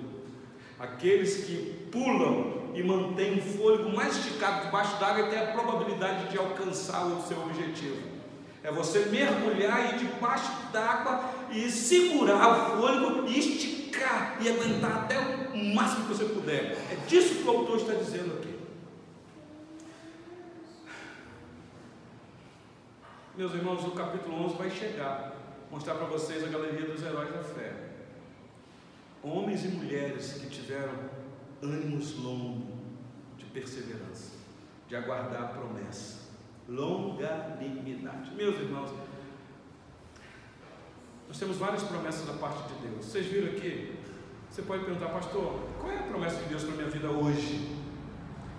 Aqueles 0.79 1.45
que 1.45 1.89
pulam 1.91 2.71
e 2.75 2.83
mantêm 2.83 3.39
o 3.39 3.43
fôlego 3.43 3.89
mais 3.97 4.19
esticado 4.19 4.67
debaixo 4.67 5.01
d'água 5.01 5.29
têm 5.29 5.39
a 5.39 5.53
probabilidade 5.53 6.29
de 6.31 6.39
alcançar 6.39 7.07
o 7.07 7.23
seu 7.23 7.41
objetivo. 7.41 8.19
É 8.63 8.71
você 8.71 9.07
mergulhar 9.07 9.95
e 9.95 9.99
debaixo 9.99 10.53
d'água 10.73 11.21
e 11.51 11.71
segurar 11.71 12.77
o 12.77 12.77
fôlego 12.77 13.27
e 13.27 13.39
esticar 13.39 14.37
e 14.43 14.49
aguentar 14.49 15.05
até 15.05 15.19
o 15.55 15.75
máximo 15.75 16.07
que 16.07 16.15
você 16.15 16.25
puder. 16.27 16.77
É 16.93 16.99
disso 17.07 17.37
que 17.37 17.49
o 17.49 17.51
autor 17.51 17.79
está 17.79 17.95
dizendo 17.95 18.35
aqui. 18.35 18.48
Meus 23.39 23.55
irmãos, 23.55 23.85
o 23.85 23.93
capítulo 23.93 24.47
11 24.47 24.57
vai 24.57 24.69
chegar, 24.69 25.33
mostrar 25.71 25.95
para 25.95 26.07
vocês 26.07 26.43
a 26.43 26.49
galeria 26.49 26.89
dos 26.89 27.01
heróis 27.05 27.33
da 27.33 27.41
fé. 27.45 27.73
Homens 29.23 29.65
e 29.65 29.69
mulheres 29.69 30.33
que 30.33 30.51
tiveram 30.51 30.93
ânimos 31.63 32.19
longos 32.19 32.65
de 33.37 33.45
perseverança, 33.45 34.33
de 34.89 34.97
aguardar 34.97 35.41
a 35.41 35.47
promessa, 35.47 36.33
longanimidade. 36.69 38.35
Meus 38.35 38.57
irmãos, 38.57 38.91
nós 41.29 41.39
temos 41.39 41.59
várias 41.59 41.85
promessas 41.85 42.27
da 42.27 42.33
parte 42.33 42.75
de 42.75 42.89
Deus. 42.89 43.05
Vocês 43.05 43.27
viram 43.27 43.53
aqui? 43.53 43.95
Você 44.51 44.63
pode 44.63 44.85
perguntar, 44.85 45.11
pastor, 45.11 45.61
qual 45.79 45.93
é 45.93 45.99
a 45.99 46.03
promessa 46.03 46.43
de 46.43 46.49
Deus 46.49 46.65
para 46.65 46.73
a 46.73 46.77
minha 46.77 46.91
vida 46.91 47.09
hoje? 47.09 47.79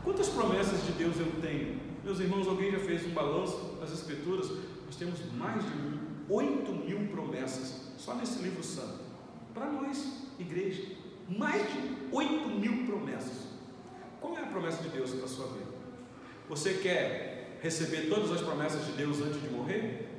Quantas 0.06 0.30
promessas 0.30 0.86
de 0.86 0.94
Deus 0.94 1.20
eu 1.20 1.30
tenho? 1.42 1.90
Meus 2.02 2.22
irmãos, 2.22 2.48
alguém 2.48 2.72
já 2.72 2.80
fez 2.80 3.06
um 3.06 3.10
balanço 3.10 3.76
das 3.82 3.92
Escrituras? 3.92 4.50
Nós 4.90 4.96
temos 4.96 5.20
mais 5.34 5.64
de 5.64 6.00
8 6.28 6.72
mil 6.72 7.10
promessas 7.10 7.92
só 7.96 8.16
nesse 8.16 8.42
livro 8.42 8.64
santo. 8.64 9.02
Para 9.54 9.68
nós, 9.68 10.24
igreja, 10.40 10.82
mais 11.30 11.62
de 11.62 11.96
8 12.12 12.50
mil 12.50 12.88
promessas. 12.88 13.50
Qual 14.20 14.36
é 14.36 14.42
a 14.42 14.48
promessa 14.48 14.82
de 14.82 14.90
Deus 14.90 15.12
para 15.12 15.26
a 15.26 15.28
sua 15.28 15.46
vida? 15.50 15.70
Você 16.50 16.74
quer 16.74 17.60
receber 17.62 18.10
todas 18.10 18.32
as 18.32 18.42
promessas 18.42 18.84
de 18.88 18.94
Deus 18.94 19.22
antes 19.22 19.40
de 19.40 19.50
morrer? 19.50 20.10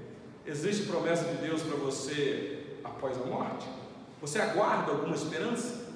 Existe 0.47 0.87
promessa 0.87 1.25
de 1.25 1.39
Deus 1.39 1.62
para 1.62 1.77
você 1.77 2.79
após 2.85 3.21
a 3.21 3.27
morte? 3.27 3.66
Você 4.21 4.41
aguarda 4.41 4.93
alguma 4.93 5.16
esperança? 5.16 5.91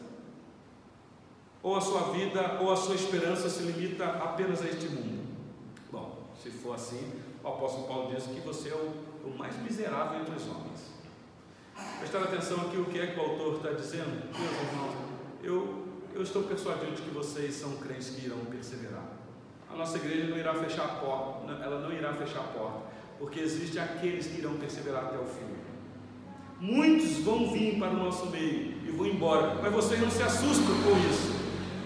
Ou 1.63 1.77
a 1.77 1.81
sua 1.81 2.13
vida 2.13 2.59
ou 2.61 2.73
a 2.73 2.77
sua 2.77 2.97
esperança 2.97 3.49
se 3.49 3.63
limita 3.63 4.05
apenas 4.05 4.61
a 4.63 4.67
este 4.67 4.89
mundo? 4.89 5.23
Bom, 5.93 6.29
se 6.43 6.51
for 6.51 6.75
assim, 6.75 7.13
o 7.45 7.49
apóstolo 7.49 7.87
Paulo 7.87 8.15
diz 8.15 8.25
que 8.25 8.41
você 8.41 8.71
é 8.71 8.75
o, 8.75 9.29
o 9.29 9.37
mais 9.37 9.55
miserável 9.63 10.21
entre 10.21 10.35
os 10.35 10.49
homens. 10.49 10.95
Prestar 11.99 12.23
atenção 12.23 12.59
aqui 12.63 12.79
o 12.79 12.87
que 12.87 12.99
é 12.99 13.09
que 13.09 13.21
o 13.21 13.23
autor 13.23 13.57
está 13.57 13.73
dizendo, 13.73 14.31
meus 14.33 14.73
irmãos, 14.73 14.95
eu, 15.43 15.85
eu 16.15 16.23
estou 16.23 16.45
persuadido 16.45 16.93
de 16.93 17.03
que 17.03 17.11
vocês 17.11 17.55
são 17.55 17.77
crentes 17.77 18.11
que 18.11 18.25
irão 18.25 18.39
perseverar. 18.47 19.05
A 19.71 19.77
nossa 19.77 19.99
igreja 19.99 20.29
não 20.29 20.39
irá 20.39 20.55
fechar 20.55 20.85
a 20.85 20.89
porta, 20.89 21.53
ela 21.63 21.81
não 21.81 21.93
irá 21.93 22.15
fechar 22.15 22.41
a 22.41 22.45
porta, 22.45 22.81
porque 23.19 23.41
existem 23.41 23.83
aqueles 23.83 24.27
que 24.27 24.39
irão 24.39 24.55
perseverar 24.55 25.05
até 25.05 25.19
o 25.19 25.27
fim. 25.27 25.45
Muitos 26.61 27.19
vão 27.19 27.53
vir 27.53 27.79
para 27.79 27.91
o 27.91 27.97
nosso 27.97 28.27
meio 28.27 28.75
e 28.87 28.91
vão 28.91 29.07
embora, 29.07 29.57
mas 29.61 29.73
vocês 29.73 30.01
não 30.01 30.11
se 30.11 30.23
assustam 30.23 30.75
com 30.83 30.97
isso, 31.11 31.35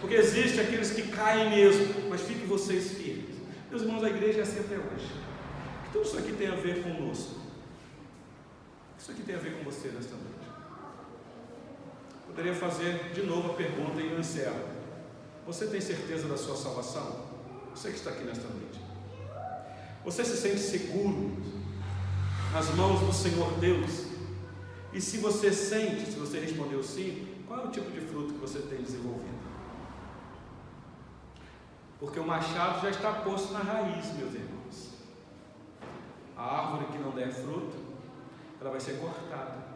porque 0.00 0.14
existem 0.14 0.60
aqueles 0.60 0.92
que 0.92 1.02
caem 1.08 1.50
mesmo, 1.50 2.08
mas 2.10 2.20
fiquem 2.20 2.46
vocês 2.46 2.92
firmes. 2.92 3.36
Meus 3.70 3.82
irmãos, 3.82 4.04
a 4.04 4.10
igreja 4.10 4.40
é 4.40 4.42
assim 4.42 4.60
até 4.60 4.76
hoje. 4.76 5.08
Então 5.88 6.02
isso 6.02 6.18
aqui 6.18 6.32
tem 6.32 6.48
a 6.48 6.54
ver 6.54 6.82
conosco. 6.82 7.36
Isso 8.98 9.10
aqui 9.10 9.22
tem 9.22 9.34
a 9.34 9.38
ver 9.38 9.56
com 9.56 9.64
você 9.64 9.88
nesta 9.88 10.14
noite. 10.14 10.48
Poderia 12.26 12.54
fazer 12.54 13.12
de 13.14 13.22
novo 13.22 13.52
a 13.52 13.54
pergunta 13.54 14.00
e 14.00 14.12
eu 14.12 14.18
encerro. 14.18 14.60
Você 15.46 15.66
tem 15.66 15.80
certeza 15.80 16.28
da 16.28 16.36
sua 16.36 16.56
salvação? 16.56 17.26
Você 17.74 17.90
que 17.90 17.96
está 17.96 18.10
aqui 18.10 18.24
nesta 18.24 18.46
noite. 18.48 18.80
Você 20.04 20.24
se 20.24 20.36
sente 20.36 20.58
seguro 20.58 21.36
nas 22.52 22.68
mãos 22.74 23.00
do 23.00 23.12
Senhor 23.12 23.50
Deus? 23.58 24.08
E 24.92 25.00
se 25.00 25.18
você 25.18 25.52
sente, 25.52 26.10
se 26.10 26.18
você 26.18 26.38
respondeu 26.40 26.82
sim, 26.82 27.28
qual 27.46 27.60
é 27.60 27.64
o 27.64 27.70
tipo 27.70 27.90
de 27.90 28.00
fruto 28.00 28.34
que 28.34 28.40
você 28.40 28.58
tem 28.60 28.82
desenvolvido? 28.82 29.38
Porque 31.98 32.20
o 32.20 32.26
machado 32.26 32.82
já 32.82 32.90
está 32.90 33.12
posto 33.12 33.52
na 33.52 33.60
raiz, 33.60 34.06
meus 34.16 34.34
irmãos. 34.34 34.57
A 36.38 36.42
árvore 36.42 36.86
que 36.92 36.98
não 36.98 37.10
der 37.10 37.32
fruto, 37.32 37.76
ela 38.60 38.70
vai 38.70 38.80
ser 38.80 39.00
cortada. 39.00 39.66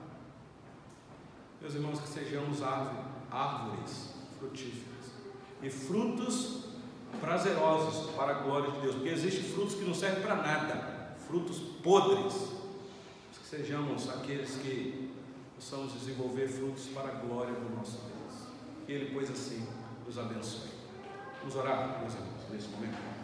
Meus 1.61 1.75
irmãos, 1.75 2.01
que 2.01 2.09
sejamos 2.09 2.63
árvore, 2.63 3.05
árvores 3.31 4.15
frutíferas 4.39 5.13
e 5.61 5.69
frutos 5.69 6.67
prazerosos 7.21 8.11
para 8.17 8.37
a 8.37 8.43
glória 8.43 8.71
de 8.71 8.81
Deus, 8.81 8.95
porque 8.95 9.11
existem 9.11 9.45
frutos 9.45 9.75
que 9.75 9.85
não 9.85 9.95
servem 9.95 10.23
para 10.23 10.37
nada, 10.37 11.17
frutos 11.27 11.59
podres. 11.83 12.63
Que 13.33 13.59
sejamos 13.59 14.09
aqueles 14.09 14.57
que 14.57 15.11
possamos 15.57 15.93
desenvolver 15.93 16.49
frutos 16.49 16.87
para 16.87 17.09
a 17.09 17.13
glória 17.13 17.53
do 17.53 17.77
nosso 17.77 17.99
Deus. 17.99 18.49
Que 18.87 18.93
Ele, 18.93 19.11
pois 19.13 19.31
assim, 19.31 19.67
nos 20.07 20.19
abençoe. 20.19 20.71
Vamos 21.41 21.57
orar, 21.57 22.01
meus 22.01 22.15
irmãos, 22.15 22.51
nesse 22.51 22.69
momento. 22.69 23.22